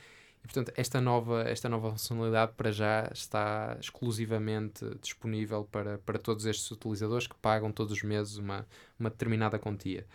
E, 0.44 0.48
portanto, 0.48 0.74
esta 0.76 1.00
nova, 1.00 1.44
esta 1.44 1.70
nova 1.70 1.92
funcionalidade 1.92 2.54
para 2.58 2.72
já 2.72 3.10
está 3.14 3.78
exclusivamente 3.80 4.84
disponível 5.02 5.64
para, 5.64 6.00
para 6.00 6.20
todos 6.20 6.46
estes 6.46 6.70
utilizadores 6.72 7.28
que 7.28 7.36
pagam 7.36 7.72
todos 7.72 7.94
os 7.94 8.04
meses 8.04 8.38
uma, 8.38 8.68
uma 9.00 9.10
determinada 9.10 9.58
quantia. 9.58 10.06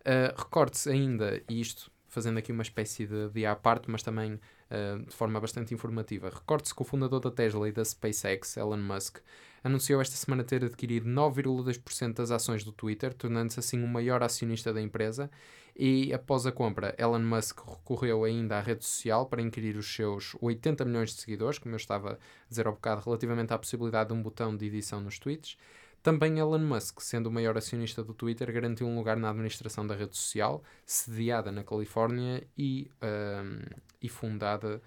Uh, 0.00 0.36
Recorde-se 0.36 0.90
ainda, 0.90 1.42
e 1.48 1.60
isto 1.60 1.90
fazendo 2.08 2.38
aqui 2.38 2.52
uma 2.52 2.62
espécie 2.62 3.06
de, 3.06 3.28
de 3.28 3.46
à 3.46 3.54
parte, 3.54 3.90
mas 3.90 4.02
também 4.02 4.34
uh, 4.34 5.04
de 5.04 5.14
forma 5.14 5.40
bastante 5.40 5.72
informativa. 5.72 6.30
Recorde-se 6.30 6.74
que 6.74 6.82
o 6.82 6.84
fundador 6.84 7.20
da 7.20 7.30
Tesla 7.30 7.68
e 7.68 7.72
da 7.72 7.84
SpaceX, 7.84 8.56
Elon 8.56 8.78
Musk, 8.78 9.18
anunciou 9.66 10.00
esta 10.00 10.16
semana 10.16 10.44
ter 10.44 10.64
adquirido 10.64 11.08
9,2% 11.08 12.14
das 12.14 12.30
ações 12.30 12.62
do 12.62 12.70
Twitter, 12.70 13.12
tornando-se 13.12 13.58
assim 13.58 13.82
o 13.82 13.88
maior 13.88 14.22
acionista 14.22 14.72
da 14.72 14.80
empresa. 14.80 15.28
E 15.74 16.14
após 16.14 16.46
a 16.46 16.52
compra, 16.52 16.94
Elon 16.96 17.18
Musk 17.18 17.58
recorreu 17.66 18.24
ainda 18.24 18.56
à 18.56 18.60
rede 18.60 18.84
social 18.84 19.26
para 19.26 19.42
inquirir 19.42 19.76
os 19.76 19.92
seus 19.92 20.36
80 20.40 20.84
milhões 20.84 21.10
de 21.10 21.20
seguidores, 21.20 21.58
como 21.58 21.74
eu 21.74 21.78
estava 21.78 22.12
a 22.12 22.48
dizer 22.48 22.66
há 22.66 22.70
bocado, 22.70 23.02
relativamente 23.04 23.52
à 23.52 23.58
possibilidade 23.58 24.08
de 24.08 24.14
um 24.14 24.22
botão 24.22 24.56
de 24.56 24.66
edição 24.66 25.00
nos 25.00 25.18
tweets. 25.18 25.58
Também 26.00 26.38
Elon 26.38 26.60
Musk, 26.60 27.00
sendo 27.00 27.26
o 27.26 27.32
maior 27.32 27.58
acionista 27.58 28.04
do 28.04 28.14
Twitter, 28.14 28.50
garantiu 28.52 28.86
um 28.86 28.96
lugar 28.96 29.16
na 29.16 29.30
administração 29.30 29.84
da 29.84 29.96
rede 29.96 30.16
social, 30.16 30.62
sediada 30.86 31.50
na 31.50 31.64
Califórnia 31.64 32.46
e, 32.56 32.88
um, 33.02 33.58
e 34.00 34.08
fundada 34.08 34.80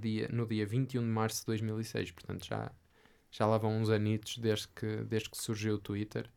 dia, 0.00 0.28
no 0.32 0.46
dia 0.46 0.64
21 0.64 1.02
de 1.02 1.08
março 1.08 1.40
de 1.40 1.46
2006. 1.46 2.12
Portanto, 2.12 2.46
já, 2.46 2.70
já 3.32 3.46
lá 3.46 3.56
vão 3.56 3.80
uns 3.80 3.88
anitos 3.88 4.36
desde 4.38 4.68
que, 4.68 4.86
desde 5.04 5.30
que 5.30 5.38
surgiu 5.38 5.74
o 5.74 5.78
Twitter. 5.78 6.30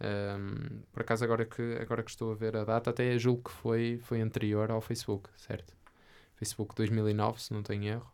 Um, 0.00 0.82
por 0.92 1.00
acaso, 1.00 1.24
agora 1.24 1.46
que, 1.46 1.62
agora 1.80 2.02
que 2.02 2.10
estou 2.10 2.30
a 2.30 2.34
ver 2.34 2.54
a 2.56 2.64
data, 2.64 2.90
até 2.90 3.18
julgo 3.18 3.48
que 3.48 3.50
foi, 3.50 3.98
foi 4.04 4.20
anterior 4.20 4.70
ao 4.70 4.80
Facebook, 4.80 5.30
certo? 5.36 5.74
Facebook 6.36 6.74
2009, 6.74 7.40
se 7.40 7.52
não 7.54 7.62
tenho 7.62 7.84
erro. 7.84 8.12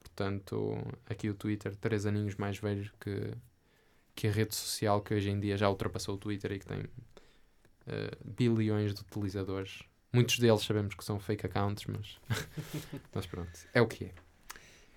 Portanto, 0.00 0.78
aqui 1.08 1.28
o 1.28 1.34
Twitter, 1.34 1.76
três 1.76 2.06
aninhos 2.06 2.36
mais 2.36 2.58
velho 2.58 2.90
que, 2.98 3.34
que 4.14 4.28
a 4.28 4.30
rede 4.30 4.54
social 4.54 5.02
que 5.02 5.12
hoje 5.12 5.28
em 5.28 5.38
dia 5.38 5.56
já 5.56 5.68
ultrapassou 5.68 6.14
o 6.14 6.18
Twitter 6.18 6.52
e 6.52 6.58
que 6.58 6.66
tem 6.66 6.80
uh, 6.80 8.46
bilhões 8.56 8.94
de 8.94 9.00
utilizadores. 9.02 9.82
Muitos 10.12 10.38
deles 10.38 10.62
sabemos 10.62 10.94
que 10.94 11.04
são 11.04 11.18
fake 11.18 11.46
accounts, 11.46 11.84
mas, 11.86 12.18
mas 13.12 13.26
pronto, 13.26 13.50
é 13.74 13.82
o 13.82 13.86
que 13.86 14.04
é. 14.04 14.14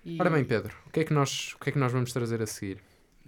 E 0.08 0.16
Ora 0.18 0.30
bem, 0.30 0.42
Pedro, 0.42 0.74
o 0.86 0.90
que 0.90 1.00
é 1.00 1.04
que 1.04 1.12
nós, 1.12 1.52
o 1.54 1.58
que 1.58 1.68
é 1.68 1.72
que 1.72 1.78
nós 1.78 1.92
vamos 1.92 2.12
trazer 2.14 2.40
a 2.40 2.46
seguir? 2.46 2.78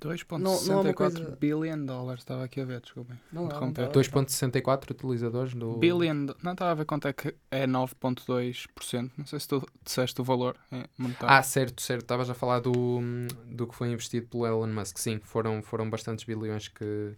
2.64 0.00 0.94
coisa- 0.94 1.36
billion 1.38 1.84
dólares, 1.84 2.22
estava 2.22 2.42
aqui 2.42 2.58
a 2.58 2.64
ver, 2.64 2.80
desculpem. 2.80 3.20
Não, 3.30 3.42
não, 3.42 3.48
não, 3.60 3.68
interromper. 3.68 3.86
tá- 3.88 3.92
2.64 3.92 4.90
utilizadores 4.92 5.52
do... 5.54 5.74
Billion, 5.76 6.26
não 6.42 6.52
estava 6.52 6.70
a 6.70 6.74
ver 6.74 6.86
quanto 6.86 7.06
é 7.06 7.12
que 7.12 7.34
é 7.50 7.66
9.2%, 7.66 9.10
não 9.18 9.26
sei 9.26 9.38
se 9.40 9.46
tu 9.46 9.62
disseste 9.84 10.18
o 10.22 10.24
valor 10.24 10.56
é, 10.72 10.86
monetário. 10.96 11.34
Ah, 11.36 11.42
certo, 11.42 11.82
certo. 11.82 12.00
Estavas 12.02 12.30
a 12.30 12.34
falar 12.34 12.60
do, 12.60 13.00
do 13.46 13.66
que 13.66 13.74
foi 13.74 13.90
investido 13.92 14.26
pelo 14.26 14.46
Elon 14.46 14.68
Musk. 14.68 14.96
Sim, 14.96 15.20
foram, 15.22 15.62
foram 15.62 15.90
bastantes 15.90 16.24
bilhões 16.24 16.68
que, 16.68 17.12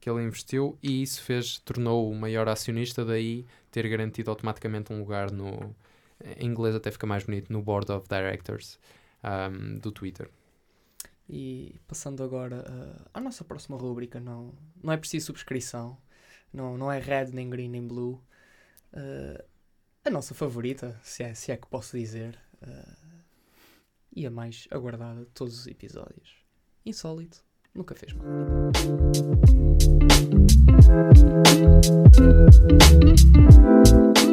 que 0.00 0.10
ele 0.10 0.24
investiu 0.24 0.76
e 0.82 1.02
isso 1.02 1.22
fez, 1.22 1.58
tornou 1.60 2.10
o 2.10 2.16
maior 2.16 2.48
acionista, 2.48 3.04
daí 3.04 3.46
ter 3.70 3.88
garantido 3.88 4.30
automaticamente 4.30 4.92
um 4.92 4.98
lugar 4.98 5.30
no. 5.30 5.72
Em 6.38 6.46
inglês 6.46 6.74
até 6.74 6.90
fica 6.90 7.06
mais 7.06 7.22
bonito, 7.24 7.52
no 7.52 7.62
Board 7.62 7.92
of 7.92 8.08
Directors 8.08 8.78
um, 9.24 9.78
do 9.78 9.90
Twitter. 9.90 10.30
E 11.28 11.80
passando 11.88 12.22
agora 12.22 12.64
uh, 12.68 13.08
à 13.14 13.20
nossa 13.20 13.44
próxima 13.44 13.76
rúbrica, 13.76 14.20
não, 14.20 14.52
não 14.82 14.92
é 14.92 14.96
preciso 14.96 15.26
subscrição, 15.26 15.96
não, 16.52 16.76
não 16.76 16.92
é 16.92 16.98
red, 16.98 17.26
nem 17.32 17.48
green, 17.48 17.68
nem 17.68 17.86
blue. 17.86 18.22
Uh, 18.92 19.42
a 20.04 20.10
nossa 20.10 20.34
favorita, 20.34 21.00
se 21.02 21.22
é, 21.22 21.32
se 21.32 21.50
é 21.50 21.56
que 21.56 21.66
posso 21.66 21.96
dizer, 21.96 22.38
uh, 22.62 23.04
e 24.14 24.26
a 24.26 24.30
mais 24.30 24.68
aguardada 24.70 25.20
de 25.20 25.30
todos 25.30 25.60
os 25.60 25.66
episódios. 25.66 26.36
Insólito, 26.84 27.42
nunca 27.74 27.94
fez 27.94 28.12
mal. 28.12 28.26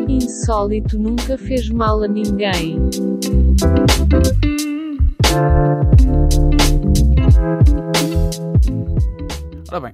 Insólito 0.10 1.00
nunca 1.00 1.38
fez 1.38 1.70
mal 1.70 2.04
a 2.04 2.08
ninguém. 2.08 2.78
Ora 9.70 9.80
bem, 9.80 9.94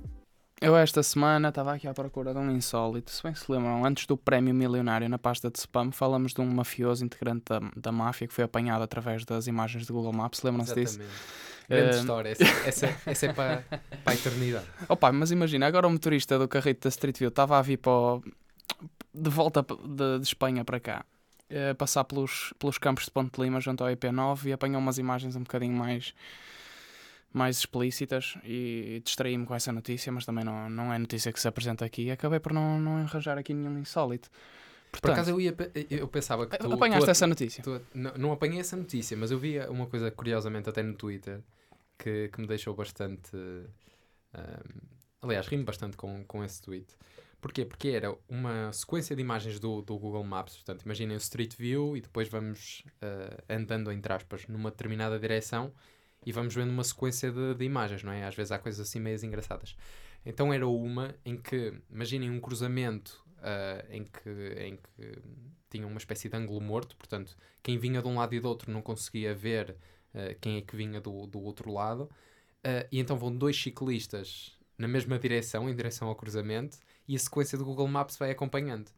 eu 0.59 0.75
esta 0.75 1.03
semana 1.03 1.49
estava 1.49 1.73
aqui 1.73 1.87
à 1.87 1.93
procura 1.93 2.33
de 2.33 2.39
um 2.39 2.49
insólito. 2.51 3.11
Se 3.11 3.21
bem 3.21 3.35
se 3.35 3.51
lembram, 3.51 3.85
antes 3.85 4.05
do 4.07 4.17
prémio 4.17 4.53
milionário 4.53 5.07
na 5.07 5.19
pasta 5.19 5.51
de 5.51 5.59
spam, 5.59 5.91
falamos 5.91 6.33
de 6.33 6.41
um 6.41 6.45
mafioso 6.49 7.05
integrante 7.05 7.43
da, 7.47 7.59
da 7.75 7.91
máfia 7.91 8.27
que 8.27 8.33
foi 8.33 8.43
apanhado 8.43 8.81
através 8.83 9.23
das 9.25 9.45
imagens 9.47 9.85
de 9.85 9.93
Google 9.93 10.13
Maps. 10.13 10.41
Lembram-se 10.41 10.73
disso? 10.73 10.99
Grande 11.69 11.95
Eh, 11.97 11.99
história. 11.99 12.29
Essa, 12.31 12.43
essa, 12.67 12.95
essa 13.05 13.25
é 13.27 13.33
para, 13.33 13.63
para 14.03 14.13
a 14.13 14.15
eternidade. 14.15 14.65
Opa, 14.89 15.11
mas 15.11 15.31
imagina, 15.31 15.67
agora 15.67 15.85
o 15.87 15.91
motorista 15.91 16.39
do 16.39 16.47
carrito 16.47 16.81
da 16.87 16.89
Street 16.89 17.17
View 17.19 17.29
estava 17.29 17.57
a 17.59 17.61
vir 17.61 17.77
para 17.77 17.91
o- 17.91 18.23
de 19.13 19.29
volta 19.29 19.61
de, 19.63 20.19
de 20.19 20.23
Espanha 20.25 20.63
para 20.63 20.79
cá, 20.79 21.05
eh, 21.49 21.73
passar 21.73 22.03
pelos, 22.03 22.53
pelos 22.59 22.77
campos 22.77 23.05
de 23.05 23.11
Ponte 23.11 23.35
de 23.35 23.41
Lima 23.43 23.59
junto 23.61 23.83
ao 23.83 23.89
IP9 23.89 24.45
e 24.47 24.53
apanhou 24.53 24.79
umas 24.79 24.97
imagens 24.97 25.35
um 25.35 25.41
bocadinho 25.43 25.73
mais, 25.75 26.13
mais 27.33 27.57
explícitas 27.59 28.37
e 28.43 29.01
distraí-me 29.03 29.45
com 29.45 29.53
essa 29.53 29.71
notícia, 29.71 30.11
mas 30.11 30.25
também 30.25 30.43
não, 30.43 30.69
não 30.69 30.93
é 30.93 30.97
notícia 30.97 31.31
que 31.31 31.39
se 31.39 31.47
apresenta 31.47 31.85
aqui 31.85 32.03
e 32.03 32.11
acabei 32.11 32.39
por 32.39 32.53
não, 32.53 32.79
não 32.79 32.97
arranjar 32.97 33.37
aqui 33.37 33.53
nenhum 33.53 33.77
insólito. 33.79 34.29
Por 34.91 34.99
Portanto, 35.01 35.15
acaso 35.15 35.31
eu, 35.31 35.41
ia, 35.41 35.55
eu 35.91 36.07
pensava 36.07 36.47
que 36.47 36.57
tu, 36.57 36.71
apanhaste 36.73 37.05
tu- 37.07 37.11
essa 37.11 37.27
notícia? 37.27 37.63
tu- 37.63 37.81
não, 37.93 38.13
não 38.17 38.31
apanhei 38.31 38.59
essa 38.59 38.75
notícia, 38.75 39.15
mas 39.17 39.29
eu 39.31 39.37
via 39.37 39.69
uma 39.69 39.85
coisa 39.85 40.09
curiosamente 40.09 40.69
até 40.69 40.81
no 40.81 40.93
Twitter 40.93 41.41
que, 41.99 42.29
que 42.29 42.41
me 42.41 42.47
deixou 42.47 42.73
bastante. 42.73 43.35
ahm, 44.33 44.79
aliás, 45.21 45.47
rimo 45.47 45.65
bastante 45.65 45.97
com, 45.97 46.23
com 46.25 46.43
esse 46.43 46.61
tweet. 46.61 46.87
Porquê? 47.39 47.65
Porque 47.65 47.89
era 47.89 48.15
uma 48.27 48.71
sequência 48.73 49.15
de 49.15 49.21
imagens 49.21 49.59
do, 49.59 49.81
do 49.81 49.97
Google 49.97 50.23
Maps. 50.23 50.55
Portanto, 50.55 50.81
imaginem 50.83 51.15
o 51.15 51.19
Street 51.19 51.55
View 51.55 51.95
e 51.95 52.01
depois 52.01 52.27
vamos 52.27 52.83
ah, 53.01 53.43
andando, 53.49 53.91
entre 53.91 54.11
aspas, 54.11 54.47
numa 54.47 54.71
determinada 54.71 55.19
direção 55.19 55.71
e 56.25 56.31
vamos 56.31 56.53
vendo 56.55 56.71
uma 56.71 56.83
sequência 56.83 57.31
de, 57.31 57.53
de 57.53 57.63
imagens, 57.63 58.03
não 58.03 58.11
é? 58.11 58.25
Às 58.25 58.35
vezes 58.35 58.51
há 58.51 58.59
coisas 58.59 58.87
assim 58.87 58.99
meias 58.99 59.23
engraçadas. 59.23 59.75
Então 60.25 60.53
era 60.53 60.67
uma 60.67 61.15
em 61.23 61.37
que, 61.37 61.73
imaginem 61.89 62.29
um 62.29 62.39
cruzamento 62.39 63.23
ah, 63.41 63.85
em, 63.89 64.03
que, 64.03 64.29
em 64.59 64.75
que 64.75 65.21
tinha 65.69 65.85
uma 65.85 65.97
espécie 65.97 66.29
de 66.29 66.35
ângulo 66.35 66.59
morto, 66.59 66.95
portanto, 66.97 67.37
quem 67.61 67.77
vinha 67.77 68.01
de 68.01 68.07
um 68.07 68.15
lado 68.15 68.33
e 68.33 68.39
do 68.39 68.47
outro 68.47 68.71
não 68.71 68.81
conseguia 68.81 69.33
ver 69.33 69.75
ah, 70.13 70.35
quem 70.41 70.57
é 70.57 70.61
que 70.61 70.75
vinha 70.75 70.99
do, 70.99 71.27
do 71.27 71.39
outro 71.39 71.71
lado. 71.71 72.09
Ah, 72.63 72.87
e 72.91 72.99
então 72.99 73.17
vão 73.17 73.35
dois 73.35 73.61
ciclistas 73.61 74.57
na 74.77 74.87
mesma 74.87 75.17
direção, 75.17 75.69
em 75.69 75.75
direção 75.75 76.07
ao 76.07 76.15
cruzamento, 76.15 76.77
e 77.07 77.15
a 77.15 77.19
sequência 77.19 77.57
do 77.57 77.65
Google 77.65 77.87
Maps 77.87 78.17
vai 78.17 78.31
acompanhando. 78.31 78.89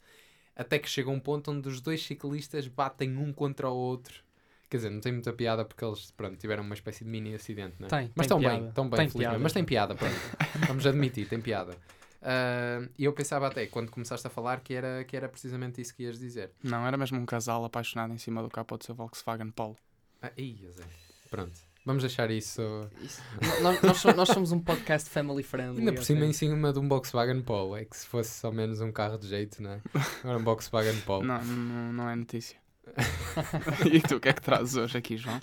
Até 0.56 0.78
que 0.80 0.90
chega 0.90 1.10
um 1.10 1.20
ponto 1.20 1.52
onde 1.52 1.68
os 1.70 1.80
dois 1.80 2.04
ciclistas 2.06 2.68
batem 2.68 3.16
um 3.18 3.32
contra 3.32 3.70
o 3.70 3.76
outro. 3.76 4.24
Quer 4.70 4.78
dizer, 4.78 4.90
não 4.90 5.00
tem 5.00 5.12
muita 5.14 5.34
piada 5.34 5.66
porque 5.66 5.84
eles 5.84 6.12
pronto, 6.12 6.38
tiveram 6.38 6.64
uma 6.64 6.76
espécie 6.76 7.04
de 7.04 7.10
mini 7.10 7.34
acidente, 7.34 7.76
não 7.80 7.88
é? 7.88 7.90
Tem, 7.90 8.12
Mas 8.16 8.28
tem 8.28 8.38
estão 8.38 8.40
bem, 8.40 8.68
estão 8.68 8.84
bem, 8.90 8.98
Tem 8.98 9.10
felizmente. 9.10 9.24
piada. 9.30 9.40
Mas 9.40 9.54
tem 9.54 9.64
piada, 9.64 9.96
pronto. 9.96 10.14
Vamos 10.68 10.86
admitir, 10.86 11.28
tem 11.28 11.42
piada. 11.42 11.76
Ah, 12.22 12.88
E 12.98 13.06
eu 13.06 13.14
pensava 13.14 13.48
até, 13.48 13.66
quando 13.68 13.90
começaste 13.90 14.28
a 14.28 14.30
falar, 14.30 14.60
que 14.60 14.74
era, 14.74 15.04
que 15.06 15.16
era 15.16 15.28
precisamente 15.30 15.82
isso 15.82 15.96
que 15.96 16.04
ias 16.04 16.20
dizer. 16.20 16.52
Não, 16.62 16.86
era 16.86 16.98
mesmo 16.98 17.18
um 17.20 17.26
casal 17.26 17.64
apaixonado 17.66 18.14
em 18.14 18.18
cima 18.18 18.44
do 18.44 18.50
capô 18.50 18.78
do 18.78 18.84
seu 18.84 18.94
Volkswagen 18.94 19.50
Polo. 19.52 19.78
Ah, 20.22 20.32
ia, 20.38 20.72
Zé. 20.72 20.84
Pronto. 21.30 21.60
Vamos 21.86 22.04
deixar 22.04 22.30
isso. 22.30 22.62
Isso- 23.02 23.22
nós, 23.62 23.82
nós 23.82 23.98
so- 23.98 24.14
nós 24.14 24.30
somos 24.30 24.52
um 24.52 24.60
podcast 24.60 25.10
family 25.10 25.42
friendly. 25.44 25.80
Ainda 25.80 25.94
por 25.94 26.04
cima, 26.04 26.26
em 26.26 26.34
cima 26.34 26.72
de 26.74 26.80
um 26.80 26.88
Volkswagen 26.88 27.42
Polo. 27.42 27.76
É 27.76 27.86
que 27.86 27.98
se 27.98 28.06
fosse 28.06 28.32
só 28.40 28.52
menos 28.52 28.80
um 28.82 28.92
carro 28.92 29.18
de 29.18 29.28
jeito, 29.28 29.62
não 29.64 29.72
é? 29.72 29.82
Agora 30.24 30.38
um 30.38 30.44
Volkswagen 30.44 31.00
Polo. 31.02 31.26
Não, 31.26 31.44
não, 31.44 31.94
não 31.94 32.10
é 32.10 32.16
notícia. 32.16 32.58
e 33.92 34.02
tu, 34.02 34.16
o 34.18 34.20
que 34.20 34.30
é 34.30 34.34
que 34.34 34.42
trazes 34.42 34.76
hoje 34.76 34.98
aqui, 34.98 35.18
João? 35.18 35.40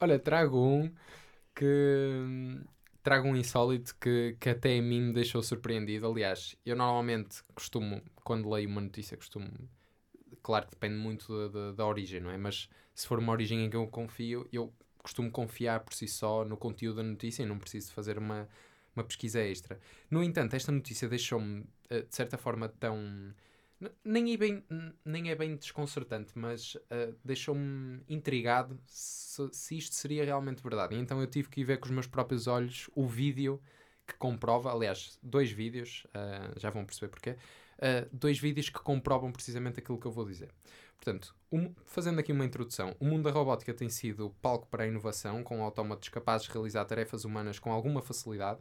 Olha, 0.00 0.18
trago 0.18 0.58
um 0.58 0.90
que. 1.54 2.60
Trago 3.02 3.28
um 3.28 3.36
insólito 3.36 3.94
que, 4.00 4.34
que 4.40 4.48
até 4.48 4.78
a 4.78 4.82
mim 4.82 5.02
me 5.02 5.12
deixou 5.12 5.42
surpreendido. 5.42 6.06
Aliás, 6.10 6.56
eu 6.64 6.74
normalmente 6.74 7.42
costumo, 7.54 8.00
quando 8.24 8.48
leio 8.48 8.66
uma 8.68 8.80
notícia, 8.80 9.14
costumo. 9.16 9.50
Claro 10.42 10.64
que 10.66 10.72
depende 10.72 10.94
muito 10.96 11.28
da, 11.30 11.48
da, 11.48 11.72
da 11.72 11.86
origem, 11.86 12.20
não 12.20 12.30
é? 12.30 12.38
Mas 12.38 12.68
se 12.94 13.06
for 13.06 13.18
uma 13.18 13.32
origem 13.32 13.62
em 13.64 13.68
que 13.68 13.76
eu 13.76 13.86
confio, 13.88 14.48
eu 14.50 14.72
costumo 15.04 15.30
confiar 15.30 15.80
por 15.80 15.94
si 15.94 16.08
só 16.08 16.44
no 16.44 16.56
conteúdo 16.56 16.96
da 16.96 17.02
notícia 17.02 17.42
e 17.42 17.46
não 17.46 17.58
preciso 17.58 17.92
fazer 17.92 18.18
uma, 18.18 18.48
uma 18.96 19.04
pesquisa 19.04 19.40
extra. 19.40 19.78
No 20.10 20.24
entanto, 20.24 20.54
esta 20.54 20.72
notícia 20.72 21.08
deixou-me, 21.08 21.66
eh, 21.90 22.02
de 22.02 22.16
certa 22.16 22.38
forma, 22.38 22.68
tão. 22.68 23.34
Nem 24.02 24.32
é 24.32 24.36
bem, 24.36 24.64
nem 25.04 25.30
é 25.30 25.34
bem 25.34 25.56
desconcertante, 25.56 26.32
mas 26.34 26.76
eh, 26.88 27.12
deixou-me 27.22 28.02
intrigado 28.08 28.80
se, 28.86 29.46
se 29.52 29.76
isto 29.76 29.94
seria 29.94 30.24
realmente 30.24 30.62
verdade. 30.62 30.94
E 30.94 30.98
então 30.98 31.20
eu 31.20 31.26
tive 31.26 31.50
que 31.50 31.60
ir 31.60 31.64
ver 31.64 31.78
com 31.78 31.86
os 31.86 31.90
meus 31.90 32.06
próprios 32.06 32.46
olhos 32.46 32.88
o 32.94 33.06
vídeo 33.06 33.60
que 34.06 34.14
comprova, 34.14 34.72
aliás, 34.72 35.18
dois 35.22 35.50
vídeos, 35.50 36.06
ah, 36.14 36.52
já 36.56 36.70
vão 36.70 36.84
perceber 36.84 37.08
porquê, 37.08 37.36
ah, 37.78 38.06
dois 38.12 38.38
vídeos 38.38 38.68
que 38.68 38.78
comprovam 38.80 39.32
precisamente 39.32 39.80
aquilo 39.80 39.98
que 39.98 40.06
eu 40.06 40.12
vou 40.12 40.26
dizer. 40.26 40.50
Portanto, 40.96 41.34
um- 41.52 41.74
fazendo 41.84 42.18
aqui 42.18 42.32
uma 42.32 42.44
introdução, 42.44 42.96
o 42.98 43.04
mundo 43.04 43.24
da 43.24 43.30
robótica 43.30 43.74
tem 43.74 43.88
sido 43.88 44.34
palco 44.40 44.66
para 44.68 44.84
a 44.84 44.86
inovação, 44.86 45.42
com 45.42 45.62
autómatos 45.62 46.08
capazes 46.08 46.46
de 46.46 46.52
realizar 46.52 46.84
tarefas 46.86 47.24
humanas 47.24 47.58
com 47.58 47.72
alguma 47.72 48.00
facilidade. 48.00 48.60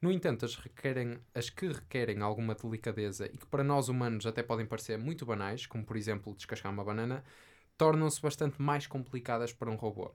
No 0.00 0.10
entanto, 0.10 0.44
as, 0.44 0.56
requerem, 0.56 1.18
as 1.34 1.48
que 1.48 1.68
requerem 1.68 2.22
alguma 2.22 2.54
delicadeza 2.54 3.26
e 3.26 3.36
que 3.36 3.46
para 3.46 3.62
nós 3.62 3.88
humanos 3.88 4.26
até 4.26 4.42
podem 4.42 4.66
parecer 4.66 4.98
muito 4.98 5.24
banais, 5.24 5.66
como 5.66 5.84
por 5.84 5.96
exemplo 5.96 6.34
descascar 6.34 6.72
uma 6.72 6.82
banana, 6.82 7.22
tornam-se 7.78 8.20
bastante 8.20 8.60
mais 8.60 8.86
complicadas 8.86 9.52
para 9.52 9.70
um 9.70 9.76
robô. 9.76 10.10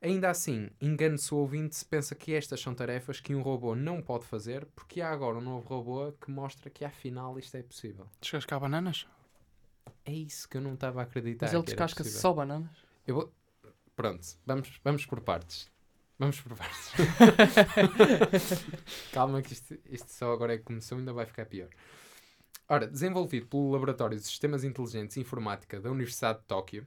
Ainda 0.00 0.30
assim, 0.30 0.70
engane-se 0.80 1.34
o 1.34 1.38
ouvinte 1.38 1.74
se 1.74 1.84
pensa 1.84 2.14
que 2.14 2.32
estas 2.32 2.60
são 2.60 2.72
tarefas 2.72 3.18
que 3.18 3.34
um 3.34 3.42
robô 3.42 3.74
não 3.74 4.00
pode 4.00 4.24
fazer, 4.24 4.64
porque 4.66 5.00
há 5.00 5.10
agora 5.10 5.38
um 5.38 5.40
novo 5.40 5.66
robô 5.68 6.12
que 6.12 6.30
mostra 6.30 6.70
que 6.70 6.84
afinal 6.84 7.36
isto 7.36 7.56
é 7.56 7.62
possível. 7.62 8.06
Descascar 8.20 8.60
bananas? 8.60 9.08
É 10.08 10.12
isso 10.12 10.48
que 10.48 10.56
eu 10.56 10.62
não 10.62 10.72
estava 10.72 11.00
a 11.00 11.02
acreditar. 11.02 11.44
Mas 11.44 11.54
ele 11.54 11.64
descasca 11.64 12.02
só 12.02 12.32
bananas? 12.32 12.70
Eu 13.06 13.14
vou... 13.14 13.34
Pronto, 13.94 14.26
vamos, 14.46 14.80
vamos 14.82 15.04
por 15.04 15.20
partes. 15.20 15.70
Vamos 16.18 16.40
por 16.40 16.56
partes. 16.56 16.92
Calma 19.12 19.42
que 19.42 19.52
isto, 19.52 19.78
isto 19.84 20.10
só 20.10 20.32
agora 20.32 20.54
é 20.54 20.58
que 20.58 20.64
começou, 20.64 20.96
ainda 20.96 21.12
vai 21.12 21.26
ficar 21.26 21.44
pior. 21.44 21.68
Ora, 22.66 22.86
desenvolvido 22.86 23.48
pelo 23.48 23.70
Laboratório 23.70 24.16
de 24.16 24.24
Sistemas 24.24 24.64
Inteligentes 24.64 25.18
e 25.18 25.20
Informática 25.20 25.78
da 25.78 25.90
Universidade 25.90 26.38
de 26.38 26.46
Tóquio, 26.46 26.86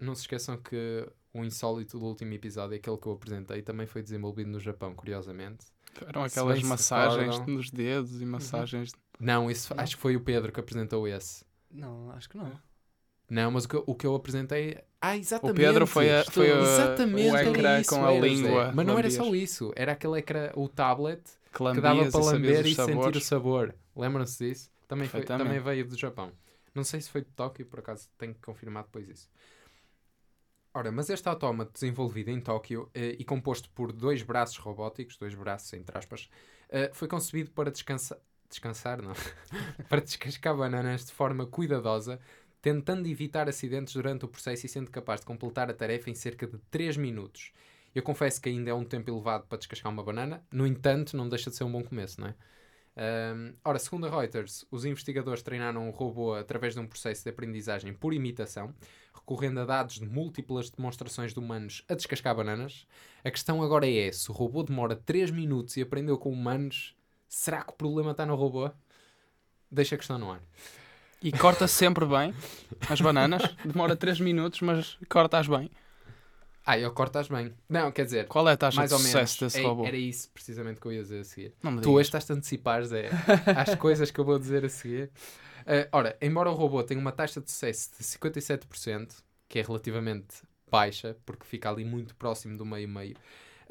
não, 0.00 0.14
se 0.14 0.22
esqueçam 0.22 0.56
que 0.56 1.08
o 1.32 1.44
insólito 1.44 1.96
do 1.96 2.06
último 2.06 2.32
episódio, 2.32 2.76
aquele 2.76 2.96
que 2.96 3.06
eu 3.06 3.12
apresentei, 3.12 3.62
também 3.62 3.86
foi 3.86 4.02
desenvolvido 4.02 4.50
no 4.50 4.58
Japão, 4.58 4.96
curiosamente. 4.96 5.66
Eram 6.04 6.24
aquelas 6.24 6.60
massagens 6.62 7.34
recordam. 7.34 7.54
nos 7.54 7.70
dedos 7.70 8.20
e 8.20 8.26
massagens. 8.26 8.92
Não, 9.20 9.48
isso, 9.48 9.72
Não. 9.74 9.82
acho 9.82 9.94
que 9.94 10.02
foi 10.02 10.16
o 10.16 10.20
Pedro 10.20 10.50
que 10.50 10.58
apresentou 10.58 11.06
esse. 11.06 11.44
Não, 11.72 12.10
acho 12.10 12.28
que 12.28 12.36
não. 12.36 12.52
Não, 13.30 13.50
mas 13.50 13.64
o 13.64 13.68
que, 13.68 13.76
eu- 13.76 13.84
o 13.86 13.94
que 13.94 14.06
eu 14.06 14.14
apresentei. 14.14 14.78
Ah, 15.00 15.16
exatamente! 15.16 15.56
Pedro 15.56 15.86
foi 15.86 16.10
a- 16.10 16.24
foi 16.24 16.50
a- 16.50 16.60
exatamente, 16.60 17.32
o 17.32 17.36
ecrã 17.36 17.80
isso, 17.80 17.90
com 17.90 18.04
a 18.04 18.12
língua. 18.12 18.72
Mas 18.74 18.86
não 18.86 18.98
era 18.98 19.10
só 19.10 19.34
isso, 19.34 19.72
era 19.74 19.92
aquele 19.92 20.18
ecrã, 20.18 20.50
o 20.54 20.68
tablet 20.68 21.22
Que 21.52 21.58
que 21.74 21.80
dava 21.80 22.10
para 22.10 22.24
lamber 22.24 22.66
e 22.66 22.74
sentir 22.74 23.16
o 23.16 23.20
sabor. 23.20 23.74
Lembram-se 23.96 24.44
disso? 24.44 24.70
Também, 24.86 25.08
foi, 25.08 25.24
também 25.24 25.60
veio 25.60 25.86
do 25.88 25.96
Japão. 25.96 26.30
Não 26.74 26.84
sei 26.84 27.00
se 27.00 27.10
foi 27.10 27.22
de 27.22 27.30
Tóquio, 27.30 27.66
por 27.66 27.80
acaso 27.80 28.08
tenho 28.18 28.34
que 28.34 28.40
confirmar 28.40 28.84
depois 28.84 29.08
isso. 29.08 29.28
Ora, 30.74 30.90
mas 30.90 31.10
este 31.10 31.28
autómato 31.28 31.72
desenvolvido 31.72 32.30
em 32.30 32.40
Tóquio 32.40 32.90
eh, 32.94 33.16
e 33.18 33.24
composto 33.24 33.68
por 33.70 33.92
dois 33.92 34.22
braços 34.22 34.56
robóticos, 34.56 35.16
dois 35.18 35.34
braços 35.34 35.72
entre 35.74 35.96
aspas, 35.98 36.30
eh, 36.70 36.90
foi 36.94 37.06
concebido 37.08 37.50
para 37.50 37.70
descansar, 37.70 38.18
descansar 38.52 39.02
não, 39.02 39.12
para 39.88 40.00
descascar 40.00 40.56
bananas 40.56 41.06
de 41.06 41.12
forma 41.12 41.46
cuidadosa, 41.46 42.20
tentando 42.60 43.08
evitar 43.08 43.48
acidentes 43.48 43.94
durante 43.94 44.24
o 44.24 44.28
processo 44.28 44.66
e 44.66 44.68
sendo 44.68 44.90
capaz 44.90 45.20
de 45.20 45.26
completar 45.26 45.68
a 45.68 45.74
tarefa 45.74 46.10
em 46.10 46.14
cerca 46.14 46.46
de 46.46 46.58
3 46.70 46.96
minutos. 46.96 47.52
Eu 47.94 48.02
confesso 48.02 48.40
que 48.40 48.48
ainda 48.48 48.70
é 48.70 48.74
um 48.74 48.84
tempo 48.84 49.10
elevado 49.10 49.46
para 49.46 49.58
descascar 49.58 49.92
uma 49.92 50.02
banana, 50.02 50.42
no 50.50 50.66
entanto, 50.66 51.16
não 51.16 51.28
deixa 51.28 51.50
de 51.50 51.56
ser 51.56 51.64
um 51.64 51.72
bom 51.72 51.82
começo, 51.82 52.20
não 52.20 52.28
é? 52.28 52.34
Ahm, 52.94 53.54
ora, 53.64 53.78
segundo 53.78 54.06
a 54.06 54.10
Reuters, 54.10 54.66
os 54.70 54.84
investigadores 54.84 55.42
treinaram 55.42 55.88
o 55.88 55.92
robô 55.92 56.34
através 56.34 56.74
de 56.74 56.80
um 56.80 56.86
processo 56.86 57.24
de 57.24 57.30
aprendizagem 57.30 57.92
por 57.92 58.12
imitação, 58.12 58.74
recorrendo 59.14 59.60
a 59.60 59.64
dados 59.64 59.98
de 59.98 60.06
múltiplas 60.06 60.70
demonstrações 60.70 61.32
de 61.32 61.38
humanos 61.38 61.84
a 61.88 61.94
descascar 61.94 62.34
bananas. 62.34 62.86
A 63.24 63.30
questão 63.30 63.62
agora 63.62 63.88
é: 63.88 64.12
se 64.12 64.30
o 64.30 64.34
robô 64.34 64.62
demora 64.62 64.94
3 64.94 65.30
minutos 65.30 65.76
e 65.76 65.82
aprendeu 65.82 66.18
com 66.18 66.30
humanos, 66.30 66.94
será 67.34 67.62
que 67.62 67.70
o 67.70 67.76
problema 67.76 68.10
está 68.12 68.26
no 68.26 68.34
robô? 68.34 68.70
Deixa 69.70 69.94
a 69.94 69.98
questão 69.98 70.18
no 70.18 70.30
ar. 70.30 70.40
E 71.22 71.32
corta 71.32 71.66
sempre 71.66 72.04
bem 72.04 72.34
as 72.90 73.00
bananas. 73.00 73.42
Demora 73.64 73.96
3 73.96 74.20
minutos, 74.20 74.60
mas 74.60 74.98
corta-as 75.08 75.46
bem. 75.48 75.70
Ah, 76.64 76.78
ele 76.78 76.90
cortas 76.90 77.26
bem. 77.28 77.52
Não, 77.68 77.90
quer 77.90 78.04
dizer, 78.04 78.26
Qual 78.28 78.48
é 78.48 78.52
a 78.52 78.56
taxa 78.56 78.76
mais 78.76 78.90
de 78.90 78.94
ou 78.94 79.00
menos. 79.00 79.12
sucesso 79.12 79.40
desse 79.44 79.60
É- 79.60 79.62
robô? 79.64 79.84
Era 79.84 79.96
isso 79.96 80.30
precisamente 80.30 80.80
que 80.80 80.86
eu 80.86 80.92
ia 80.92 81.02
dizer 81.02 81.20
a 81.20 81.24
seguir. 81.24 81.54
Não 81.62 81.72
me 81.72 81.80
Tu 81.80 81.90
hoje 81.90 82.08
estás 82.08 82.30
a 82.30 82.34
antecipar, 82.34 82.84
Zé, 82.84 83.08
às 83.56 83.74
coisas 83.74 84.10
que 84.10 84.20
eu 84.20 84.24
vou 84.24 84.38
dizer 84.38 84.64
a 84.64 84.68
seguir. 84.68 85.10
Ah, 85.66 85.88
ora, 85.90 86.16
embora 86.20 86.50
o 86.50 86.54
robô 86.54 86.82
tenha 86.84 87.00
uma 87.00 87.10
taxa 87.12 87.40
de 87.40 87.50
sucesso 87.50 87.90
de 87.98 88.04
57%, 88.04 89.22
que 89.48 89.58
é 89.58 89.62
relativamente 89.62 90.42
baixa, 90.70 91.16
porque 91.26 91.44
fica 91.44 91.68
ali 91.70 91.84
muito 91.84 92.14
próximo 92.14 92.56
do 92.56 92.64
meio-meio, 92.64 93.16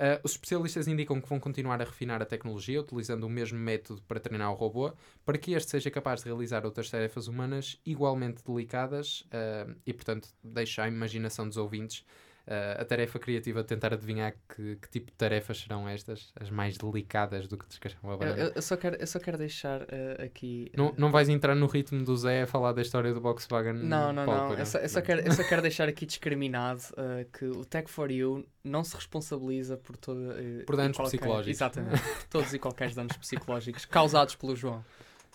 ah, 0.04 0.20
os 0.24 0.32
especialistas 0.32 0.88
indicam 0.88 1.22
que 1.22 1.30
vão 1.30 1.40
continuar 1.40 1.80
a 1.80 1.86
refinar 1.86 2.20
a 2.24 2.26
tecnologia, 2.26 2.82
utilizando 2.82 3.24
o 3.24 3.30
mesmo 3.30 3.60
método 3.60 4.02
para 4.02 4.20
treinar 4.20 4.52
o 4.52 4.56
robô, 4.56 4.92
para 5.24 5.38
que 5.38 5.54
este 5.54 5.70
seja 5.70 5.92
capaz 5.92 6.22
de 6.22 6.26
realizar 6.26 6.66
outras 6.66 6.90
tarefas 6.90 7.28
humanas 7.28 7.80
igualmente 7.86 8.44
delicadas 8.44 9.24
ah, 9.32 9.72
e, 9.86 9.94
portanto, 9.94 10.30
deixa 10.44 10.84
à 10.84 10.88
imaginação 10.88 11.48
dos 11.48 11.58
ouvintes 11.58 12.04
ah, 12.48 12.82
a 12.82 12.86
tarefa 12.86 13.18
criativa 13.20 13.62
de 13.62 13.68
tentar 13.68 13.94
adivinhar 13.94 14.34
que, 14.54 14.76
que 14.76 14.90
tipo 14.90 15.08
de 15.12 15.18
tarefas 15.18 15.60
serão 15.60 15.88
estas, 15.88 16.32
as 16.40 16.50
mais 16.50 16.78
delicadas 16.78 17.48
do 17.48 17.58
que 17.58 17.66
descascar 17.68 18.02
uma 18.04 18.14
Eu, 18.14 18.18
banana. 18.18 18.38
eu- 18.42 18.52
eu 18.56 18.62
só 18.62 18.76
quero, 18.78 18.96
eu 18.98 19.08
só 19.08 19.20
quero 19.20 19.38
deixar 19.38 19.82
eh, 19.90 20.24
aqui. 20.26 20.72
Não, 20.76 20.88
eh, 20.88 20.94
não 20.98 21.12
vais 21.12 21.30
entrar 21.30 21.56
no 21.56 21.66
ritmo 21.68 22.04
do 22.04 22.16
Zé 22.18 22.42
a 22.44 22.48
falar 22.48 22.74
da 22.74 22.82
história 22.82 23.14
do 23.14 23.22
Volkswagen? 23.22 23.74
Não, 23.74 24.12
não, 24.12 24.26
não. 24.26 24.54
Eu 24.54 24.66
só, 24.66 24.80
eu, 24.80 24.90
só 24.90 25.02
quero, 25.02 25.22
eu 25.22 25.32
só 25.32 25.44
quero 25.44 25.62
deixar 25.62 25.88
aqui 25.88 26.06
discriminado 26.06 26.82
eh, 26.98 27.28
que 27.32 27.46
o 27.46 27.64
Tech 27.64 27.90
for 27.90 28.12
You 28.12 28.46
não 28.64 28.84
se 28.84 28.96
responsabiliza 28.96 29.78
por 29.78 29.96
toda. 29.98 30.36
Por 30.66 30.76
danos 30.76 30.98
qualquer- 30.98 31.18
psicológicos. 31.18 31.58
Exatamente. 31.58 32.02
por 32.02 32.24
todos 32.30 32.54
e 32.54 32.60
qualquer 32.60 32.92
danos 32.94 33.16
psicológicos 33.18 33.86
causados 33.86 34.36
pelo 34.36 34.56
João. 34.56 34.84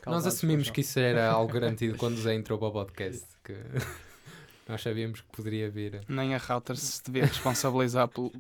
Nós 0.07 0.25
assumimos 0.25 0.71
que 0.71 0.83
isso 0.83 1.01
era 1.01 1.29
algo 1.29 1.53
garantido 1.53 1.97
quando 1.99 2.15
o 2.15 2.21
Zé 2.21 2.35
entrou 2.35 2.59
para 2.59 2.69
o 2.69 2.73
podcast. 2.73 3.25
Que 3.43 3.55
nós 4.69 4.83
sabíamos 4.83 5.21
que 5.21 5.29
poderia 5.33 5.71
vir. 5.71 6.01
Nem 6.09 6.35
a 6.35 6.39
Router 6.39 6.77
se 6.77 7.03
devia 7.05 7.25
responsabilizar 7.27 8.09
pelo. 8.09 8.33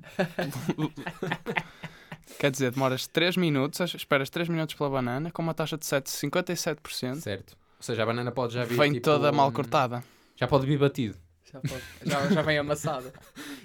Quer 2.38 2.50
dizer, 2.50 2.72
demoras 2.72 3.06
3 3.06 3.36
minutos, 3.36 3.94
esperas 3.94 4.28
3 4.28 4.48
minutos 4.48 4.74
pela 4.74 4.90
banana, 4.90 5.30
com 5.30 5.40
uma 5.42 5.54
taxa 5.54 5.78
de 5.78 5.86
7, 5.86 6.06
57%, 6.10 7.16
Certo. 7.20 7.56
Ou 7.78 7.82
seja, 7.82 8.02
a 8.02 8.06
banana 8.06 8.32
pode 8.32 8.54
já 8.54 8.64
vir. 8.64 8.76
vem 8.76 8.92
tipo, 8.94 9.04
toda 9.04 9.30
mal 9.30 9.48
hum, 9.48 9.52
cortada. 9.52 10.02
Já 10.34 10.46
pode 10.46 10.66
vir 10.66 10.78
batido. 10.78 11.14
Já, 11.52 11.60
pode- 11.60 11.82
já, 12.04 12.28
já 12.28 12.42
vem 12.42 12.58
amassada. 12.58 13.12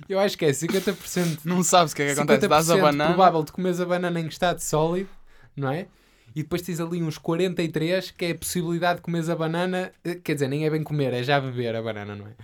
Eu 0.08 0.20
acho 0.20 0.38
que 0.38 0.46
é 0.46 0.52
50%. 0.52 1.40
Não 1.46 1.64
sabes 1.64 1.94
o 1.94 1.96
que 1.96 2.04
é 2.04 2.06
que 2.14 2.20
acontece. 2.20 2.48
Dás 2.48 2.70
a 2.70 2.76
50% 2.76 2.82
banana. 2.82 3.14
provável 3.14 3.44
de 3.44 3.52
comeres 3.52 3.80
a 3.80 3.86
banana 3.86 4.20
em 4.20 4.28
estado 4.28 4.60
sólido, 4.60 5.10
não 5.56 5.72
é? 5.72 5.88
E 6.36 6.44
depois 6.44 6.62
tens 6.62 6.80
ali 6.80 7.02
uns 7.04 7.18
43 7.18 8.12
que 8.12 8.26
é 8.26 8.32
a 8.32 8.36
possibilidade 8.36 8.98
de 8.98 9.02
comeres 9.04 9.30
a 9.30 9.36
banana. 9.36 9.92
eh, 10.04 10.16
Quer 10.16 10.34
dizer, 10.36 10.48
nem 10.48 10.66
é 10.66 10.70
bem 10.70 10.84
comer, 10.84 11.14
é 11.14 11.24
já 11.24 11.40
beber 11.40 11.76
a 11.76 11.82
banana, 11.82 12.16
não 12.16 12.28
é? 12.28 12.36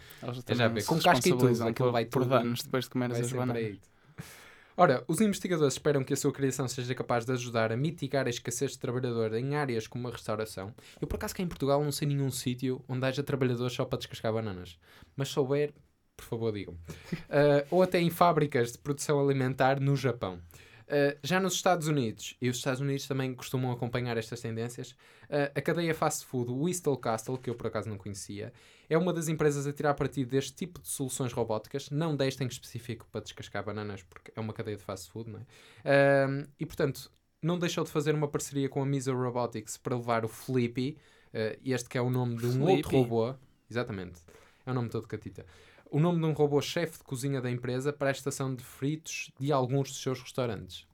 É 0.47 0.55
já 0.55 0.79
se 0.79 0.87
com 0.87 0.99
casca 0.99 1.27
e 1.29 1.31
tudo, 1.31 1.47
aquilo 1.63 1.73
por, 1.73 1.91
vai 1.91 2.05
por 2.05 2.23
tudo- 2.23 2.29
danos 2.29 2.61
depois 2.63 2.85
de 2.85 2.89
comeres 2.91 3.17
Vai 3.17 3.25
as 3.25 3.31
bananas. 3.31 3.57
aí. 3.63 3.79
Ora, 4.79 5.03
os 5.07 5.19
investigadores 5.21 5.73
esperam 5.73 6.03
que 6.03 6.13
a 6.13 6.17
sua 6.17 6.31
criação 6.31 6.67
seja 6.67 6.93
capaz 6.93 7.25
de 7.25 7.31
ajudar 7.31 7.71
a 7.71 7.75
mitigar 7.77 8.27
a 8.27 8.29
escassez 8.29 8.71
de 8.73 8.79
trabalhador 8.79 9.33
em 9.33 9.55
áreas 9.55 9.87
como 9.87 10.07
a 10.07 10.11
restauração. 10.11 10.71
Eu, 11.01 11.07
por 11.07 11.15
acaso, 11.15 11.33
cá 11.35 11.41
em 11.41 11.47
Portugal 11.47 11.83
não 11.83 11.91
sei 11.91 12.07
nenhum 12.07 12.29
sítio 12.29 12.83
onde 12.87 13.03
haja 13.03 13.23
trabalhadores 13.23 13.73
só 13.73 13.85
para 13.85 13.97
descascar 13.97 14.31
bananas. 14.31 14.77
Mas 15.15 15.29
souber, 15.29 15.73
por 16.15 16.25
favor, 16.25 16.51
digam. 16.53 16.75
Ah, 17.29 17.65
ou 17.71 17.81
até 17.81 17.99
em 17.99 18.11
fábricas 18.11 18.71
de 18.73 18.77
produção 18.77 19.19
alimentar 19.19 19.79
no 19.79 19.95
Japão. 19.95 20.39
Ah, 20.89 21.17
já 21.23 21.39
nos 21.39 21.53
Estados 21.53 21.87
Unidos, 21.87 22.35
e 22.41 22.49
os 22.49 22.57
Estados 22.57 22.79
Unidos 22.79 23.07
também 23.07 23.33
costumam 23.33 23.71
acompanhar 23.71 24.17
estas 24.17 24.39
tendências, 24.41 24.95
ah, 25.29 25.51
a 25.55 25.61
cadeia 25.61 25.93
fast 25.93 26.25
food 26.25 26.51
Whistle 26.51 26.97
Castle, 26.97 27.37
que 27.37 27.49
eu 27.49 27.55
por 27.55 27.67
acaso 27.67 27.89
não 27.89 27.97
conhecia, 27.97 28.53
é 28.89 28.97
uma 28.97 29.11
das 29.13 29.27
empresas 29.27 29.67
a 29.67 29.73
tirar 29.73 29.93
partido 29.95 30.29
deste 30.29 30.53
tipo 30.53 30.79
de 30.81 30.87
soluções 30.87 31.33
robóticas, 31.33 31.89
não 31.89 32.15
desta 32.15 32.43
em 32.43 32.47
específico 32.47 33.07
para 33.11 33.21
descascar 33.21 33.63
bananas, 33.63 34.03
porque 34.03 34.31
é 34.35 34.39
uma 34.39 34.53
cadeia 34.53 34.77
de 34.77 34.83
fast 34.83 35.11
food, 35.11 35.29
não 35.29 35.39
é? 35.39 36.23
Ahm, 36.25 36.45
e 36.59 36.65
portanto, 36.65 37.11
não 37.41 37.59
deixou 37.59 37.83
de 37.83 37.91
fazer 37.91 38.15
uma 38.15 38.27
parceria 38.27 38.69
com 38.69 38.81
a 38.81 38.85
Miso 38.85 39.13
Robotics 39.13 39.77
para 39.77 39.95
levar 39.95 40.25
o 40.25 40.27
Flippy, 40.27 40.97
eh, 41.33 41.59
este 41.63 41.89
que 41.89 41.97
é 41.97 42.01
o 42.01 42.09
nome 42.09 42.37
de 42.37 42.45
um 42.47 42.61
outro 42.63 42.89
Flippy? 42.89 42.95
robô, 42.95 43.35
exatamente, 43.69 44.21
é 44.65 44.71
o 44.71 44.73
nome 44.73 44.89
todo 44.89 45.07
catita, 45.07 45.45
o 45.91 45.99
nome 45.99 46.19
de 46.19 46.25
um 46.25 46.33
robô 46.33 46.61
chefe 46.61 46.97
de 46.97 47.03
cozinha 47.03 47.41
da 47.41 47.49
empresa 47.49 47.91
para 47.93 48.09
a 48.09 48.11
estação 48.11 48.53
de 48.53 48.63
fritos 48.63 49.31
de 49.39 49.51
alguns 49.51 49.89
dos 49.89 50.01
seus 50.01 50.21
restaurantes. 50.21 50.87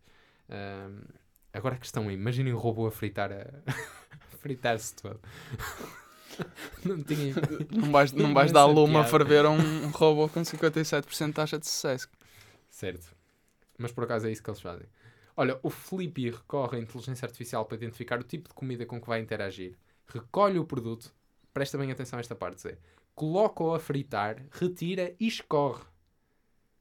Agora 1.53 1.75
a 1.75 1.77
questão 1.77 2.09
é, 2.09 2.13
imaginem 2.13 2.53
um 2.53 2.57
robô 2.57 2.87
a 2.87 2.91
fritar 2.91 3.31
a... 3.31 3.41
a 3.67 4.37
fritar-se 4.37 4.95
todo. 4.95 5.19
não 6.83 7.03
tinha 7.03 7.35
Não 7.71 7.91
vais, 7.91 8.11
não 8.11 8.33
vais 8.33 8.51
dar 8.51 8.65
lume 8.65 8.97
a 8.97 9.03
ferver 9.03 9.45
a 9.45 9.51
um 9.51 9.89
robô 9.93 10.27
com 10.27 10.41
57% 10.41 11.27
de 11.27 11.33
taxa 11.33 11.59
de 11.59 11.67
sucesso. 11.67 12.09
Certo. 12.69 13.15
Mas 13.77 13.91
por 13.91 14.03
acaso 14.03 14.27
é 14.27 14.31
isso 14.31 14.41
que 14.41 14.49
eles 14.49 14.61
fazem. 14.61 14.87
Olha, 15.37 15.59
o 15.61 15.69
Flippy 15.69 16.31
recorre 16.31 16.77
à 16.77 16.81
inteligência 16.81 17.25
artificial 17.25 17.65
para 17.65 17.77
identificar 17.77 18.19
o 18.19 18.23
tipo 18.23 18.49
de 18.49 18.55
comida 18.55 18.85
com 18.85 18.99
que 18.99 19.07
vai 19.07 19.19
interagir. 19.19 19.77
Recolhe 20.07 20.57
o 20.57 20.65
produto. 20.65 21.13
Presta 21.53 21.77
bem 21.77 21.91
atenção 21.91 22.17
a 22.17 22.19
esta 22.19 22.35
parte, 22.35 22.61
Zé. 22.61 22.77
Coloca-o 23.15 23.73
a 23.73 23.79
fritar, 23.79 24.43
retira 24.51 25.13
e 25.19 25.27
escorre. 25.27 25.83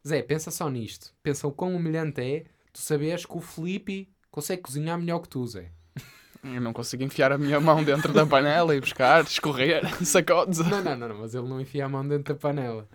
Zé, 0.06 0.22
pensa 0.22 0.50
só 0.50 0.68
nisto. 0.68 1.14
Pensa 1.22 1.46
o 1.46 1.52
quão 1.52 1.76
humilhante 1.76 2.20
é 2.20 2.44
tu 2.72 2.80
saberes 2.80 3.26
que 3.26 3.36
o 3.36 3.40
Flippy 3.40 4.08
consegue 4.30 4.62
cozinhar 4.62 4.98
melhor 4.98 5.20
que 5.20 5.28
tu, 5.28 5.46
Zé. 5.46 5.70
Eu 6.42 6.60
não 6.60 6.72
consigo 6.72 7.02
enfiar 7.04 7.30
a 7.32 7.38
minha 7.38 7.60
mão 7.60 7.84
dentro 7.84 8.12
da 8.12 8.26
panela 8.26 8.74
e 8.74 8.80
buscar, 8.80 9.22
escorrer, 9.24 9.82
sacodes. 10.04 10.58
Não, 10.58 10.82
não, 10.82 10.96
não, 10.96 11.08
não, 11.08 11.18
mas 11.18 11.34
ele 11.34 11.46
não 11.48 11.60
enfia 11.60 11.84
a 11.84 11.88
mão 11.88 12.06
dentro 12.06 12.34
da 12.34 12.40
panela. 12.40 12.88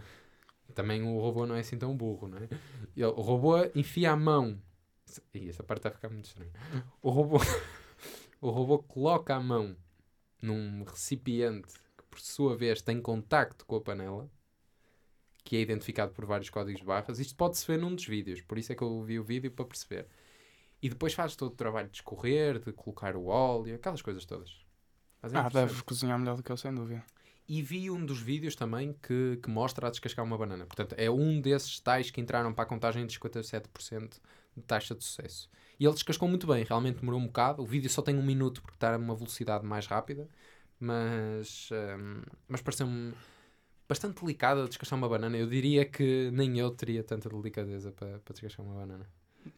Também 0.76 1.02
o 1.02 1.18
robô 1.20 1.46
não 1.46 1.56
é 1.56 1.60
assim 1.62 1.78
tão 1.78 1.96
burro, 1.96 2.28
não 2.28 2.38
é? 2.40 2.50
Ele- 2.96 3.06
o 3.06 3.22
robô 3.22 3.56
enfia 3.74 4.12
a 4.12 4.16
mão. 4.18 4.60
Ih, 5.34 5.50
essa 5.50 5.64
parte 5.64 5.80
está 5.80 5.90
a 5.90 5.94
ficar 5.94 6.10
muito 6.10 6.26
estranha. 6.26 6.52
O 7.02 7.10
robô, 7.10 7.38
o 8.42 8.50
robô 8.50 8.80
coloca 8.80 9.34
a 9.36 9.40
mão 9.40 9.76
num 10.42 10.84
recipiente 10.84 11.74
por 12.18 12.22
sua 12.22 12.58
vez, 12.58 12.82
tem 12.82 13.00
contacto 13.00 13.64
com 13.64 13.76
a 13.76 13.82
panela, 13.82 14.28
que 15.44 15.56
é 15.56 15.62
identificado 15.62 16.12
por 16.12 16.26
vários 16.26 16.50
códigos 16.50 16.82
de 16.82 16.86
barras. 16.86 17.20
Isto 17.20 17.36
pode-se 17.36 17.66
ver 17.68 17.78
num 17.78 17.94
dos 17.94 18.06
vídeos, 18.06 18.42
por 18.42 18.58
isso 18.58 18.72
é 18.72 18.76
que 18.76 18.82
eu 18.82 19.04
vi 19.04 19.20
o 19.20 19.24
vídeo 19.24 19.52
para 19.52 19.66
perceber. 19.66 20.08
E 20.82 20.90
depois 20.90 21.14
faz 21.14 21.36
todo 21.36 21.54
o 21.54 21.56
trabalho 21.56 21.88
de 21.90 21.98
escorrer, 21.98 22.60
de 22.60 22.74
colocar 22.74 23.16
o 23.16 23.28
óleo, 23.28 23.76
aquelas 23.76 24.02
coisas 24.02 24.26
todas. 24.26 24.66
Mas 25.22 25.34
é 25.34 25.38
Ah, 25.38 25.50
deve 25.50 25.84
cozinhar 25.84 26.18
melhor 26.18 26.36
do 26.36 26.44
que 26.44 26.52
eu, 26.52 26.58
sem 26.58 26.74
dúvida. 26.74 27.04
E 27.48 27.62
vi 27.62 27.90
um 27.90 28.04
dos 28.04 28.20
vídeos 28.20 28.56
também 28.56 28.94
que, 28.94 29.40
que 29.42 29.50
mostra 29.50 29.88
a 29.88 29.90
descascar 29.92 30.26
uma 30.26 30.38
banana. 30.38 30.66
Portanto, 30.66 30.96
é 30.98 31.10
um 31.10 31.40
desses 31.40 31.80
tais 31.80 32.10
que 32.10 32.20
entraram 32.20 32.52
para 32.54 32.64
a 32.64 32.68
contagem 32.68 33.06
de 33.06 33.18
57% 33.18 34.20
de 34.56 34.64
taxa 34.64 34.96
de 34.96 35.04
sucesso. 35.04 35.50
E 35.80 35.86
ele 35.86 35.94
descascou 35.94 36.28
muito 36.28 36.48
bem, 36.48 36.64
realmente 36.64 37.00
demorou 37.00 37.20
um 37.20 37.28
bocado. 37.28 37.62
O 37.62 37.66
vídeo 37.66 37.90
só 37.90 38.02
tem 38.02 38.18
um 38.18 38.24
minuto 38.24 38.62
porque 38.62 38.76
está 38.76 38.96
a 38.96 38.98
uma 38.98 39.16
velocidade 39.16 39.66
mais 39.66 39.86
rápida, 39.86 40.28
mas, 40.80 41.70
hum, 41.72 42.22
mas 42.48 42.62
pareceu-me 42.62 43.14
bastante 43.88 44.22
delicado 44.22 44.62
a 44.62 44.68
descascar 44.68 44.98
uma 44.98 45.10
banana. 45.10 45.38
Eu 45.38 45.48
diria 45.48 45.86
que 45.86 46.30
nem 46.32 46.58
eu 46.60 46.70
teria 46.72 47.04
tanta 47.04 47.30
delicadeza 47.30 47.92
para, 47.92 48.20
para 48.20 48.34
descascar 48.34 48.66
uma 48.66 48.76
banana. 48.76 49.08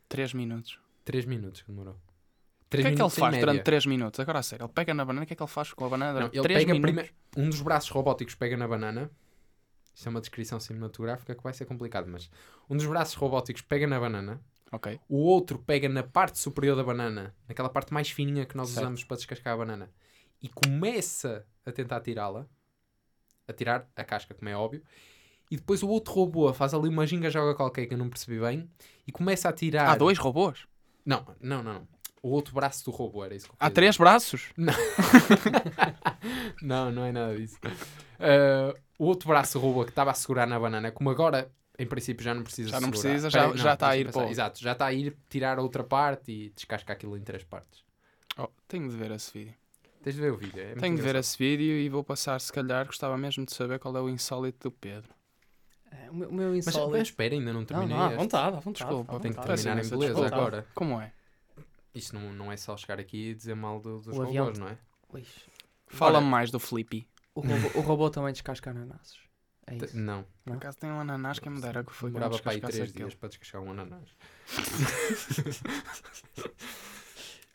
3 0.08 0.34
minutos. 0.34 0.80
3 1.06 1.26
minutos 1.26 1.62
que 1.62 1.68
demorou. 1.72 1.94
O 1.96 2.70
3 2.70 2.86
que 2.86 2.94
é 2.94 2.96
que 2.96 3.02
ele 3.02 3.10
faz 3.10 3.32
média. 3.34 3.40
durante 3.48 3.64
3 3.64 3.86
minutos? 3.88 4.20
Agora 4.20 4.40
a 4.40 4.44
sério, 4.44 4.66
ele 4.66 4.74
pega 4.74 4.94
na 4.94 5.04
banana, 5.04 5.24
o 5.24 5.28
que 5.28 5.34
é 5.34 5.36
que 5.36 5.42
ele 5.42 5.50
faz 5.50 5.74
com 5.74 5.86
a 5.86 5.90
banana 5.90 6.20
Não, 6.20 6.28
ele 6.32 6.42
3 6.42 6.60
pega 6.60 6.74
minutos? 6.74 6.94
prime- 7.02 7.12
um 7.46 7.50
dos 7.50 7.62
braços 7.62 7.90
robóticos 7.90 8.36
pega 8.36 8.56
na 8.56 8.68
banana. 8.68 9.10
Isto 9.96 10.08
é 10.08 10.10
uma 10.12 10.22
descrição 10.22 10.60
cinematográfica 10.60 11.34
que 11.36 11.44
vai 11.44 11.52
ser 11.52 11.66
complicado, 11.66 12.08
mas 12.08 12.30
um 12.70 12.78
dos 12.78 12.86
braços 12.86 13.16
robóticos 13.16 13.62
pega 13.64 13.86
na 13.88 14.00
banana, 14.00 14.40
Ok. 14.72 15.00
o 15.10 15.18
outro 15.18 15.58
pega 15.60 15.90
na 15.90 16.04
parte 16.04 16.38
superior 16.38 16.76
da 16.78 16.84
banana, 16.84 17.36
naquela 17.48 17.68
parte 17.70 17.92
mais 17.94 18.10
fininha 18.10 18.46
que 18.46 18.56
nós 18.56 18.70
Certo. 18.70 18.84
usamos 18.84 19.04
para 19.04 19.18
descascar 19.18 19.56
a 19.56 19.58
banana, 19.58 19.90
e 20.42 20.50
começa 20.50 21.46
a 21.66 21.72
tentar 21.72 22.02
tirá-la, 22.02 22.46
a 23.48 23.54
tirar 23.54 23.88
a 23.96 24.04
casca, 24.04 24.34
como 24.34 24.50
é 24.50 24.56
óbvio, 24.56 24.84
e 25.52 25.56
depois 25.58 25.82
o 25.84 25.88
outro 25.90 26.14
robô 26.14 26.54
faz 26.54 26.74
ali 26.74 26.88
uma 26.88 27.06
ginga 27.08 27.30
joga 27.30 27.56
qualquer 27.56 27.86
que 27.88 27.94
eu 27.94 27.98
não 27.98 28.10
percebi 28.10 28.40
bem, 28.40 28.70
e 29.08 29.12
começa 29.12 29.50
a 29.50 29.54
tirar. 29.54 29.90
Há 29.90 29.96
dois 29.96 30.18
robôs? 30.18 30.68
Não, 31.06 31.26
não, 31.42 31.64
não, 31.64 31.74
não. 31.74 31.88
O 32.22 32.30
outro 32.30 32.54
braço 32.54 32.84
do 32.86 32.92
robô 32.92 33.24
era 33.24 33.34
isso 33.34 33.48
que 33.48 33.54
eu 33.54 33.58
Há 33.60 33.70
três 33.70 33.98
braços? 33.98 34.50
não, 36.62 36.92
não 36.92 37.06
é 37.06 37.12
nada 37.12 37.36
disso. 37.38 37.58
Uh, 37.66 38.78
o 38.98 39.06
outro 39.06 39.28
braço 39.30 39.58
do 39.58 39.62
robô 39.66 39.84
que 39.86 39.92
estava 39.92 40.12
a 40.12 40.14
segurar 40.14 40.46
na 40.46 40.60
banana, 40.60 40.92
como 40.92 41.10
agora 41.10 41.52
em 41.78 41.86
princípio 41.86 42.24
já 42.24 42.34
não 42.34 42.44
precisa 42.44 42.72
Já 42.72 42.80
não 42.82 42.92
segurar. 42.92 43.10
precisa, 43.10 43.30
já- 43.30 43.56
já 43.56 43.74
está 43.74 43.90
a 43.90 43.98
ir 43.98 44.12
para 44.12 44.30
Exato, 44.30 44.60
já 44.62 44.72
está 44.74 44.86
a 44.88 44.94
ir 44.94 45.16
tirar 45.30 45.58
a 45.58 45.62
outra 45.62 45.84
parte 45.84 46.32
e 46.32 46.50
descasca 46.50 46.92
aquilo 46.94 47.18
em 47.18 47.22
três 47.22 47.44
partes. 47.44 47.84
Oh, 48.38 48.48
tenho 48.68 48.90
de 48.90 48.96
ver 48.98 49.12
esse 49.12 49.32
vídeo. 49.32 49.54
Tens 50.02 50.16
de 50.16 50.22
ver 50.22 50.32
o 50.32 50.38
vídeo. 50.38 50.62
É 50.62 50.76
Tenho 50.76 50.96
de 50.96 51.02
ver 51.02 51.16
esse 51.16 51.38
vídeo 51.38 51.74
e 51.78 51.90
vou 51.90 52.04
passar, 52.04 52.40
se 52.40 52.52
calhar, 52.54 52.86
gostava 52.86 53.18
mesmo 53.18 53.46
de 53.46 53.54
saber 53.54 53.80
qual 53.80 53.96
é 53.98 54.02
o 54.02 54.10
insólito 54.10 54.70
do 54.70 54.72
Pedro. 54.76 55.14
É, 55.92 56.10
o 56.10 56.16
meu, 56.16 56.30
o 56.30 56.34
meu 56.34 56.50
Mas, 56.52 56.68
insólito... 56.68 56.92
mas 56.92 57.02
espera, 57.08 57.34
ainda 57.36 57.52
não 57.52 57.62
Não, 57.62 57.66
terminei. 57.66 57.96
não, 57.98 58.04
à 58.04 58.08
este. 58.08 58.18
vontade, 58.18 58.58
à 58.58 58.60
vontade. 58.60 58.90
Desculpa, 58.90 59.16
à 59.16 59.20
tenho 59.20 59.34
que 59.34 59.40
vontade. 59.42 59.64
Terminar 59.64 59.86
em 59.86 59.90
beleza 59.90 60.14
desculpa. 60.14 60.36
agora. 60.36 60.68
Como 60.76 61.02
é? 61.02 61.12
Isto 61.94 62.16
não, 62.16 62.34
não 62.34 62.52
é 62.52 62.58
só 62.58 62.78
chegar 62.78 63.00
aqui 63.00 63.30
e 63.32 63.36
dizer 63.36 63.56
mal 63.56 63.80
do- 63.80 63.98
dos 64.00 64.08
O 64.08 64.12
robôs, 64.24 64.28
avião- 64.30 64.54
não 64.54 64.68
é? 64.68 64.78
Fala-me 65.88 66.28
mais 66.28 66.52
do 66.52 66.60
Flippy. 66.60 67.08
O 67.34 67.42
robô, 67.42 67.80
o 67.80 67.82
robô 67.82 68.10
também 68.10 68.32
descasca 68.32 68.70
ananases. 68.70 69.18
É 69.68 69.76
isso. 69.76 69.98
Não, 69.98 70.26
Por 70.46 70.56
acaso 70.58 70.78
tem 70.78 70.90
um 70.92 71.00
ananás 71.00 71.40
que 71.40 71.50
me 71.50 71.60
dera 71.62 71.84
que 71.84 71.92
foi 71.92 72.10
que 72.10 72.18
eu 72.18 72.20
demorava 72.20 72.42
para 72.42 72.52
aí 72.52 72.58
descascasse 72.60 72.78
três 72.78 72.90
aquilo. 72.92 73.10
dias 73.10 73.20
para 73.20 73.30
descascar 73.30 73.62
um 73.62 73.72
ananás. 73.72 74.10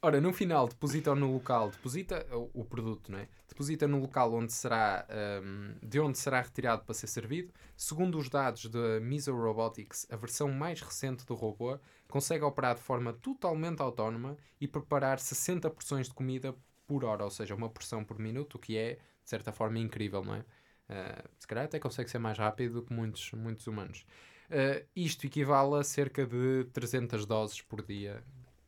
Ora, 0.04 0.20
no 0.20 0.34
final, 0.34 0.68
deposita 0.68 1.14
no 1.14 1.32
local, 1.32 1.70
deposita 1.70 2.26
o, 2.30 2.60
o 2.60 2.64
produto, 2.66 3.10
não 3.10 3.18
é? 3.18 3.26
Deposita 3.48 3.88
no 3.88 3.98
local 3.98 4.34
onde 4.34 4.52
será, 4.52 5.06
hum, 5.42 5.76
de 5.82 5.98
onde 5.98 6.18
será 6.18 6.42
retirado 6.42 6.84
para 6.84 6.92
ser 6.92 7.06
servido. 7.06 7.54
Segundo 7.74 8.18
os 8.18 8.28
dados 8.28 8.66
da 8.66 9.00
Miso 9.00 9.34
Robotics, 9.34 10.06
a 10.10 10.16
versão 10.16 10.52
mais 10.52 10.82
recente 10.82 11.24
do 11.24 11.34
robô 11.34 11.78
consegue 12.06 12.44
operar 12.44 12.74
de 12.74 12.82
forma 12.82 13.14
totalmente 13.14 13.80
autónoma 13.80 14.36
e 14.60 14.68
preparar 14.68 15.18
60 15.18 15.70
porções 15.70 16.06
de 16.06 16.12
comida 16.12 16.54
por 16.86 17.02
hora, 17.02 17.24
ou 17.24 17.30
seja, 17.30 17.54
uma 17.54 17.70
porção 17.70 18.04
por 18.04 18.18
minuto, 18.18 18.56
o 18.56 18.58
que 18.58 18.76
é, 18.76 18.96
de 18.96 19.30
certa 19.30 19.52
forma, 19.52 19.78
incrível, 19.78 20.22
não 20.22 20.34
é? 20.34 20.44
Ah, 20.86 21.24
se 21.38 21.46
calhar 21.46 21.64
até 21.64 21.78
consegue 21.78 22.10
ser 22.10 22.18
mais 22.18 22.36
rápido 22.36 22.74
do 22.74 22.82
que 22.82 22.92
muitos, 22.92 23.32
muitos 23.32 23.66
humanos. 23.66 24.04
Uh, 24.50 24.86
isto 24.94 25.26
equivale 25.26 25.76
a 25.76 25.82
cerca 25.82 26.26
de 26.26 26.64
300 26.74 27.24
doses 27.24 27.62
por 27.62 27.80
dia, 27.80 28.22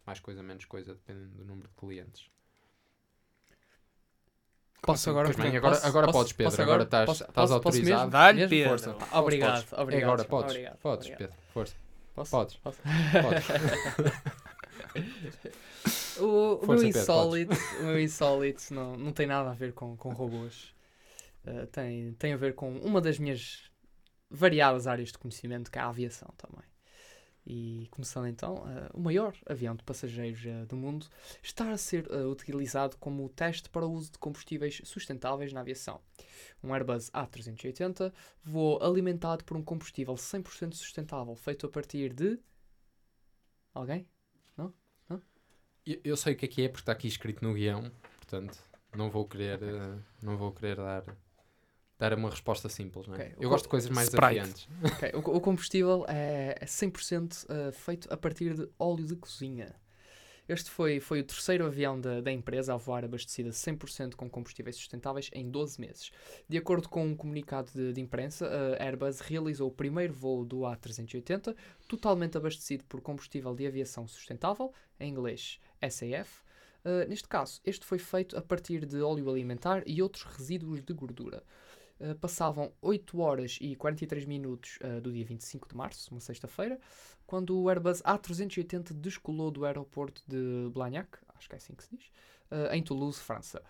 mais 0.06 0.20
coisa, 0.20 0.42
menos 0.42 0.64
coisa, 0.64 0.94
dependendo 0.94 1.28
do 1.36 1.44
número 1.44 1.68
de 1.68 1.74
clientes. 1.74 2.30
Posso 4.82 5.10
agora... 5.10 5.26
Pois 5.26 5.36
bem, 5.36 5.46
posso- 5.60 5.66
agora- 5.66 5.86
agora 5.88 6.06
posso- 6.06 6.18
podes, 6.18 6.32
Pedro, 6.34 6.50
posso 6.52 6.62
agora 6.62 6.82
estás- 6.84 7.06
Posso- 7.06 7.54
autorizado. 7.54 7.98
mesmo? 8.00 8.10
Dá-lhe? 8.10 8.48
Pedro. 8.48 8.68
Força. 8.70 8.92
Podes, 8.92 9.12
Obrigado, 9.14 9.52
podes. 9.54 9.72
É 9.72 9.82
obrigado. 9.82 10.04
agora, 10.10 10.24
podes, 10.24 10.50
Obrigado, 10.52 10.76
podes, 10.78 11.06
obrigado. 11.06 11.30
Pedro, 11.30 11.44
força, 11.52 11.74
Posso? 12.14 12.30
podes, 12.30 12.56
Posso? 12.56 12.78
podes. 13.22 13.46
O, 16.18 16.54
o 16.54 16.58
Força, 16.64 16.72
meu 16.72 16.78
Pedro, 16.92 17.00
insólito, 17.00 17.54
o 17.80 17.82
meu 17.84 18.00
insólito 18.00 18.72
não, 18.74 18.96
não 18.96 19.12
tem 19.12 19.26
nada 19.26 19.50
a 19.50 19.54
ver 19.54 19.74
com, 19.74 19.94
com 19.96 20.10
robôs. 20.14 20.74
Uh, 21.46 21.66
tem, 21.66 22.12
tem 22.14 22.32
a 22.32 22.36
ver 22.38 22.54
com 22.54 22.72
uma 22.78 23.00
das 23.00 23.18
minhas 23.18 23.70
variadas 24.30 24.86
áreas 24.86 25.12
de 25.12 25.18
conhecimento, 25.18 25.70
que 25.70 25.78
é 25.78 25.82
a 25.82 25.88
aviação 25.88 26.28
também. 26.38 26.64
E 27.46 27.86
começando 27.92 28.26
então, 28.26 28.56
uh, 28.56 28.90
o 28.92 29.00
maior 29.00 29.32
avião 29.46 29.76
de 29.76 29.84
passageiros 29.84 30.44
uh, 30.44 30.66
do 30.66 30.76
mundo 30.76 31.06
está 31.40 31.70
a 31.70 31.78
ser 31.78 32.10
uh, 32.10 32.28
utilizado 32.28 32.96
como 32.96 33.28
teste 33.28 33.70
para 33.70 33.86
o 33.86 33.92
uso 33.92 34.10
de 34.10 34.18
combustíveis 34.18 34.82
sustentáveis 34.84 35.52
na 35.52 35.60
aviação. 35.60 36.00
Um 36.60 36.74
Airbus 36.74 37.08
A380 37.10 38.12
voou 38.42 38.82
alimentado 38.82 39.44
por 39.44 39.56
um 39.56 39.62
combustível 39.62 40.14
100% 40.14 40.74
sustentável, 40.74 41.36
feito 41.36 41.66
a 41.66 41.68
partir 41.68 42.12
de... 42.12 42.36
Alguém? 43.72 44.08
Eu, 45.86 46.00
eu 46.02 46.16
sei 46.16 46.32
o 46.32 46.36
que 46.36 46.46
é 46.46 46.48
que 46.48 46.62
é 46.62 46.68
porque 46.68 46.82
está 46.82 46.92
aqui 46.92 47.06
escrito 47.06 47.44
no 47.44 47.54
guião, 47.54 47.92
portanto, 48.16 48.58
não 48.96 49.08
vou 49.08 49.24
querer, 49.24 49.60
não 50.20 50.36
vou 50.36 50.50
querer 50.50 50.76
dar, 50.76 51.04
dar 51.98 52.12
uma 52.14 52.30
resposta 52.30 52.68
simples, 52.68 53.06
não 53.06 53.14
é? 53.14 53.18
Ok, 53.18 53.34
o 53.38 53.42
Eu 53.42 53.48
gosto 53.48 53.64
de 53.64 53.70
coisas 53.70 53.90
mais 53.90 54.08
Sprite. 54.08 54.34
desafiantes. 54.34 54.68
Ok, 54.84 55.12
o, 55.14 55.36
o 55.36 55.40
combustível 55.40 56.04
é, 56.08 56.56
é 56.60 56.64
100% 56.64 57.44
uh, 57.44 57.72
feito 57.72 58.12
a 58.12 58.16
partir 58.16 58.54
de 58.54 58.68
óleo 58.78 59.04
de 59.04 59.16
cozinha. 59.16 59.74
Este 60.48 60.70
foi, 60.70 61.00
foi 61.00 61.20
o 61.20 61.24
terceiro 61.24 61.66
avião 61.66 62.00
da, 62.00 62.20
da 62.20 62.30
empresa 62.30 62.72
a 62.72 62.76
voar 62.76 63.04
abastecido 63.04 63.48
a 63.48 63.52
100% 63.52 64.14
com 64.14 64.30
combustíveis 64.30 64.76
sustentáveis 64.76 65.28
em 65.32 65.50
12 65.50 65.80
meses. 65.80 66.12
De 66.48 66.56
acordo 66.56 66.88
com 66.88 67.04
um 67.04 67.16
comunicado 67.16 67.72
de, 67.74 67.92
de 67.92 68.00
imprensa, 68.00 68.48
a 68.78 68.84
Airbus 68.84 69.18
realizou 69.18 69.68
o 69.68 69.72
primeiro 69.72 70.12
voo 70.12 70.44
do 70.44 70.58
A380 70.58 71.56
totalmente 71.88 72.36
abastecido 72.36 72.84
por 72.84 73.00
combustível 73.00 73.56
de 73.56 73.66
aviação 73.66 74.06
sustentável, 74.06 74.72
em 75.00 75.10
inglês 75.10 75.58
SAF. 75.82 76.44
Uh, 76.84 77.08
neste 77.08 77.26
caso, 77.26 77.60
este 77.64 77.84
foi 77.84 77.98
feito 77.98 78.38
a 78.38 78.40
partir 78.40 78.86
de 78.86 79.02
óleo 79.02 79.28
alimentar 79.28 79.82
e 79.84 80.00
outros 80.00 80.22
resíduos 80.22 80.80
de 80.80 80.92
gordura. 80.92 81.42
Uh, 81.98 82.14
passavam 82.16 82.70
8 82.82 83.18
horas 83.18 83.58
e 83.58 83.74
43 83.74 84.26
minutos 84.26 84.78
uh, 84.82 85.00
do 85.00 85.10
dia 85.10 85.24
25 85.24 85.66
de 85.66 85.74
março, 85.74 86.10
uma 86.10 86.20
sexta-feira, 86.20 86.78
quando 87.26 87.58
o 87.58 87.70
Airbus 87.70 88.02
A380 88.02 88.92
descolou 88.92 89.50
do 89.50 89.64
aeroporto 89.64 90.22
de 90.28 90.68
Blagnac, 90.72 91.18
acho 91.34 91.48
que 91.48 91.54
é 91.54 91.58
assim 91.58 91.74
que 91.74 91.84
se 91.84 91.96
diz, 91.96 92.06
uh, 92.50 92.72
em 92.72 92.82
Toulouse, 92.82 93.18
França. 93.18 93.62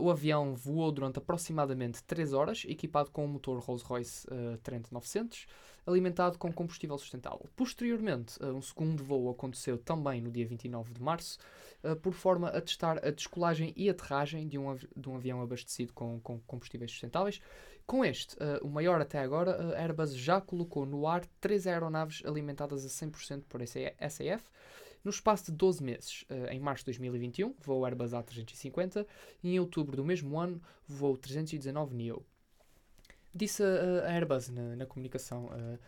O 0.00 0.08
avião 0.08 0.54
voou 0.54 0.92
durante 0.92 1.18
aproximadamente 1.18 2.00
3 2.04 2.32
horas, 2.32 2.62
equipado 2.64 3.10
com 3.10 3.24
um 3.24 3.28
motor 3.28 3.58
Rolls-Royce 3.58 4.24
Trent 4.62 4.86
900, 4.92 5.48
alimentado 5.86 6.38
com 6.38 6.52
combustível 6.52 6.96
sustentável. 6.98 7.48
Posteriormente, 7.54 8.42
uh, 8.42 8.54
um 8.54 8.62
segundo 8.62 9.02
voo 9.02 9.30
aconteceu 9.30 9.76
também 9.78 10.20
no 10.20 10.30
dia 10.30 10.46
29 10.46 10.94
de 10.94 11.02
março, 11.02 11.38
uh, 11.82 11.96
por 11.96 12.12
forma 12.12 12.48
a 12.48 12.60
testar 12.60 13.04
a 13.06 13.10
descolagem 13.10 13.72
e 13.76 13.88
aterragem 13.88 14.48
de 14.48 14.58
um, 14.58 14.76
de 14.96 15.08
um 15.08 15.16
avião 15.16 15.42
abastecido 15.42 15.92
com, 15.92 16.20
com 16.20 16.38
combustíveis 16.40 16.90
sustentáveis. 16.90 17.40
Com 17.86 18.04
este, 18.04 18.34
uh, 18.36 18.64
o 18.64 18.70
maior 18.70 19.00
até 19.00 19.18
agora, 19.18 19.74
a 19.74 19.82
Airbus 19.82 20.16
já 20.16 20.40
colocou 20.40 20.86
no 20.86 21.06
ar 21.06 21.26
três 21.40 21.66
aeronaves 21.66 22.22
alimentadas 22.24 22.84
a 22.84 22.88
100% 22.88 23.44
por 23.48 23.60
SAF. 23.66 24.44
No 25.04 25.10
espaço 25.10 25.52
de 25.52 25.52
12 25.52 25.82
meses, 25.82 26.24
em 26.50 26.58
março 26.58 26.80
de 26.80 26.86
2021, 26.86 27.54
voou 27.60 27.84
Airbus 27.84 28.12
A350 28.12 29.06
e 29.42 29.54
em 29.54 29.60
outubro 29.60 29.98
do 29.98 30.02
mesmo 30.02 30.40
ano 30.40 30.62
voou 30.88 31.12
o 31.12 31.18
319 31.18 31.94
NEO. 31.94 32.24
Disse 33.34 33.62
a, 33.62 34.10
Airbus 34.10 34.48
na, 34.48 34.76
na 34.76 34.86
comunicação, 34.86 35.46
uh, 35.46 35.78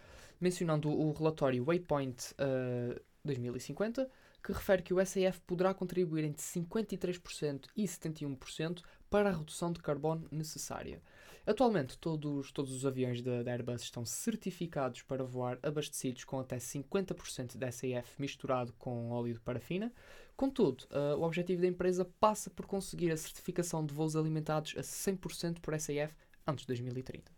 mencionando 0.40 0.90
o 0.90 1.12
relatório 1.12 1.64
Waypoint 1.64 2.32
uh, 2.32 3.00
2050, 3.24 4.10
que 4.42 4.52
refere 4.52 4.82
que 4.82 4.94
o 4.94 5.04
SAF 5.04 5.40
poderá 5.46 5.74
contribuir 5.74 6.24
entre 6.24 6.42
53% 6.42 7.66
e 7.76 7.84
71% 7.84 8.82
para 9.10 9.28
a 9.28 9.32
redução 9.32 9.72
de 9.72 9.80
carbono 9.80 10.26
necessária. 10.30 11.00
Atualmente, 11.46 11.96
todos, 11.98 12.50
todos 12.50 12.72
os 12.72 12.84
aviões 12.84 13.22
da, 13.22 13.44
da 13.44 13.52
Airbus 13.52 13.82
estão 13.82 14.04
certificados 14.04 15.02
para 15.02 15.22
voar 15.22 15.58
abastecidos 15.62 16.24
com 16.24 16.40
até 16.40 16.56
50% 16.56 17.56
de 17.56 17.72
SAF 17.72 18.20
misturado 18.20 18.72
com 18.72 19.10
óleo 19.10 19.34
de 19.34 19.40
parafina. 19.40 19.92
Contudo, 20.36 20.84
uh, 20.90 21.16
o 21.16 21.22
objetivo 21.22 21.62
da 21.62 21.68
empresa 21.68 22.04
passa 22.18 22.50
por 22.50 22.66
conseguir 22.66 23.12
a 23.12 23.16
certificação 23.16 23.86
de 23.86 23.94
voos 23.94 24.16
alimentados 24.16 24.74
a 24.76 24.80
100% 24.80 25.60
por 25.60 25.78
SAF 25.78 26.12
antes 26.46 26.62
de 26.62 26.68
2030. 26.68 27.35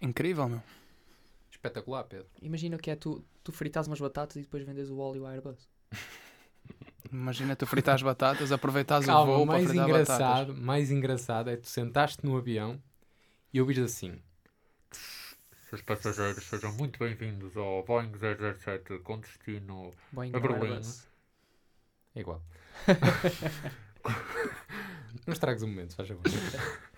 Incrível, 0.00 0.48
meu. 0.48 0.62
Espetacular, 1.50 2.04
Pedro. 2.04 2.26
Imagina 2.40 2.76
que 2.78 2.90
é 2.90 2.96
tu, 2.96 3.24
tu 3.44 3.52
fritas 3.52 3.86
umas 3.86 4.00
batatas 4.00 4.36
e 4.36 4.40
depois 4.40 4.64
vendes 4.64 4.88
o 4.90 4.98
óleo 4.98 5.26
à 5.26 5.30
Airbus. 5.32 5.68
Imagina 7.12 7.54
tu 7.54 7.66
fritar 7.66 7.94
as 7.94 8.02
batatas, 8.02 8.50
aproveitas 8.52 9.04
o 9.04 9.06
Calma, 9.06 9.32
voo 9.36 9.46
para 9.46 9.54
mais 9.56 9.68
fritar 9.68 9.88
engraçado, 9.88 10.46
batatas. 10.46 10.58
mais 10.64 10.90
engraçado 10.90 11.50
é 11.50 11.56
tu 11.56 11.68
sentaste 11.68 12.24
no 12.24 12.36
avião 12.36 12.82
e 13.52 13.60
ouvires 13.60 13.84
assim. 13.84 14.18
Os 15.72 15.80
passageiros 15.82 16.44
sejam 16.44 16.72
muito 16.74 16.98
bem-vindos 16.98 17.56
ao 17.56 17.82
Boeing 17.84 18.12
007 18.58 18.98
com 19.00 19.18
destino. 19.20 19.92
Boeing 20.12 20.30
A 20.30 20.32
não 20.32 20.40
Berlim. 20.40 20.66
Airbus. 20.72 21.08
É 22.14 22.20
igual. 22.20 22.42
Não 25.26 25.32
estragues 25.32 25.62
o 25.62 25.66
momento, 25.68 25.94
faz 25.94 26.08
favor. 26.08 26.22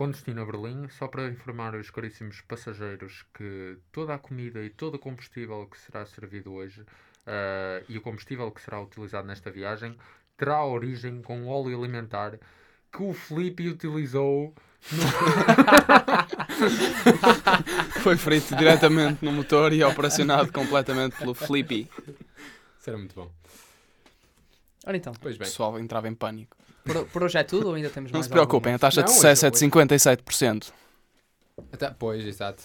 Com 0.00 0.10
destino 0.10 0.40
a 0.40 0.46
Berlim, 0.46 0.88
só 0.88 1.08
para 1.08 1.28
informar 1.28 1.74
os 1.74 1.90
caríssimos 1.90 2.40
passageiros 2.40 3.26
que 3.34 3.76
toda 3.92 4.14
a 4.14 4.18
comida 4.18 4.64
e 4.64 4.70
todo 4.70 4.94
o 4.94 4.98
combustível 4.98 5.68
que 5.70 5.78
será 5.78 6.06
servido 6.06 6.54
hoje 6.54 6.82
eh, 7.26 7.84
e 7.86 7.98
o 7.98 8.00
combustível 8.00 8.50
que 8.50 8.62
será 8.62 8.80
utilizado 8.80 9.28
nesta 9.28 9.50
viagem 9.50 9.94
terá 10.38 10.64
origem 10.64 11.20
com 11.20 11.46
óleo 11.46 11.78
alimentar 11.78 12.38
que 12.90 13.02
o 13.02 13.12
Felipe 13.12 13.68
utilizou 13.68 14.54
Foi 18.02 18.16
frito 18.16 18.56
diretamente 18.56 19.22
no 19.22 19.32
motor 19.32 19.70
e 19.74 19.84
operacionado 19.84 20.50
completamente 20.50 21.18
pelo 21.18 21.34
Flippy. 21.34 21.90
Isso 22.78 22.88
era 22.88 22.96
muito 22.96 23.14
bom. 23.14 23.30
Ora 24.86 24.96
então, 24.96 25.12
Pois 25.20 25.36
O 25.36 25.38
bem. 25.38 25.46
pessoal 25.46 25.78
entrava 25.78 26.08
em 26.08 26.14
pânico. 26.14 26.56
Por, 26.92 27.06
por 27.06 27.22
hoje 27.24 27.38
é 27.38 27.42
tudo 27.44 27.68
ou 27.68 27.74
ainda 27.74 27.90
temos 27.90 28.10
Não 28.10 28.18
mais 28.18 28.26
se 28.26 28.30
preocupem, 28.30 28.72
a 28.72 28.74
algumas? 28.76 28.80
taxa 28.94 29.02
de 29.02 29.08
Não, 29.08 29.14
sucesso 29.16 29.46
é 29.46 29.50
de 29.50 29.58
57%. 29.58 30.72
Até- 31.72 31.90
pois, 31.98 32.24
exato. 32.24 32.64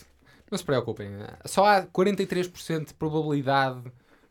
Não 0.51 0.57
se 0.57 0.63
preocupem. 0.63 1.09
Só 1.45 1.65
há 1.65 1.83
43% 1.83 2.87
de 2.87 2.93
probabilidade 2.93 3.81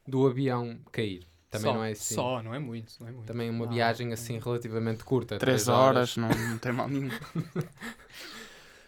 do 0.06 0.26
avião 0.26 0.78
cair. 0.92 1.26
Também 1.50 1.70
Só, 1.70 1.74
não 1.74 1.84
é 1.84 1.90
assim. 1.92 2.14
Só, 2.14 2.42
não 2.42 2.54
é 2.54 2.58
muito. 2.58 2.92
Não 3.00 3.08
é 3.08 3.12
muito. 3.12 3.26
Também 3.26 3.48
uma 3.50 3.66
Não, 3.66 3.72
viagem 3.72 4.06
não. 4.08 4.14
assim 4.14 4.38
relativamente 4.38 5.04
curta. 5.04 5.38
3 5.38 5.68
horas, 5.68 6.16
não, 6.16 6.28
não 6.28 6.58
tem 6.58 6.72
mal 6.72 6.88
nenhum. 6.88 7.10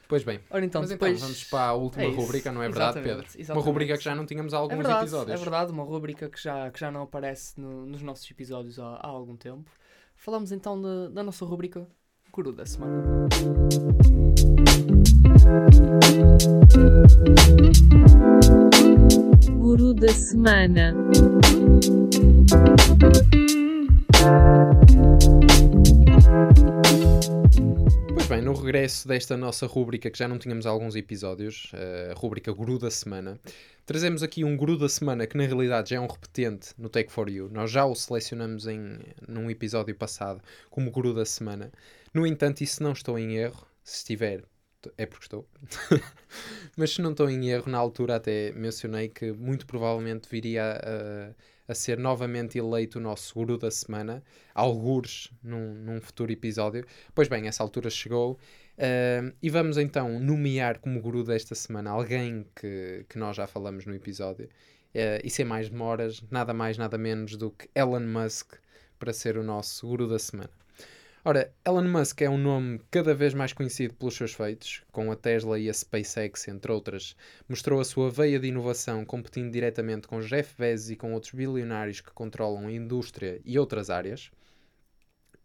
Pois 0.09 0.23
bem. 0.23 0.39
Ora 0.51 0.65
então, 0.65 0.83
Mas 0.83 0.91
depois... 0.91 1.17
então 1.17 1.27
vamos 1.27 1.45
para 1.45 1.65
a 1.65 1.73
última 1.73 2.05
É 2.05 2.09
isso. 2.09 2.21
rubrica, 2.21 2.53
não 2.53 2.63
é 2.63 2.69
verdade, 2.69 2.99
Exatamente, 3.01 3.17
Pedro? 3.17 3.33
Uma 3.35 3.41
exatamente. 3.43 3.67
rubrica 3.67 3.99
que 3.99 4.05
já 4.05 4.15
não 4.15 4.25
tínhamos 4.25 4.55
há 4.55 4.59
alguns 4.59 4.75
É 4.75 4.77
verdade, 4.77 5.01
episódios. 5.01 5.41
é 5.41 5.43
verdade, 5.43 5.73
uma 5.73 5.83
rubrica 5.83 6.29
que 6.31 6.41
já, 6.41 6.71
que 6.71 6.79
já 6.79 6.91
não 6.93 7.03
aparece 7.03 7.61
no- 7.61 7.87
nos 7.87 8.03
nossos 8.03 8.31
episódios 8.31 8.79
há, 8.79 8.87
há 8.87 9.07
algum 9.09 9.35
tempo. 9.37 9.69
Falamos 10.27 10.51
então 10.51 10.83
da, 10.83 11.09
da 11.09 11.23
nossa 11.23 11.45
rubrica 11.45 11.87
Guru 12.33 12.51
da 12.51 12.67
Semana. 12.67 13.29
Guru 19.61 19.95
da 19.95 20.09
semana. 20.09 20.93
Pois 28.27 28.41
bem, 28.41 28.45
no 28.45 28.61
regresso 28.61 29.07
desta 29.07 29.37
nossa 29.37 29.69
rúbrica, 29.69 30.11
que 30.11 30.19
já 30.19 30.27
não 30.27 30.37
tínhamos 30.37 30.67
alguns 30.67 30.97
episódios, 30.97 31.71
a 32.11 32.15
rúbrica 32.15 32.53
Guru 32.53 32.77
da 32.77 32.91
Semana, 32.91 33.39
trazemos 33.85 34.21
aqui 34.21 34.43
um 34.43 34.57
Guru 34.57 34.77
da 34.77 34.89
Semana 34.89 35.29
que 35.29 35.37
na 35.37 35.45
realidade 35.45 35.91
já 35.91 35.97
é 35.99 36.01
um 36.01 36.09
repetente 36.09 36.71
no 36.77 36.89
Take 36.89 37.13
For 37.13 37.29
You. 37.29 37.49
Nós 37.53 37.71
já 37.71 37.85
o 37.85 37.95
selecionamos 37.95 38.67
em, 38.67 38.99
num 39.29 39.49
episódio 39.49 39.95
passado 39.95 40.43
como 40.69 40.91
Guru 40.91 41.15
da 41.15 41.25
Semana. 41.25 41.71
No 42.13 42.27
entanto, 42.27 42.63
e 42.63 42.67
se 42.67 42.83
não 42.83 42.91
estou 42.91 43.17
em 43.17 43.37
erro, 43.37 43.65
se 43.85 43.99
estiver, 43.99 44.43
é 44.99 45.07
porque 45.07 45.27
estou. 45.27 45.49
Mas 46.77 46.91
se 46.91 47.03
não 47.03 47.13
estou 47.13 47.31
em 47.31 47.49
erro, 47.49 47.71
na 47.71 47.79
altura 47.79 48.17
até 48.17 48.51
mencionei 48.57 49.09
que 49.09 49.31
muito 49.31 49.67
provavelmente 49.67 50.29
viria 50.29 50.73
a, 50.83 51.31
a 51.69 51.75
ser 51.75 51.99
novamente 51.99 52.59
eleito 52.59 52.99
o 52.99 53.03
nosso 53.03 53.35
Guru 53.35 53.59
da 53.59 53.71
Semana, 53.71 54.23
algures 54.55 55.31
num, 55.43 55.75
num 55.75 56.01
futuro 56.01 56.33
episódio. 56.33 56.85
Pois 57.15 57.29
bem, 57.29 57.47
essa 57.49 57.63
altura 57.63 57.91
chegou. 57.91 58.39
ah, 58.79 59.33
e 59.43 59.51
vamos 59.51 59.79
então 59.79 60.19
nomear 60.21 60.79
como 60.79 61.01
guru 61.01 61.25
desta 61.25 61.55
semana 61.55 61.91
alguém 61.91 62.47
que, 62.55 63.05
que 63.09 63.19
nós 63.19 63.37
já 63.37 63.47
falamos 63.47 63.87
no 63.87 63.95
episódio. 63.95 64.49
Ah, 64.95 65.21
e 65.25 65.31
sem 65.31 65.45
mais 65.45 65.69
demoras, 65.69 66.23
nada 66.31 66.55
mais, 66.55 66.79
nada 66.79 66.99
menos 66.99 67.37
do 67.37 67.51
que 67.51 67.69
Elon 67.75 68.01
Musk 68.01 68.55
para 68.99 69.13
ser 69.13 69.37
o 69.37 69.43
nosso 69.43 69.87
guru 69.87 70.09
da 70.09 70.19
semana. 70.19 70.66
Ora, 71.29 71.53
Elon 71.67 71.89
Musk 71.89 72.23
é 72.23 72.31
um 72.31 72.39
nome 72.39 72.81
cada 72.89 73.13
vez 73.13 73.35
mais 73.35 73.53
conhecido 73.53 73.95
pelos 73.95 74.15
seus 74.15 74.33
feitos, 74.33 74.85
com 74.93 75.11
a 75.11 75.17
Tesla 75.17 75.59
e 75.59 75.69
a 75.69 75.75
SpaceX, 75.75 76.47
entre 76.47 76.71
outras. 76.71 77.17
Mostrou 77.49 77.81
a 77.81 77.85
sua 77.85 78.09
veia 78.09 78.39
de 78.39 78.47
inovação 78.47 79.05
competindo 79.05 79.51
diretamente 79.51 80.07
com 80.07 80.21
Jeff 80.21 80.55
Bezos 80.57 80.89
e 80.89 80.95
com 80.95 81.13
outros 81.13 81.33
bilionários 81.33 82.01
que 82.01 82.13
controlam 82.13 82.69
a 82.69 82.73
indústria 82.73 83.41
e 83.45 83.59
outras 83.59 83.91
áreas. 83.91 84.31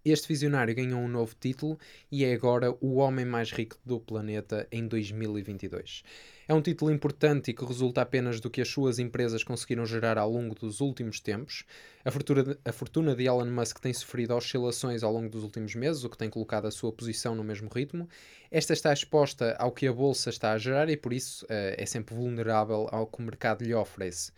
Este 0.05 0.27
visionário 0.27 0.75
ganhou 0.75 0.99
um 0.99 1.07
novo 1.07 1.35
título 1.39 1.79
e 2.11 2.25
é 2.25 2.31
agora 2.31 2.71
o 2.79 2.97
homem 2.97 3.25
mais 3.25 3.51
rico 3.51 3.79
do 3.83 3.99
planeta 3.99 4.67
em 4.71 4.87
2022. 4.87 6.03
É 6.51 6.53
um 6.53 6.61
título 6.61 6.91
importante 6.91 7.49
e 7.49 7.53
que 7.53 7.63
resulta 7.63 8.01
apenas 8.01 8.41
do 8.41 8.49
que 8.49 8.59
as 8.59 8.67
suas 8.67 8.99
empresas 8.99 9.41
conseguiram 9.41 9.85
gerar 9.85 10.17
ao 10.17 10.29
longo 10.29 10.53
dos 10.53 10.81
últimos 10.81 11.21
tempos. 11.21 11.63
A 12.03 12.11
fortuna, 12.11 12.43
de, 12.43 12.57
a 12.65 12.73
fortuna 12.73 13.15
de 13.15 13.23
Elon 13.23 13.49
Musk 13.49 13.79
tem 13.79 13.93
sofrido 13.93 14.35
oscilações 14.35 15.01
ao 15.01 15.13
longo 15.13 15.29
dos 15.29 15.43
últimos 15.43 15.73
meses, 15.75 16.03
o 16.03 16.09
que 16.09 16.17
tem 16.17 16.29
colocado 16.29 16.65
a 16.65 16.71
sua 16.71 16.91
posição 16.91 17.35
no 17.35 17.41
mesmo 17.41 17.69
ritmo. 17.73 18.05
Esta 18.51 18.73
está 18.73 18.91
exposta 18.91 19.55
ao 19.57 19.71
que 19.71 19.87
a 19.87 19.93
bolsa 19.93 20.29
está 20.29 20.51
a 20.51 20.57
gerar 20.57 20.89
e, 20.89 20.97
por 20.97 21.13
isso, 21.13 21.45
eh, 21.47 21.75
é 21.77 21.85
sempre 21.85 22.13
vulnerável 22.15 22.85
ao 22.91 23.07
que 23.07 23.19
o 23.19 23.21
mercado 23.21 23.63
lhe 23.63 23.73
oferece. 23.73 24.33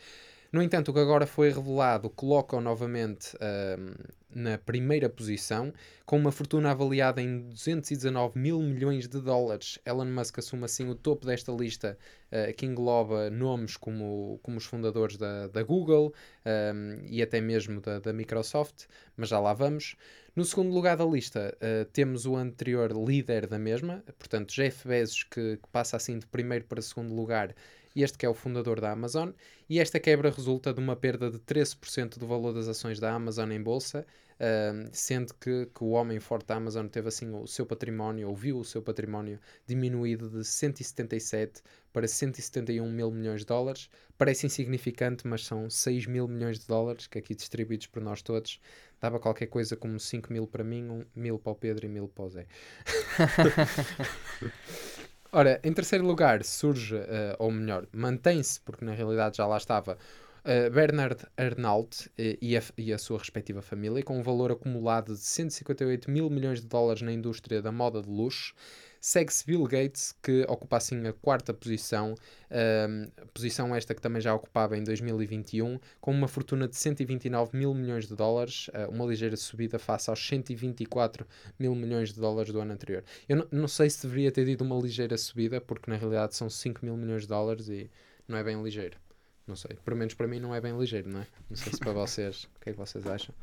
No 0.54 0.62
entanto, 0.62 0.92
o 0.92 0.94
que 0.94 1.00
agora 1.00 1.26
foi 1.26 1.50
revelado 1.52 2.12
coloca-o 2.12 2.62
novamente 2.62 3.36
ahm, 3.42 3.96
na 4.30 4.56
primeira 4.56 5.10
posição, 5.10 5.74
com 6.06 6.16
uma 6.16 6.32
fortuna 6.32 6.70
avaliada 6.70 7.20
em 7.20 7.40
219 7.50 8.38
mil 8.38 8.62
milhões 8.62 9.08
de 9.08 9.20
dólares. 9.20 9.80
Elon 9.84 10.06
Musk 10.06 10.38
assume 10.38 10.66
assim 10.66 10.88
o 10.88 10.94
topo 10.94 11.26
desta 11.26 11.52
lista, 11.52 11.98
ah, 12.32 12.54
que 12.54 12.68
engloba 12.68 13.32
nomes 13.32 13.78
como, 13.78 14.40
como 14.44 14.58
os 14.58 14.66
fundadores 14.66 15.18
da, 15.18 15.48
da 15.48 15.64
Google 15.64 16.14
ahm, 16.46 17.00
e 17.10 17.24
até 17.24 17.42
mesmo 17.42 17.82
da, 17.82 17.98
da 17.98 18.14
Microsoft, 18.14 18.86
mas 19.18 19.30
já 19.30 19.40
lá 19.40 19.56
vamos. 19.56 19.96
No 20.36 20.46
segundo 20.46 20.72
lugar 20.72 20.98
da 20.98 21.06
lista, 21.06 21.58
ah, 21.60 21.88
temos 21.92 22.28
o 22.28 22.36
anterior 22.36 22.92
líder 22.92 23.48
da 23.48 23.58
mesma, 23.58 24.04
portanto, 24.20 24.54
Jeff 24.54 24.88
Bezos, 24.88 25.24
que, 25.24 25.58
que 25.58 25.68
passa 25.72 25.98
assim 25.98 26.20
de 26.20 26.28
primeiro 26.28 26.66
para 26.66 26.80
segundo 26.80 27.12
lugar, 27.16 27.56
este 28.02 28.18
que 28.18 28.26
é 28.26 28.30
o 28.30 28.34
fundador 28.34 28.82
da 28.82 28.92
Amazon, 28.92 29.32
e 29.70 29.80
esta 29.80 30.00
quebra 30.00 30.30
resulta 30.30 30.74
de 30.74 30.80
uma 30.80 30.96
perda 30.96 31.30
de 31.30 31.40
13% 31.40 32.18
do 32.18 32.28
valor 32.28 32.54
das 32.54 32.68
ações 32.68 33.00
da 33.00 33.14
Amazon 33.14 33.52
em 33.52 33.62
bolsa, 33.62 34.06
ahm, 34.40 34.90
sendo 34.92 35.34
que, 35.36 35.68
que 35.68 35.84
o 35.84 35.90
homem 35.90 36.20
forte 36.20 36.48
da 36.48 36.56
Amazon 36.56 36.88
teve 36.88 37.08
assim 37.08 37.32
o 37.34 37.48
seu 37.48 37.66
património, 37.66 38.30
ou 38.30 38.36
viu 38.36 38.58
o 38.58 38.66
seu 38.66 38.82
património 38.82 39.40
diminuído 39.66 40.30
de 40.30 40.44
177 40.44 41.62
para 41.92 42.08
171 42.08 42.92
mil 42.92 43.12
milhões 43.12 43.42
de 43.42 43.46
dólares. 43.46 43.90
Parece 44.18 44.46
insignificante, 44.46 45.28
mas 45.28 45.46
são 45.46 45.70
6 45.70 46.08
mil 46.08 46.28
milhões 46.28 46.60
de 46.60 46.68
dólares, 46.68 47.08
que 47.08 47.20
aqui 47.20 47.36
distribuídos 47.36 47.88
por 47.88 48.02
nós 48.02 48.22
todos, 48.22 48.60
dava 49.00 49.20
qualquer 49.20 49.48
coisa 49.48 49.76
como 49.76 50.00
5 50.00 50.32
mil 50.32 50.48
para 50.48 50.64
mim, 50.64 50.90
um, 50.90 51.06
mil 51.16 51.38
para 51.38 51.52
o 51.52 51.56
Pedro 51.56 51.86
e 51.86 51.90
mil 51.90 52.08
para 52.08 52.26
o 52.26 52.30
Zé. 52.30 52.48
Ora, 55.36 55.60
em 55.64 55.74
terceiro 55.74 56.06
lugar 56.06 56.44
surge, 56.44 56.96
eh, 56.96 57.36
ou 57.40 57.50
melhor, 57.50 57.88
mantém-se, 57.92 58.62
porque 58.62 58.86
na 58.86 58.94
realidade 58.94 59.38
já 59.38 59.48
lá 59.48 59.58
estava, 59.58 59.98
eh, 60.44 60.70
Bernard 60.70 61.26
Arnault 61.36 62.08
eh, 62.16 62.38
e, 62.40 62.56
a, 62.56 62.62
e 62.78 62.94
a 62.94 63.00
sua 63.00 63.18
respectiva 63.18 63.60
família, 63.60 64.04
com 64.04 64.20
um 64.20 64.22
valor 64.22 64.52
acumulado 64.52 65.16
de 65.16 65.20
158 65.20 66.12
mil 66.12 66.30
milhões 66.30 66.62
de 66.62 66.68
dólares 66.68 67.02
na 67.02 67.12
indústria 67.12 67.64
da 67.64 67.72
moda 67.72 68.00
de 68.00 68.10
luxo. 68.10 68.54
Segue-se 69.06 69.46
Bill 69.46 69.66
Gates, 69.66 70.16
que 70.24 70.46
ocupa 70.48 70.78
assim 70.78 71.06
a 71.06 71.12
quarta 71.12 71.54
posição, 71.54 72.16
ehm, 72.50 73.10
posição 73.34 73.76
esta 73.76 73.94
que 73.94 74.00
também 74.00 74.22
já 74.22 74.34
ocupava 74.34 74.78
em 74.78 74.82
2021, 74.82 75.78
com 76.00 76.10
uma 76.10 76.26
fortuna 76.26 76.70
de 76.70 76.78
129 76.78 77.58
mil 77.58 77.74
milhões 77.74 78.08
de 78.08 78.16
dólares, 78.16 78.70
eh, 78.72 78.88
uma 78.88 79.06
ligeira 79.06 79.36
subida 79.36 79.78
face 79.78 80.10
aos 80.10 80.26
124 80.26 81.28
mil 81.60 81.76
milhões 81.76 82.14
de 82.14 82.22
dólares 82.22 82.54
do 82.54 82.62
ano 82.62 82.72
anterior. 82.72 83.04
Eu 83.28 83.36
não, 83.36 83.48
não 83.52 83.68
sei 83.68 83.90
se 83.90 84.08
deveria 84.08 84.32
ter 84.32 84.46
tido 84.46 84.62
uma 84.62 84.80
ligeira 84.80 85.18
subida, 85.18 85.60
porque 85.60 85.92
na 85.92 85.98
realidade 85.98 86.34
são 86.34 86.50
5 86.50 86.86
mil 86.86 86.96
milhões 86.96 87.24
de 87.24 87.28
dólares 87.28 87.68
e 87.68 87.92
não 88.26 88.38
é 88.38 88.44
bem 88.44 88.64
ligeiro. 88.64 88.98
Não 89.46 89.58
sei. 89.58 89.76
Pelo 89.84 89.98
menos 89.98 90.14
para 90.14 90.30
mim 90.30 90.40
não 90.40 90.56
é 90.56 90.62
bem 90.62 90.80
ligeiro, 90.80 91.10
não 91.10 91.20
é? 91.20 91.28
Não 91.50 91.58
sei 91.58 91.74
se 91.74 91.80
para 91.80 91.92
vocês, 91.92 92.46
o 92.56 92.60
que 92.62 92.70
é 92.70 92.72
que 92.72 92.80
vocês 92.80 93.06
acham? 93.06 93.36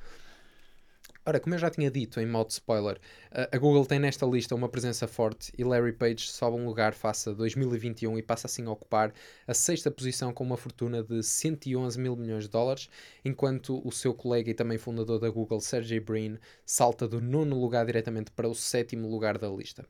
Ora, 1.25 1.39
como 1.39 1.55
eu 1.55 1.59
já 1.59 1.69
tinha 1.71 1.91
dito 1.91 2.19
em 2.19 2.27
modo 2.27 2.51
spoiler, 2.51 2.99
a- 3.31 3.57
Google 3.59 3.85
tem 3.85 3.99
nesta 3.99 4.25
lista 4.27 4.55
uma 4.55 4.69
presença 4.71 5.07
forte 5.07 5.53
e 5.57 5.63
Larry 5.63 5.93
Page 5.93 6.27
sobe 6.29 6.57
um 6.57 6.65
lugar 6.65 6.95
face 6.95 7.29
a 7.29 7.33
2021 7.33 8.19
e 8.19 8.23
passa 8.23 8.47
assim 8.47 8.65
a 8.67 8.71
ocupar 8.71 9.13
a 9.47 9.53
sexta 9.55 9.91
posição 9.91 10.33
com 10.33 10.43
uma 10.43 10.57
fortuna 10.57 11.03
de 11.03 11.23
111 11.23 11.99
mil 12.01 12.17
milhões 12.17 12.45
de 12.45 12.51
dólares, 12.51 12.89
enquanto 13.25 13.87
o 13.87 13.93
seu 13.93 14.15
colega 14.15 14.51
e 14.51 14.55
também 14.55 14.79
fundador 14.79 15.19
da 15.21 15.29
Google, 15.29 15.61
Sergey 15.61 16.01
Brin, 16.01 16.39
salta 16.65 17.07
do 17.07 17.21
nono 17.21 17.61
lugar 17.61 17.85
diretamente 17.85 18.31
para 18.31 18.49
o 18.49 18.55
sétimo 18.55 19.07
lugar 19.09 19.37
da 19.37 19.49
lista. 19.49 19.87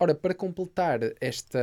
Ora, 0.00 0.14
para 0.14 0.32
completar 0.32 1.00
esta, 1.20 1.58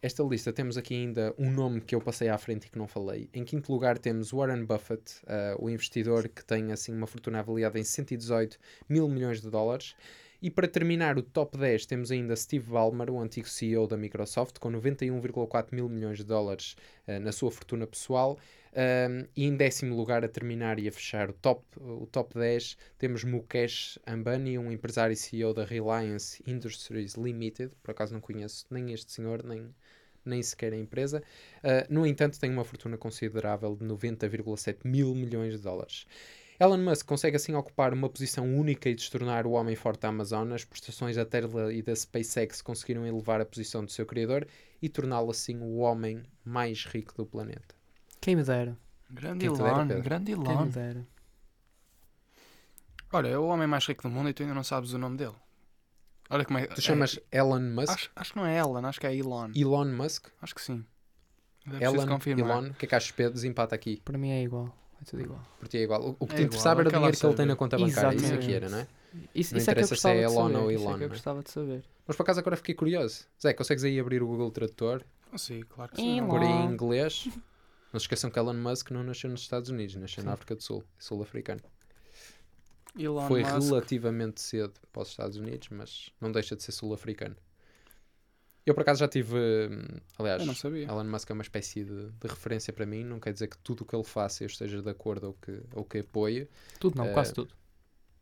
esta 0.00 0.22
lista, 0.22 0.52
temos 0.52 0.76
aqui 0.76 0.94
ainda 0.94 1.34
um 1.36 1.50
nome 1.50 1.80
que 1.80 1.92
eu 1.92 2.00
passei 2.00 2.28
à 2.28 2.38
frente 2.38 2.66
e 2.66 2.70
que 2.70 2.78
não 2.78 2.86
falei. 2.86 3.28
Em 3.34 3.44
quinto 3.44 3.72
lugar 3.72 3.98
temos 3.98 4.30
Warren 4.30 4.64
Buffett, 4.64 5.20
ah, 5.26 5.56
o 5.58 5.68
investidor 5.68 6.28
que 6.28 6.44
tem 6.44 6.70
assim 6.70 6.94
uma 6.94 7.08
fortuna 7.08 7.40
avaliada 7.40 7.76
em 7.76 7.82
118 7.82 8.60
mil 8.88 9.08
milhões 9.08 9.40
de 9.42 9.50
dólares. 9.50 9.96
E 10.44 10.50
para 10.50 10.68
terminar 10.68 11.16
o 11.16 11.22
top 11.22 11.56
10 11.56 11.86
temos 11.86 12.10
ainda 12.10 12.36
Steve 12.36 12.68
Ballmer, 12.68 13.08
o 13.08 13.18
antigo 13.18 13.48
CEO 13.48 13.86
da 13.86 13.96
Microsoft, 13.96 14.58
com 14.58 14.70
91,4 14.70 15.68
mil 15.72 15.88
milhões 15.88 16.18
de 16.18 16.24
dólares 16.24 16.76
ah, 17.08 17.18
na 17.18 17.32
sua 17.32 17.50
fortuna 17.50 17.86
pessoal. 17.86 18.38
Um, 18.74 19.26
e 19.34 19.46
em 19.46 19.56
décimo 19.56 19.96
lugar, 19.96 20.22
a 20.22 20.28
terminar 20.28 20.78
e 20.78 20.86
a 20.86 20.92
fechar 20.92 21.30
o 21.30 21.32
top, 21.32 21.64
o 21.80 22.06
top 22.12 22.34
10, 22.34 22.76
temos 22.98 23.24
Mukesh 23.24 23.98
Ambani, 24.06 24.58
um 24.58 24.70
empresário 24.70 25.14
e 25.14 25.16
CEO 25.16 25.54
da 25.54 25.64
Reliance 25.64 26.44
Industries 26.46 27.14
Limited. 27.14 27.72
Por 27.82 27.92
acaso 27.92 28.12
não 28.12 28.20
conheço 28.20 28.66
nem 28.70 28.92
este 28.92 29.12
senhor, 29.12 29.42
nem, 29.42 29.74
nem 30.26 30.42
sequer 30.42 30.74
a 30.74 30.76
empresa. 30.76 31.22
Uh, 31.60 31.86
no 31.88 32.06
entanto, 32.06 32.38
tem 32.38 32.50
uma 32.50 32.64
fortuna 32.66 32.98
considerável 32.98 33.74
de 33.74 33.86
90,7 33.86 34.80
mil 34.84 35.14
milhões 35.14 35.54
de 35.54 35.62
dólares. 35.62 36.06
Elon 36.58 36.78
Musk 36.78 37.06
consegue 37.06 37.36
assim 37.36 37.54
ocupar 37.54 37.92
uma 37.92 38.08
posição 38.08 38.44
única 38.54 38.88
e 38.88 38.94
de 38.94 39.02
se 39.02 39.10
tornar 39.10 39.46
o 39.46 39.52
homem 39.52 39.74
forte 39.74 40.00
da 40.00 40.08
Amazon. 40.08 40.52
As 40.52 40.64
prestações 40.64 41.16
da 41.16 41.24
Tesla 41.24 41.72
e 41.72 41.82
da 41.82 41.94
SpaceX 41.94 42.62
conseguiram 42.62 43.06
elevar 43.06 43.40
a 43.40 43.44
posição 43.44 43.84
do 43.84 43.90
seu 43.90 44.06
criador 44.06 44.46
e 44.80 44.88
torná-lo 44.88 45.30
assim 45.30 45.58
o 45.58 45.78
homem 45.78 46.22
mais 46.44 46.84
rico 46.86 47.14
do 47.16 47.26
planeta. 47.26 47.74
Quem 48.20 48.36
me 48.36 48.44
dera. 48.44 48.78
Grande 49.10 49.46
Quem 49.46 49.52
te 49.52 49.58
dera, 49.58 49.70
Elon, 49.70 50.02
grande 50.02 50.32
Quem 50.32 50.42
me 50.42 50.50
Elon. 50.50 50.66
dera. 50.68 51.06
Olha, 53.12 53.28
é 53.28 53.38
o 53.38 53.46
homem 53.46 53.66
mais 53.66 53.86
rico 53.86 54.02
do 54.02 54.10
mundo 54.10 54.28
e 54.28 54.32
tu 54.32 54.42
ainda 54.42 54.54
não 54.54 54.64
sabes 54.64 54.92
o 54.92 54.98
nome 54.98 55.16
dele. 55.16 55.34
Olha 56.30 56.44
como 56.44 56.58
é. 56.58 56.66
Tu 56.66 56.80
chamas 56.80 57.20
Elon 57.30 57.60
Musk? 57.60 57.90
Acho, 57.90 58.10
acho 58.16 58.32
que 58.32 58.38
não 58.38 58.46
é 58.46 58.58
Elon, 58.58 58.84
acho 58.86 59.00
que 59.00 59.06
é 59.06 59.14
Elon. 59.14 59.50
Elon 59.54 59.84
Musk? 59.86 60.28
Acho 60.40 60.54
que 60.54 60.62
sim. 60.62 60.84
Preciso 61.64 61.84
Elon. 61.94 62.18
Elon, 62.26 62.68
o 62.70 62.74
que 62.74 62.86
é 62.86 62.88
que 62.88 62.94
achas, 62.94 63.10
Pedro? 63.10 63.34
Desempata 63.34 63.74
aqui. 63.74 64.00
Para 64.04 64.18
mim 64.18 64.30
é 64.30 64.42
igual. 64.42 64.74
É 65.06 65.10
tudo 65.10 65.22
igual. 65.22 65.42
Por 65.58 65.68
ti 65.68 65.76
é 65.78 65.82
igual. 65.82 66.02
O, 66.02 66.16
o 66.18 66.26
que 66.26 66.34
É 66.34 66.36
te 66.36 66.42
igual, 66.42 66.46
interessava 66.46 66.80
era 66.80 66.88
o 66.88 66.92
dinheiro 66.92 67.16
que 67.16 67.26
ele 67.26 67.34
tem 67.34 67.46
na 67.46 67.56
conta 67.56 67.78
bancária. 67.78 68.16
Isso 68.16 68.24
é 68.24 68.28
que 68.38 68.50
Exatamente. 68.50 68.54
era, 68.54 68.68
não 68.70 68.78
é? 68.78 68.86
Isso, 69.34 69.54
Não 69.54 69.58
isso 69.58 69.70
é 69.70 69.72
interessa 69.72 69.94
se 69.94 70.08
é 70.08 70.14
gostava 70.14 70.14
de 70.14 70.22
Elon 70.22 70.62
ou 70.62 70.70
Isso 70.72 70.80
é 70.80 70.84
Elon, 70.84 70.96
que 70.98 71.04
eu 71.04 71.08
né? 71.08 71.14
gostava 71.14 71.42
de 71.42 71.50
saber. 71.50 71.84
Mas 72.06 72.16
por 72.16 72.22
acaso 72.22 72.40
agora 72.40 72.56
fiquei 72.56 72.74
curioso. 72.74 73.24
Zé, 73.40 73.52
consegues 73.52 73.84
aí 73.84 74.00
abrir 74.00 74.22
o 74.22 74.26
Google 74.26 74.50
Tradutor? 74.50 75.04
Consigo, 75.30 75.66
claro 75.68 75.90
que 75.92 75.96
sim. 76.00 76.26
Por 76.26 76.42
em 76.42 76.64
inglês? 76.66 77.28
Não 77.92 78.00
se 78.00 78.04
esqueçam 78.04 78.30
que 78.30 78.38
Elon 78.38 78.54
Musk 78.54 78.90
não 78.90 79.04
nasceu 79.04 79.30
nos 79.30 79.42
Estados 79.42 79.70
Unidos, 79.70 79.94
nasceu 79.96 80.24
na 80.24 80.32
África 80.32 80.56
do 80.56 80.62
Sul, 80.62 80.82
é 80.98 81.02
sul-africano. 81.02 81.60
Foi 83.28 83.42
Musk. 83.42 83.70
relativamente 83.70 84.40
cedo 84.40 84.74
para 84.92 85.02
os 85.02 85.08
Estados 85.08 85.36
Unidos, 85.36 85.68
mas 85.70 86.10
não 86.20 86.30
deixa 86.32 86.56
de 86.56 86.62
ser 86.62 86.72
sul-africano. 86.72 87.36
Eu 88.66 88.74
por 88.74 88.80
acaso 88.82 89.00
já 89.00 89.08
tive. 89.08 89.36
hum, 89.36 90.00
Aliás, 90.18 90.40
Eu 90.40 90.46
não 90.46 90.54
sabia. 90.54 90.84
Elon 90.84 91.04
Musk 91.04 91.30
é 91.30 91.32
uma 91.34 91.42
espécie 91.42 91.84
de, 91.84 92.10
de 92.12 92.26
referência 92.26 92.72
para 92.72 92.86
mim. 92.86 93.04
Não 93.04 93.20
quer 93.20 93.32
dizer 93.32 93.48
que 93.48 93.58
tudo 93.58 93.82
o 93.82 93.86
que 93.86 93.94
ele 93.94 94.04
faça 94.04 94.42
eu 94.44 94.46
esteja 94.46 94.80
de 94.82 94.88
acordo 94.88 95.28
ou 95.28 95.34
que, 95.34 95.60
ou 95.74 95.84
que 95.84 95.98
apoie. 95.98 96.48
Tudo 96.78 96.96
não, 96.96 97.06
Eh, 97.06 97.12
quase 97.12 97.32
tudo. 97.34 97.54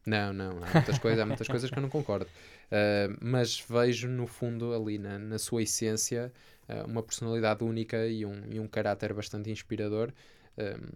Não, 0.05 0.33
não, 0.33 0.65
há 0.65 0.71
muitas 0.73 0.99
coisas, 0.99 1.21
há 1.21 1.27
muitas 1.27 1.49
coisas 1.49 1.71
que 1.71 1.79
eu 1.79 1.83
não 1.83 1.89
concordo. 1.89 2.27
Uh, 2.27 3.17
mas 3.21 3.61
vejo 3.61 4.09
no 4.09 4.27
fundo 4.27 4.75
ali 4.75 4.99
na, 4.99 5.19
na 5.19 5.39
sua 5.39 5.63
essência 5.63 6.33
uh, 6.69 6.87
uma 6.87 7.03
personalidade 7.03 7.63
única 7.63 8.07
e 8.09 8.27
um, 8.27 8.43
e 8.51 8.59
um 8.59 8.67
caráter 8.67 9.13
bastante 9.15 9.51
inspirador. 9.51 10.13
Um, 10.59 10.89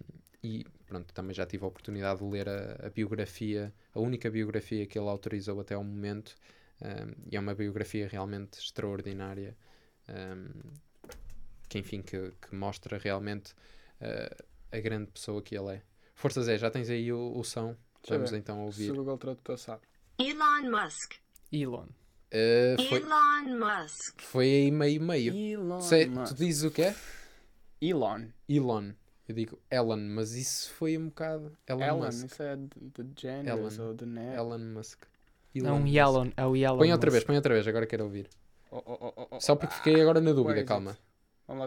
e 0.43 0.65
pronto, 0.87 1.13
também 1.15 1.35
já 1.35 1.47
tive 1.47 1.65
a 1.65 1.69
oportunidade 1.69 2.19
de 2.21 2.25
ler 2.27 2.49
a, 2.49 2.87
a 2.87 2.91
biografia, 2.91 3.73
a 3.95 4.01
única 4.01 4.31
biografia 4.31 4.87
que 4.87 4.99
ele 4.99 5.09
autorizou 5.09 5.61
até 5.61 5.75
ao 5.75 5.85
momento. 5.85 6.35
Um, 6.83 7.15
e 7.31 7.37
é 7.37 7.41
uma 7.41 7.55
biografia 7.55 8.09
realmente 8.09 8.59
extraordinária. 8.59 9.57
um, 10.09 10.49
que 11.69 11.79
enfim, 11.79 12.01
que, 12.03 12.33
que 12.41 12.55
mostra 12.55 12.97
realmente 12.99 13.53
uh, 14.01 14.45
a 14.71 14.79
grande 14.81 15.11
pessoa 15.11 15.43
que 15.43 15.57
ele 15.57 15.75
é. 15.75 15.83
Força 16.15 16.43
Zé, 16.43 16.57
já 16.59 16.71
tens 16.71 16.89
aí 16.89 17.13
o, 17.13 17.33
o 17.37 17.43
som? 17.45 17.77
Vamos 18.09 18.31
ver. 18.31 18.39
então 18.39 18.57
Se 18.71 18.83
ouvir. 18.83 18.91
o 18.93 18.97
Google 18.97 19.19
Tradutor 19.19 19.59
sabe. 19.59 19.83
Elon 20.19 20.71
Musk. 20.71 21.15
Elon. 21.53 21.87
Uh, 22.33 22.89
foi, 22.89 22.99
Elon 23.01 23.59
Musk. 23.59 24.21
foi 24.21 24.47
aí 24.47 24.71
meio 24.71 25.01
meio. 25.03 25.35
Elon 25.35 25.81
Sei- 25.81 26.07
Musk. 26.07 26.35
tu 26.35 26.39
dizes 26.39 26.63
o 26.65 26.71
que 26.71 26.83
é? 26.83 26.95
Elon. 27.81 28.29
Elon. 28.49 28.93
Eu 29.29 29.35
digo 29.35 29.59
Elon, 29.71 29.97
mas 30.15 30.35
isso 30.35 30.73
foi 30.75 30.97
um 30.97 31.07
bocado. 31.09 31.57
Elon, 31.67 31.83
Elon, 31.83 32.07
Musk. 32.07 32.27
isso 32.27 32.43
é 32.43 32.57
de, 32.57 32.69
de 32.69 33.81
ou 33.83 33.95
de 33.95 34.07
net. 34.07 34.37
Elon 34.37 34.59
Musk. 34.59 35.03
É 35.57 35.69
Elon 35.69 35.81
um. 35.81 35.87
Yellow. 35.87 36.33
É 36.37 36.47
o 36.47 36.57
Yellow. 36.57 36.79
Põe 36.79 36.93
outra 36.93 37.11
vez, 37.11 37.25
põe 37.25 37.37
outra 37.37 37.55
vez, 37.55 37.67
agora 37.67 37.87
quero 37.87 38.05
ouvir. 38.05 38.29
Oh, 38.71 38.83
oh, 38.85 38.99
oh, 39.01 39.13
oh, 39.17 39.29
oh. 39.33 39.41
Só 39.41 39.57
porque 39.57 39.75
fiquei 39.75 40.01
agora 40.01 40.21
na 40.21 40.33
dúvida, 40.33 40.63
calma. 40.65 40.97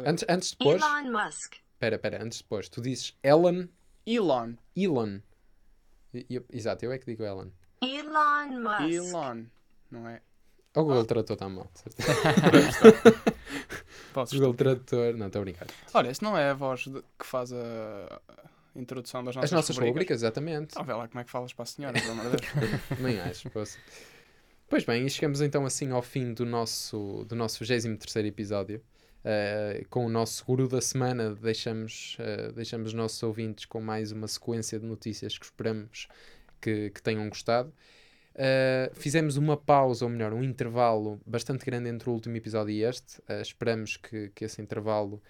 Antes, 0.05 0.25
antes 0.29 0.51
de 0.51 0.57
depois. 0.57 0.81
Elon 0.81 1.11
Musk. 1.11 1.53
Espera, 1.73 1.95
espera, 1.95 2.23
antes 2.23 2.37
de 2.39 2.43
depois. 2.43 2.69
Tu 2.69 2.81
dizes 2.81 3.17
Elon, 3.23 3.65
Elon. 4.05 4.53
Elon. 4.75 5.19
Eu- 6.29 6.45
exato, 6.51 6.83
eu 6.85 6.91
é 6.91 6.97
que 6.97 7.05
digo 7.05 7.23
Elon. 7.23 7.47
Elon 7.81 8.59
Musk. 8.61 8.93
Elon. 8.93 9.45
Não 9.91 10.07
é? 10.07 10.21
O 10.75 10.81
Ah. 10.81 10.83
Google 10.83 11.05
Tradutor 11.05 11.33
está 11.35 11.49
mal. 11.49 11.69
certo? 11.73 11.97
Posso 14.13 14.35
Google 14.35 14.53
Tradutor. 14.53 15.15
Não, 15.15 15.27
estou 15.27 15.41
a 15.41 15.43
brincar. 15.43 15.67
Olha, 15.93 16.11
isso 16.11 16.23
não 16.23 16.37
é 16.37 16.49
a 16.49 16.53
voz 16.53 16.81
de- 16.81 17.01
que 17.17 17.25
faz 17.25 17.51
a 17.53 18.21
introdução 18.75 19.23
das 19.23 19.35
nossas 19.35 19.49
As 19.49 19.55
nossas 19.55 19.75
rubricas? 19.75 19.93
rubricas, 19.93 20.17
exatamente. 20.19 20.73
Ah, 20.77 20.83
vê 20.83 20.93
lá 20.93 21.07
como 21.07 21.19
é 21.19 21.23
que 21.23 21.31
falas 21.31 21.53
para 21.53 21.63
a 21.63 21.65
senhora, 21.65 21.99
pelo 21.99 22.11
amor 22.11 22.35
de 22.35 22.37
Deus. 22.37 22.81
Nem 22.99 23.19
acho. 23.19 23.49
posso. 23.49 23.77
Pois 24.69 24.83
bem, 24.85 25.05
e 25.05 25.09
chegamos 25.09 25.41
então 25.41 25.65
assim 25.65 25.91
ao 25.91 26.01
fim 26.01 26.33
do 26.33 26.45
nosso, 26.45 27.25
do 27.27 27.35
nosso 27.35 27.63
23 27.63 28.27
episódio. 28.27 28.81
Uh, 29.19 29.85
com 29.89 30.05
o 30.05 30.09
nosso 30.09 30.45
guru 30.45 30.67
da 30.67 30.79
semana, 30.79 31.35
deixamos, 31.35 32.17
uh, 32.19 32.53
deixamos 32.53 32.89
os 32.89 32.93
nossos 32.93 33.21
ouvintes 33.21 33.65
com 33.65 33.81
mais 33.81 34.13
uma 34.13 34.27
sequência 34.27 34.79
de 34.79 34.85
notícias 34.85 35.37
que 35.37 35.43
esperamos 35.43 36.07
que, 36.61 36.89
que 36.91 37.01
tenham 37.01 37.27
gostado. 37.27 37.73
Uh, 38.35 38.93
fizemos 38.93 39.35
uma 39.35 39.57
pausa, 39.57 40.05
ou 40.05 40.11
melhor, 40.11 40.31
um 40.33 40.41
intervalo 40.41 41.19
bastante 41.25 41.65
grande 41.65 41.89
entre 41.89 42.09
o 42.09 42.13
último 42.13 42.37
episódio 42.37 42.71
e 42.71 42.83
este. 42.83 43.21
Esperamos 43.41 43.97
que, 43.97 44.29
que 44.29 44.45
esse 44.45 44.61
intervalo 44.61 45.21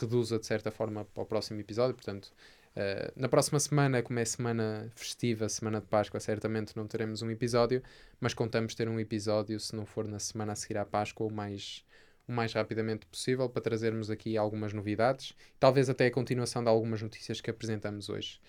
reduza 0.00 0.40
de 0.40 0.46
certa 0.46 0.72
forma 0.72 1.04
para 1.04 1.22
o 1.22 1.26
próximo 1.26 1.60
episódio. 1.60 1.94
Portanto, 1.94 2.32
Uh, 2.78 3.10
na 3.16 3.28
próxima 3.28 3.58
semana, 3.58 4.00
como 4.04 4.20
é 4.20 4.24
semana 4.24 4.88
festiva, 4.94 5.48
semana 5.48 5.80
de 5.80 5.88
Páscoa, 5.88 6.20
certamente 6.20 6.76
não 6.76 6.86
teremos 6.86 7.22
um 7.22 7.30
episódio, 7.30 7.82
mas 8.20 8.34
contamos 8.34 8.72
ter 8.72 8.88
um 8.88 9.00
episódio, 9.00 9.58
se 9.58 9.74
não 9.74 9.84
for 9.84 10.06
na 10.06 10.20
semana 10.20 10.52
a 10.52 10.54
seguir 10.54 10.78
à 10.78 10.84
Páscoa, 10.84 11.26
o 11.26 11.32
mais, 11.32 11.84
o 12.28 12.32
mais 12.32 12.52
rapidamente 12.52 13.04
possível, 13.06 13.48
para 13.48 13.62
trazermos 13.62 14.10
aqui 14.10 14.36
algumas 14.36 14.72
novidades, 14.72 15.34
talvez 15.58 15.90
até 15.90 16.06
a 16.06 16.10
continuação 16.12 16.62
de 16.62 16.68
algumas 16.68 17.02
notícias 17.02 17.40
que 17.40 17.50
apresentamos 17.50 18.08
hoje. 18.08 18.40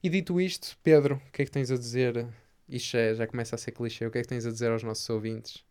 E 0.00 0.08
dito 0.08 0.40
isto, 0.40 0.78
Pedro, 0.80 1.16
o 1.16 1.32
que 1.32 1.42
é 1.42 1.44
que 1.44 1.50
tens 1.50 1.68
a 1.72 1.76
dizer? 1.76 2.24
Isto 2.68 2.96
é- 2.96 3.16
já 3.16 3.26
começa 3.26 3.56
a 3.56 3.58
ser 3.58 3.72
clichê, 3.72 4.06
o 4.06 4.12
que 4.12 4.18
é 4.18 4.22
que 4.22 4.28
tens 4.28 4.46
a 4.46 4.52
dizer 4.52 4.70
aos 4.70 4.84
nossos 4.84 5.10
ouvintes? 5.10 5.64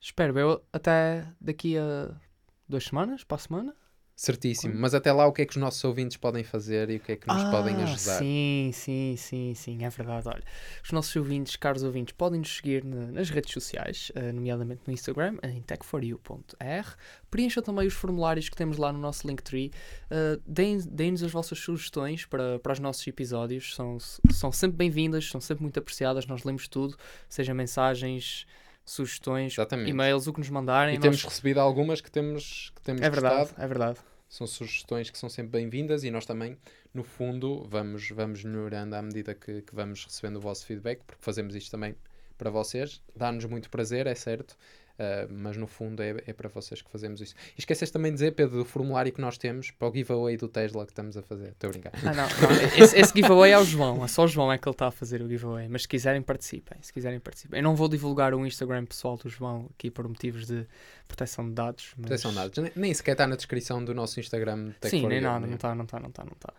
Espero 0.00 0.38
eu 0.38 0.64
até 0.72 1.26
daqui 1.38 1.76
a 1.76 2.18
duas 2.66 2.84
semanas, 2.84 3.22
para 3.22 3.34
a 3.34 3.38
semana. 3.38 3.76
Certíssimo, 4.18 4.72
mas 4.74 4.94
até 4.94 5.12
lá 5.12 5.26
o 5.26 5.32
que 5.32 5.42
é 5.42 5.44
que 5.44 5.50
os 5.52 5.56
nossos 5.58 5.84
ouvintes 5.84 6.16
podem 6.16 6.42
fazer 6.42 6.88
e 6.88 6.96
o 6.96 7.00
que 7.00 7.12
é 7.12 7.16
que 7.16 7.28
nos 7.28 7.44
podem 7.44 7.74
Ah, 7.76 7.82
ajudar? 7.82 8.18
Sim, 8.18 8.70
sim, 8.72 9.14
sim, 9.18 9.54
sim, 9.54 9.84
é 9.84 9.90
verdade. 9.90 10.26
Olha, 10.26 10.42
os 10.82 10.90
nossos 10.90 11.14
ouvintes, 11.16 11.54
caros 11.56 11.82
ouvintes, 11.82 12.14
podem 12.16 12.38
nos 12.40 12.56
seguir 12.56 12.82
na- 12.82 13.08
nas 13.12 13.28
redes 13.28 13.52
sociais, 13.52 14.10
eh, 14.14 14.32
nomeadamente 14.32 14.80
no 14.86 14.92
Instagram, 14.94 15.36
em 15.42 15.60
tech4u.r. 15.60 16.94
Preencham 17.30 17.62
também 17.62 17.86
os 17.86 17.92
formulários 17.92 18.48
que 18.48 18.56
temos 18.56 18.78
lá 18.78 18.90
no 18.90 18.98
nosso 18.98 19.26
Linktree. 19.28 19.70
Uh, 20.10 20.40
deem- 20.46 20.78
Deem-nos 20.90 21.22
as 21.22 21.30
vossas 21.30 21.58
sugestões 21.58 22.24
para, 22.24 22.58
para 22.58 22.72
os 22.72 22.78
nossos 22.78 23.06
episódios. 23.06 23.74
São, 23.74 23.98
são 24.32 24.50
sempre 24.50 24.78
bem-vindas, 24.78 25.28
são 25.28 25.42
sempre 25.42 25.62
muito 25.62 25.78
apreciadas. 25.78 26.26
Nós 26.26 26.42
lemos 26.42 26.68
tudo, 26.68 26.96
seja 27.28 27.52
mensagens, 27.52 28.46
sugestões, 28.86 29.52
Exatamente. 29.54 29.90
e-mails, 29.90 30.26
o 30.26 30.32
que 30.32 30.38
nos 30.38 30.48
mandarem. 30.48 30.94
E 30.94 30.98
nós- 30.98 31.02
temos 31.02 31.24
recebido 31.24 31.58
algumas 31.60 32.00
que 32.00 32.10
temos, 32.10 32.72
que 32.76 32.80
temos 32.82 33.02
É 33.02 33.10
verdade, 33.10 33.36
gostado. 33.40 33.62
é 33.62 33.66
verdade. 33.68 33.98
São 34.28 34.46
sugestões 34.46 35.10
que 35.10 35.18
são 35.18 35.28
sempre 35.28 35.52
bem-vindas 35.52 36.02
e 36.04 36.10
nós 36.10 36.24
também, 36.24 36.56
no 36.94 37.04
fundo, 37.04 37.64
vamos, 37.68 38.08
vamos 38.10 38.42
melhorando 38.44 38.94
à 38.96 39.02
medida 39.02 39.34
que, 39.34 39.62
que 39.62 39.74
vamos 39.74 40.04
recebendo 40.04 40.36
o 40.36 40.40
vosso 40.40 40.64
feedback, 40.66 41.00
porque 41.06 41.22
fazemos 41.22 41.54
isto 41.54 41.70
também 41.70 41.94
para 42.38 42.50
vocês. 42.50 43.02
Dá-nos 43.14 43.44
muito 43.44 43.68
prazer, 43.70 44.06
é 44.06 44.14
certo. 44.14 44.56
Uh, 44.98 45.30
mas 45.30 45.58
no 45.58 45.66
fundo 45.66 46.02
é, 46.02 46.16
é 46.26 46.32
para 46.32 46.48
vocês 46.48 46.80
que 46.80 46.90
fazemos 46.90 47.20
isso. 47.20 47.34
E 47.54 47.60
esqueces 47.60 47.90
também 47.90 48.10
de 48.12 48.14
dizer, 48.14 48.32
Pedro, 48.32 48.56
do 48.56 48.64
formulário 48.64 49.12
que 49.12 49.20
nós 49.20 49.36
temos 49.36 49.70
para 49.70 49.88
o 49.88 49.92
giveaway 49.92 50.38
do 50.38 50.48
Tesla 50.48 50.86
que 50.86 50.92
estamos 50.92 51.18
a 51.18 51.22
fazer. 51.22 51.48
Estou 51.48 51.68
a 51.68 51.70
brincar. 51.70 51.92
Ah, 51.96 52.14
não, 52.14 52.26
não. 52.26 52.82
Esse, 52.82 52.98
esse 52.98 53.12
giveaway 53.14 53.52
é 53.52 53.58
o 53.58 53.64
João, 53.64 54.02
é 54.02 54.08
só 54.08 54.24
o 54.24 54.28
João 54.28 54.50
é 54.50 54.56
que 54.56 54.66
ele 54.66 54.74
está 54.74 54.86
a 54.86 54.90
fazer 54.90 55.20
o 55.20 55.28
giveaway. 55.28 55.68
Mas 55.68 55.82
se 55.82 55.88
quiserem, 55.88 56.22
participem. 56.22 56.78
Se 56.80 56.92
quiserem, 56.92 57.20
participem. 57.20 57.58
Eu 57.58 57.62
não 57.62 57.76
vou 57.76 57.88
divulgar 57.88 58.34
o 58.34 58.46
Instagram 58.46 58.86
pessoal 58.86 59.18
do 59.18 59.28
João 59.28 59.68
aqui 59.74 59.90
por 59.90 60.08
motivos 60.08 60.46
de 60.46 60.66
proteção 61.06 61.46
de 61.46 61.52
dados. 61.52 61.92
Mas... 61.96 62.06
Proteção 62.06 62.30
de 62.30 62.36
dados. 62.38 62.58
Nem, 62.58 62.72
nem 62.74 62.94
sequer 62.94 63.12
está 63.12 63.26
na 63.26 63.36
descrição 63.36 63.84
do 63.84 63.94
nosso 63.94 64.18
Instagram. 64.18 64.72
Sim, 64.82 65.06
nem 65.06 65.18
You, 65.18 65.24
nada, 65.24 65.40
nem- 65.40 65.48
não 65.50 65.56
está, 65.56 65.74
não 65.74 65.84
está, 65.84 66.00
não 66.00 66.08
está, 66.08 66.24
não 66.24 66.32
está. 66.32 66.54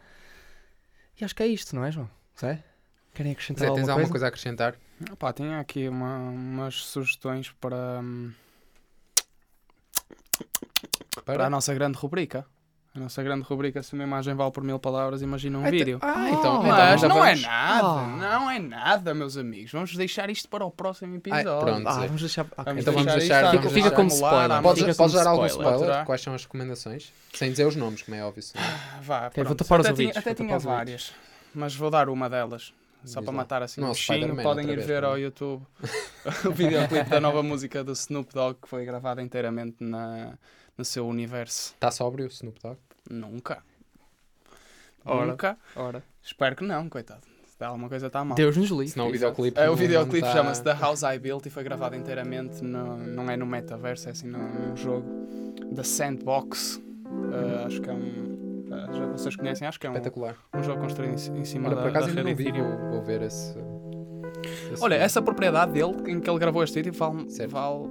E 1.20 1.26
acho 1.26 1.36
que 1.36 1.42
é 1.42 1.48
isto, 1.48 1.76
não 1.76 1.84
é, 1.84 1.92
João? 1.92 2.08
Zé? 2.40 2.64
Querem 3.16 3.32
acrescentar 3.32 3.62
Zé, 3.62 3.74
tens 3.74 3.80
alguma 3.80 3.94
alguma 3.94 3.96
coisa? 3.96 4.12
coisa 4.12 4.26
a 4.26 4.28
acrescentar? 4.28 4.76
Pá, 5.20 5.32
tinha 5.32 5.60
aqui 5.60 5.88
uma- 5.88 6.18
umas 6.18 6.76
sugestões 6.76 7.52
para, 7.62 8.00
hum, 8.02 8.32
para 11.26 11.46
a 11.46 11.50
nossa 11.50 11.74
grande 11.74 11.98
rubrica. 11.98 12.46
A 12.96 13.00
nossa 13.00 13.22
grande 13.22 13.44
rubrica, 13.44 13.84
se 13.84 13.94
uma 13.94 14.04
imagem 14.04 14.34
vale 14.34 14.50
por 14.52 14.64
mil 14.64 14.80
palavras, 14.80 15.22
imagina 15.22 15.60
um 15.60 15.64
vídeo. 15.70 16.00
Ah, 16.02 16.14
Ah, 16.18 16.32
então, 16.32 16.64
Mas 16.64 16.96
então 17.04 17.10
não 17.10 17.24
é 17.24 17.30
vamos- 17.36 17.42
nada, 17.44 17.88
Ah. 17.88 18.08
não 18.08 18.50
é 18.50 18.58
nada, 18.58 19.14
meus 19.14 19.38
amigos. 19.38 19.72
Vamos 19.72 19.96
deixar 19.96 20.32
isto 20.32 20.50
para 20.50 20.66
o 20.66 20.72
próximo 20.72 21.16
episódio. 21.16 21.60
pronto. 21.60 21.88
Ah, 21.88 21.94
vamos 22.08 22.22
deixar. 22.22 22.42
ok. 22.42 22.56
Vamos 22.66 22.82
Então 22.82 22.94
vamos 22.96 23.14
deixar 23.14 23.44
isto, 23.44 23.52
deixar- 23.62 23.70
Fica 23.76 23.92
como 23.92 24.10
spoiler. 24.10 24.62
Podes, 24.64 24.82
Fica 24.84 24.96
podes 24.96 25.14
dar 25.16 25.28
algum 25.28 25.46
spoiler. 25.46 26.06
Quais 26.06 26.22
são 26.22 26.34
as 26.34 26.42
recomendações? 26.44 27.14
Sem 27.36 27.52
dizer 27.52 27.68
os 27.68 27.76
nomes, 27.76 28.02
como 28.02 28.18
é 28.18 28.24
óbvio. 28.26 28.42
senão- 28.42 28.64
Vá, 29.04 29.28
Ok, 29.28 29.44
vou 29.44 29.46
pronto. 29.46 29.64
tapar 29.64 29.80
os 29.82 29.86
até 29.86 29.92
ouvidos, 29.94 30.14
tinha, 30.14 30.22
até 30.22 30.34
tinha 30.34 30.58
várias, 30.58 31.14
mas 31.54 31.76
vou 31.76 31.92
dar 31.92 32.10
uma 32.10 32.28
delas. 32.28 32.74
Só 33.06 33.20
Diz 33.20 33.26
para 33.26 33.32
lá. 33.32 33.32
matar 33.44 33.64
assim 33.64 33.80
Não, 33.80 33.90
um 33.90 33.92
bichinho, 33.94 34.36
podem 34.42 34.66
ir 34.70 34.76
vez, 34.76 34.86
ver 34.88 35.02
não 35.02 35.10
é? 35.10 35.12
ao 35.12 35.20
YouTube 35.20 35.64
o 36.46 36.52
videoclipe 36.52 37.10
da 37.10 37.22
nova 37.22 37.42
música 37.42 37.84
do 37.84 37.94
Snoop 37.94 38.34
Dogg 38.34 38.60
que 38.62 38.68
foi 38.68 38.86
gravada 38.86 39.22
inteiramente 39.22 39.78
na, 39.82 40.34
no 40.78 40.84
seu 40.84 41.08
universo. 41.08 41.74
Está 41.74 41.90
sóbrio 41.92 42.26
o 42.26 42.28
Snoop 42.30 42.60
Dogg? 42.62 42.78
Nunca. 43.10 43.64
Ora. 45.06 45.26
Nunca. 45.28 45.58
Ora, 45.76 46.04
Espero 46.22 46.56
que 46.56 46.64
não, 46.66 46.90
coitado. 46.90 47.22
Se 47.58 47.64
alguma 47.64 47.88
coisa 47.88 48.08
está 48.08 48.24
mal. 48.26 48.36
Deus 48.36 48.56
nos 48.58 48.70
livre. 48.70 48.90
Senão 48.90 49.08
o 49.08 49.12
videoclipe. 49.12 49.60
É, 49.60 49.70
o 49.70 49.76
videoclipe 49.76 50.22
tá- 50.28 50.34
chama-se 50.34 50.62
The 50.64 50.74
House 50.74 51.02
I 51.04 51.18
Built 51.18 51.46
e 51.46 51.50
foi 51.50 51.64
gravado 51.64 51.96
inteiramente, 51.96 52.62
no, 52.64 52.98
não 52.98 53.30
é 53.32 53.38
no 53.38 53.46
metaverso, 53.48 54.10
é 54.10 54.12
assim 54.12 54.28
num, 54.28 54.38
num 54.70 54.76
jogo. 54.76 55.08
The 55.74 55.84
Sandbox. 55.84 56.76
Uh, 57.06 57.66
acho 57.66 57.82
que 57.82 57.90
é 57.90 57.94
um. 57.94 58.37
Já 58.92 59.06
vocês 59.08 59.36
conhecem, 59.36 59.68
acho 59.68 59.80
que 59.80 59.88
é 59.88 59.90
um, 59.90 59.94
Espetacular. 59.94 60.36
um 60.56 60.64
jogo 60.64 60.82
construído 60.82 61.12
em, 61.12 61.40
em 61.40 61.46
cima 61.46 61.68
Olha, 61.68 61.76
da, 61.76 61.82
por 61.82 61.90
acaso 61.90 62.08
da 62.08 62.14
rede 62.14 62.30
não 62.30 62.36
vi, 62.36 62.52
vou, 62.52 62.92
vou 62.92 63.02
ver 63.04 63.22
esse. 63.22 63.56
esse 64.72 64.84
Olha, 64.84 64.96
vídeo. 64.96 65.06
essa 65.06 65.22
propriedade 65.22 65.72
dele, 65.72 65.96
em 66.12 66.20
que 66.20 66.30
ele 66.30 66.40
gravou 66.40 66.64
este 66.64 66.76
vídeo, 66.82 66.94
vale, 66.94 67.30
Certo. 67.30 67.52
vale 67.52 67.88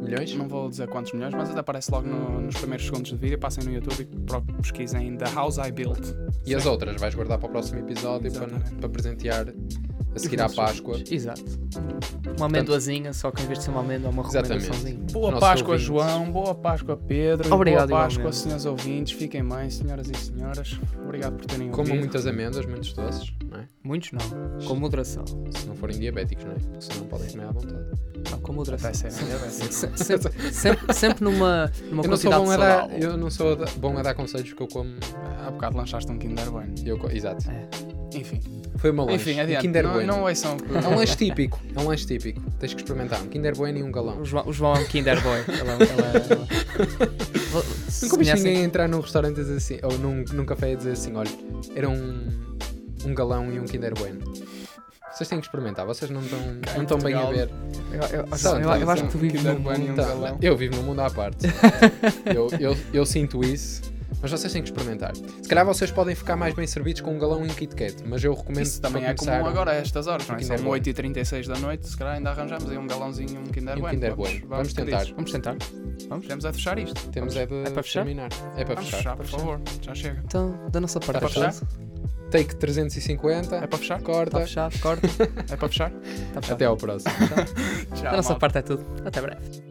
Milhões? 0.00 0.34
não 0.34 0.48
vou 0.48 0.68
dizer 0.70 0.88
quantos 0.88 1.12
milhões, 1.12 1.34
mas 1.34 1.50
até 1.50 1.60
aparece 1.60 1.90
logo 1.92 2.08
no- 2.08 2.40
nos 2.40 2.56
primeiros 2.56 2.86
segundos 2.86 3.10
de 3.10 3.16
vídeo. 3.18 3.38
Passem 3.38 3.62
no 3.64 3.70
YouTube 3.72 4.00
e 4.00 4.52
pesquisem 4.62 5.14
The 5.16 5.30
House 5.34 5.58
I 5.58 5.70
Built. 5.70 6.14
E 6.46 6.54
as 6.54 6.64
outras 6.64 6.98
vais 6.98 7.14
guardar 7.14 7.38
para 7.38 7.46
o 7.46 7.50
próximo 7.50 7.80
episódio 7.80 8.32
para, 8.32 8.48
para 8.80 8.88
presentear 8.88 9.46
a 10.14 10.18
seguir 10.18 10.40
à 10.40 10.48
Páscoa. 10.48 10.98
Exato. 11.10 11.44
Uma 12.36 12.46
amendoazinha, 12.46 13.12
só 13.12 13.30
que 13.30 13.42
em 13.42 13.46
vez 13.46 13.58
de 13.58 13.64
ser 13.66 13.70
uma 13.70 13.80
amêndoa, 13.80 14.08
é 14.08 14.12
uma 14.12 14.22
Exatamente. 14.26 14.62
recomendaçãozinha. 14.66 15.06
Boa 15.12 15.30
Nossos 15.30 15.48
Páscoa, 15.48 15.68
ouvintes. 15.72 15.86
João. 15.86 16.30
Boa 16.32 16.54
Páscoa, 16.54 16.96
Pedro. 16.96 17.54
Obrigado, 17.54 17.88
Boa 17.90 18.00
Páscoa, 18.02 18.20
igualmente. 18.22 18.36
senhores 18.42 18.64
ouvintes. 18.66 19.12
Fiquem 19.12 19.46
bem, 19.46 19.68
senhoras 19.70 20.08
e 20.10 20.16
senhoras. 20.16 20.80
Obrigado 21.04 21.34
por 21.36 21.46
terem 21.46 21.68
Comam 21.70 21.80
ouvido. 21.82 21.98
muitas 22.00 22.26
amêndoas, 22.26 22.66
muitos 22.66 22.92
doces, 22.92 23.32
não 23.50 23.58
é? 23.58 23.64
Muitos 23.82 24.10
não. 24.12 24.64
Com 24.66 24.74
moderação. 24.76 25.24
Se 25.56 25.66
não 25.66 25.74
forem 25.76 25.98
diabéticos, 25.98 26.44
não 26.44 26.52
é? 26.52 26.54
Porque 26.56 26.80
senão 26.80 27.06
podem 27.06 27.28
comer 27.30 27.44
à 27.44 27.52
vontade. 27.52 27.84
Não, 28.30 28.38
com 28.40 28.52
moderação. 28.52 28.90
Vai 28.90 28.94
ser, 28.94 29.10
vai 29.10 29.50
ser. 29.50 29.72
Se- 29.72 30.04
sempre, 30.04 30.52
sempre, 30.52 30.94
sempre 30.94 31.24
numa, 31.24 31.70
numa 31.90 32.02
Eu 32.04 32.08
não, 32.10 32.16
sou 32.16 32.30
quantidade 32.30 32.44
bom 32.44 32.50
a 32.50 32.56
dar, 32.56 33.00
eu 33.02 33.16
não 33.16 33.30
sou 33.30 33.56
bom 33.78 33.96
a 33.98 34.02
dar 34.02 34.14
conselhos 34.14 34.48
porque 34.50 34.62
eu 34.62 34.68
como. 34.68 34.90
Há 35.46 35.50
bocado 35.50 35.76
lançaste 35.76 36.10
um 36.10 36.18
Kinder 36.18 36.50
Bueno. 36.50 36.74
Eu, 36.84 36.98
exato. 37.10 37.44
Enfim, 38.12 38.40
Foi 38.78 38.90
meu 38.92 39.04
lanche. 39.04 39.30
enfim, 39.30 39.38
um 39.38 39.42
adiante. 39.42 39.62
Kinder 39.62 39.84
não, 39.84 39.92
Bueno. 39.92 40.12
não 40.12 40.22
ouçam 40.24 40.56
que- 40.56 40.74
É 40.74 40.88
um 40.88 40.96
lanche 40.96 41.16
típico. 41.16 41.60
É 41.76 41.80
um 41.80 41.86
lanche 41.86 42.06
típico. 42.06 42.40
Tens 42.58 42.74
que 42.74 42.80
experimentar. 42.82 43.20
Um 43.22 43.26
Kinder 43.28 43.56
Bueno 43.56 43.78
e 43.78 43.82
um 43.82 43.92
galão. 43.92 44.20
O 44.20 44.24
João, 44.24 44.48
o 44.48 44.52
João 44.52 44.74
é 44.76 44.80
um 44.80 44.84
Kinder 44.84 45.22
Boy. 45.22 45.38
Ele 45.48 45.70
é, 45.70 46.16
é- 47.14 47.90
Se 47.90 48.04
Nunca 48.06 48.16
conhecem- 48.16 48.44
ninguém 48.44 48.64
entrar 48.64 48.88
num 48.88 49.00
restaurante 49.00 49.38
e 49.38 49.40
dizer 49.44 49.56
assim, 49.56 49.78
ou 49.82 49.98
num, 49.98 50.24
num 50.32 50.44
café 50.44 50.72
e 50.72 50.76
dizer 50.76 50.92
assim: 50.92 51.14
olha, 51.14 51.30
era 51.74 51.88
um, 51.88 52.26
um 53.04 53.14
galão 53.14 53.52
e 53.52 53.58
um 53.60 53.64
Kinder 53.64 53.92
Bueno. 53.94 54.20
Vocês 55.12 55.28
têm 55.28 55.38
que 55.40 55.46
experimentar, 55.46 55.84
vocês 55.84 56.10
não 56.10 56.20
estão 56.22 56.38
não 56.76 56.82
estão 56.82 56.98
bem 56.98 57.14
a 57.14 57.24
ver. 57.26 57.50
Eu, 57.92 58.18
eu- 58.26 58.36
Só, 58.38 58.54
eu- 58.54 58.60
então, 58.60 58.76
eu 58.76 58.90
acho 58.90 59.02
que 59.04 59.10
tu 59.10 59.18
vives 59.18 59.42
num 59.44 59.56
Bueno 59.56 59.80
e 59.80 59.84
um 59.84 59.88
mundo- 59.88 59.96
Tá, 59.96 60.08
galão. 60.08 60.38
eu 60.40 60.56
vivo 60.56 60.76
num 60.76 60.82
mundo 60.82 61.00
à 61.00 61.10
parte. 61.10 61.46
eu, 62.34 62.48
eu, 62.58 62.76
eu 62.94 63.04
sinto 63.04 63.42
isso, 63.44 63.82
mas 64.20 64.30
vocês 64.30 64.52
têm 64.52 64.62
que 64.62 64.68
experimentar. 64.70 65.14
Se 65.16 65.48
calhar 65.48 65.64
vocês 65.64 65.90
podem 65.90 66.14
ficar 66.14 66.36
mais 66.36 66.54
bem 66.54 66.66
servidos 66.66 67.00
com 67.00 67.14
um 67.14 67.18
galão 67.18 67.44
e 67.44 67.48
um 67.50 67.54
Kit 67.54 67.74
Kat, 67.74 67.96
mas 68.06 68.22
eu 68.24 68.34
recomendo 68.34 68.62
Isso 68.66 68.80
também 68.80 69.04
é 69.04 69.14
comum 69.14 69.46
agora 69.46 69.72
a 69.72 69.74
estas 69.74 70.06
horas, 70.06 70.26
não 70.28 70.36
é? 70.36 70.42
São 70.42 70.56
Bueno. 70.56 70.70
8h36 70.84 71.46
da 71.46 71.58
noite, 71.58 71.88
se 71.88 71.96
calhar 71.96 72.14
ainda 72.14 72.30
arranjamos 72.30 72.70
aí 72.70 72.78
um 72.78 72.86
galãozinho 72.86 73.30
e 73.34 73.38
um 73.38 73.44
Kinder 73.44 73.74
E 73.76 73.78
um 73.78 73.80
Bueno. 73.82 73.94
Kinder 73.96 74.10
Vamos- 74.16 74.30
Bueno. 74.30 74.46
Vamos 74.48 74.72
tentar. 74.72 74.90
queridos. 74.98 75.10
Vamos 75.16 75.32
tentar. 75.32 75.56
Vamos? 76.08 76.26
Temos 76.26 76.44
é 76.44 76.50
de 76.50 76.56
fechar 76.56 76.78
isto. 76.78 77.08
Temos 77.10 77.36
é 77.36 77.46
de 77.46 77.54
É 77.54 77.70
para 77.70 77.82
fechar? 77.82 78.00
terminar. 78.04 78.28
É 78.56 78.64
para 78.64 78.74
Vamos 78.74 78.90
fechar. 78.90 78.96
fechar, 78.98 79.16
por 79.16 79.26
favor. 79.26 79.60
Já 79.82 79.94
chega. 79.94 80.22
Então, 80.24 80.58
da 80.70 80.80
nossa 80.80 80.98
parte 81.00 81.16
É 81.16 81.20
para 81.20 81.28
fechar? 81.28 81.52
tudo. 81.54 81.90
Take 82.30 82.54
350, 82.56 83.56
É 83.56 83.66
para 83.66 83.78
fechar? 83.78 83.98
Está 83.98 84.12
corta. 84.12 84.40
fechado, 84.40 84.78
corta. 84.80 85.06
É 85.52 85.56
para 85.56 85.68
fechar? 85.68 85.90
Está 85.92 86.40
fechado. 86.42 86.52
Até 86.54 86.64
ao 86.64 86.76
próximo. 86.76 87.12
Tchau, 87.94 88.02
Da 88.04 88.12
nossa 88.16 88.28
malta. 88.30 88.38
parte 88.38 88.58
é 88.58 88.62
tudo. 88.62 88.86
Até 89.04 89.20
breve. 89.20 89.69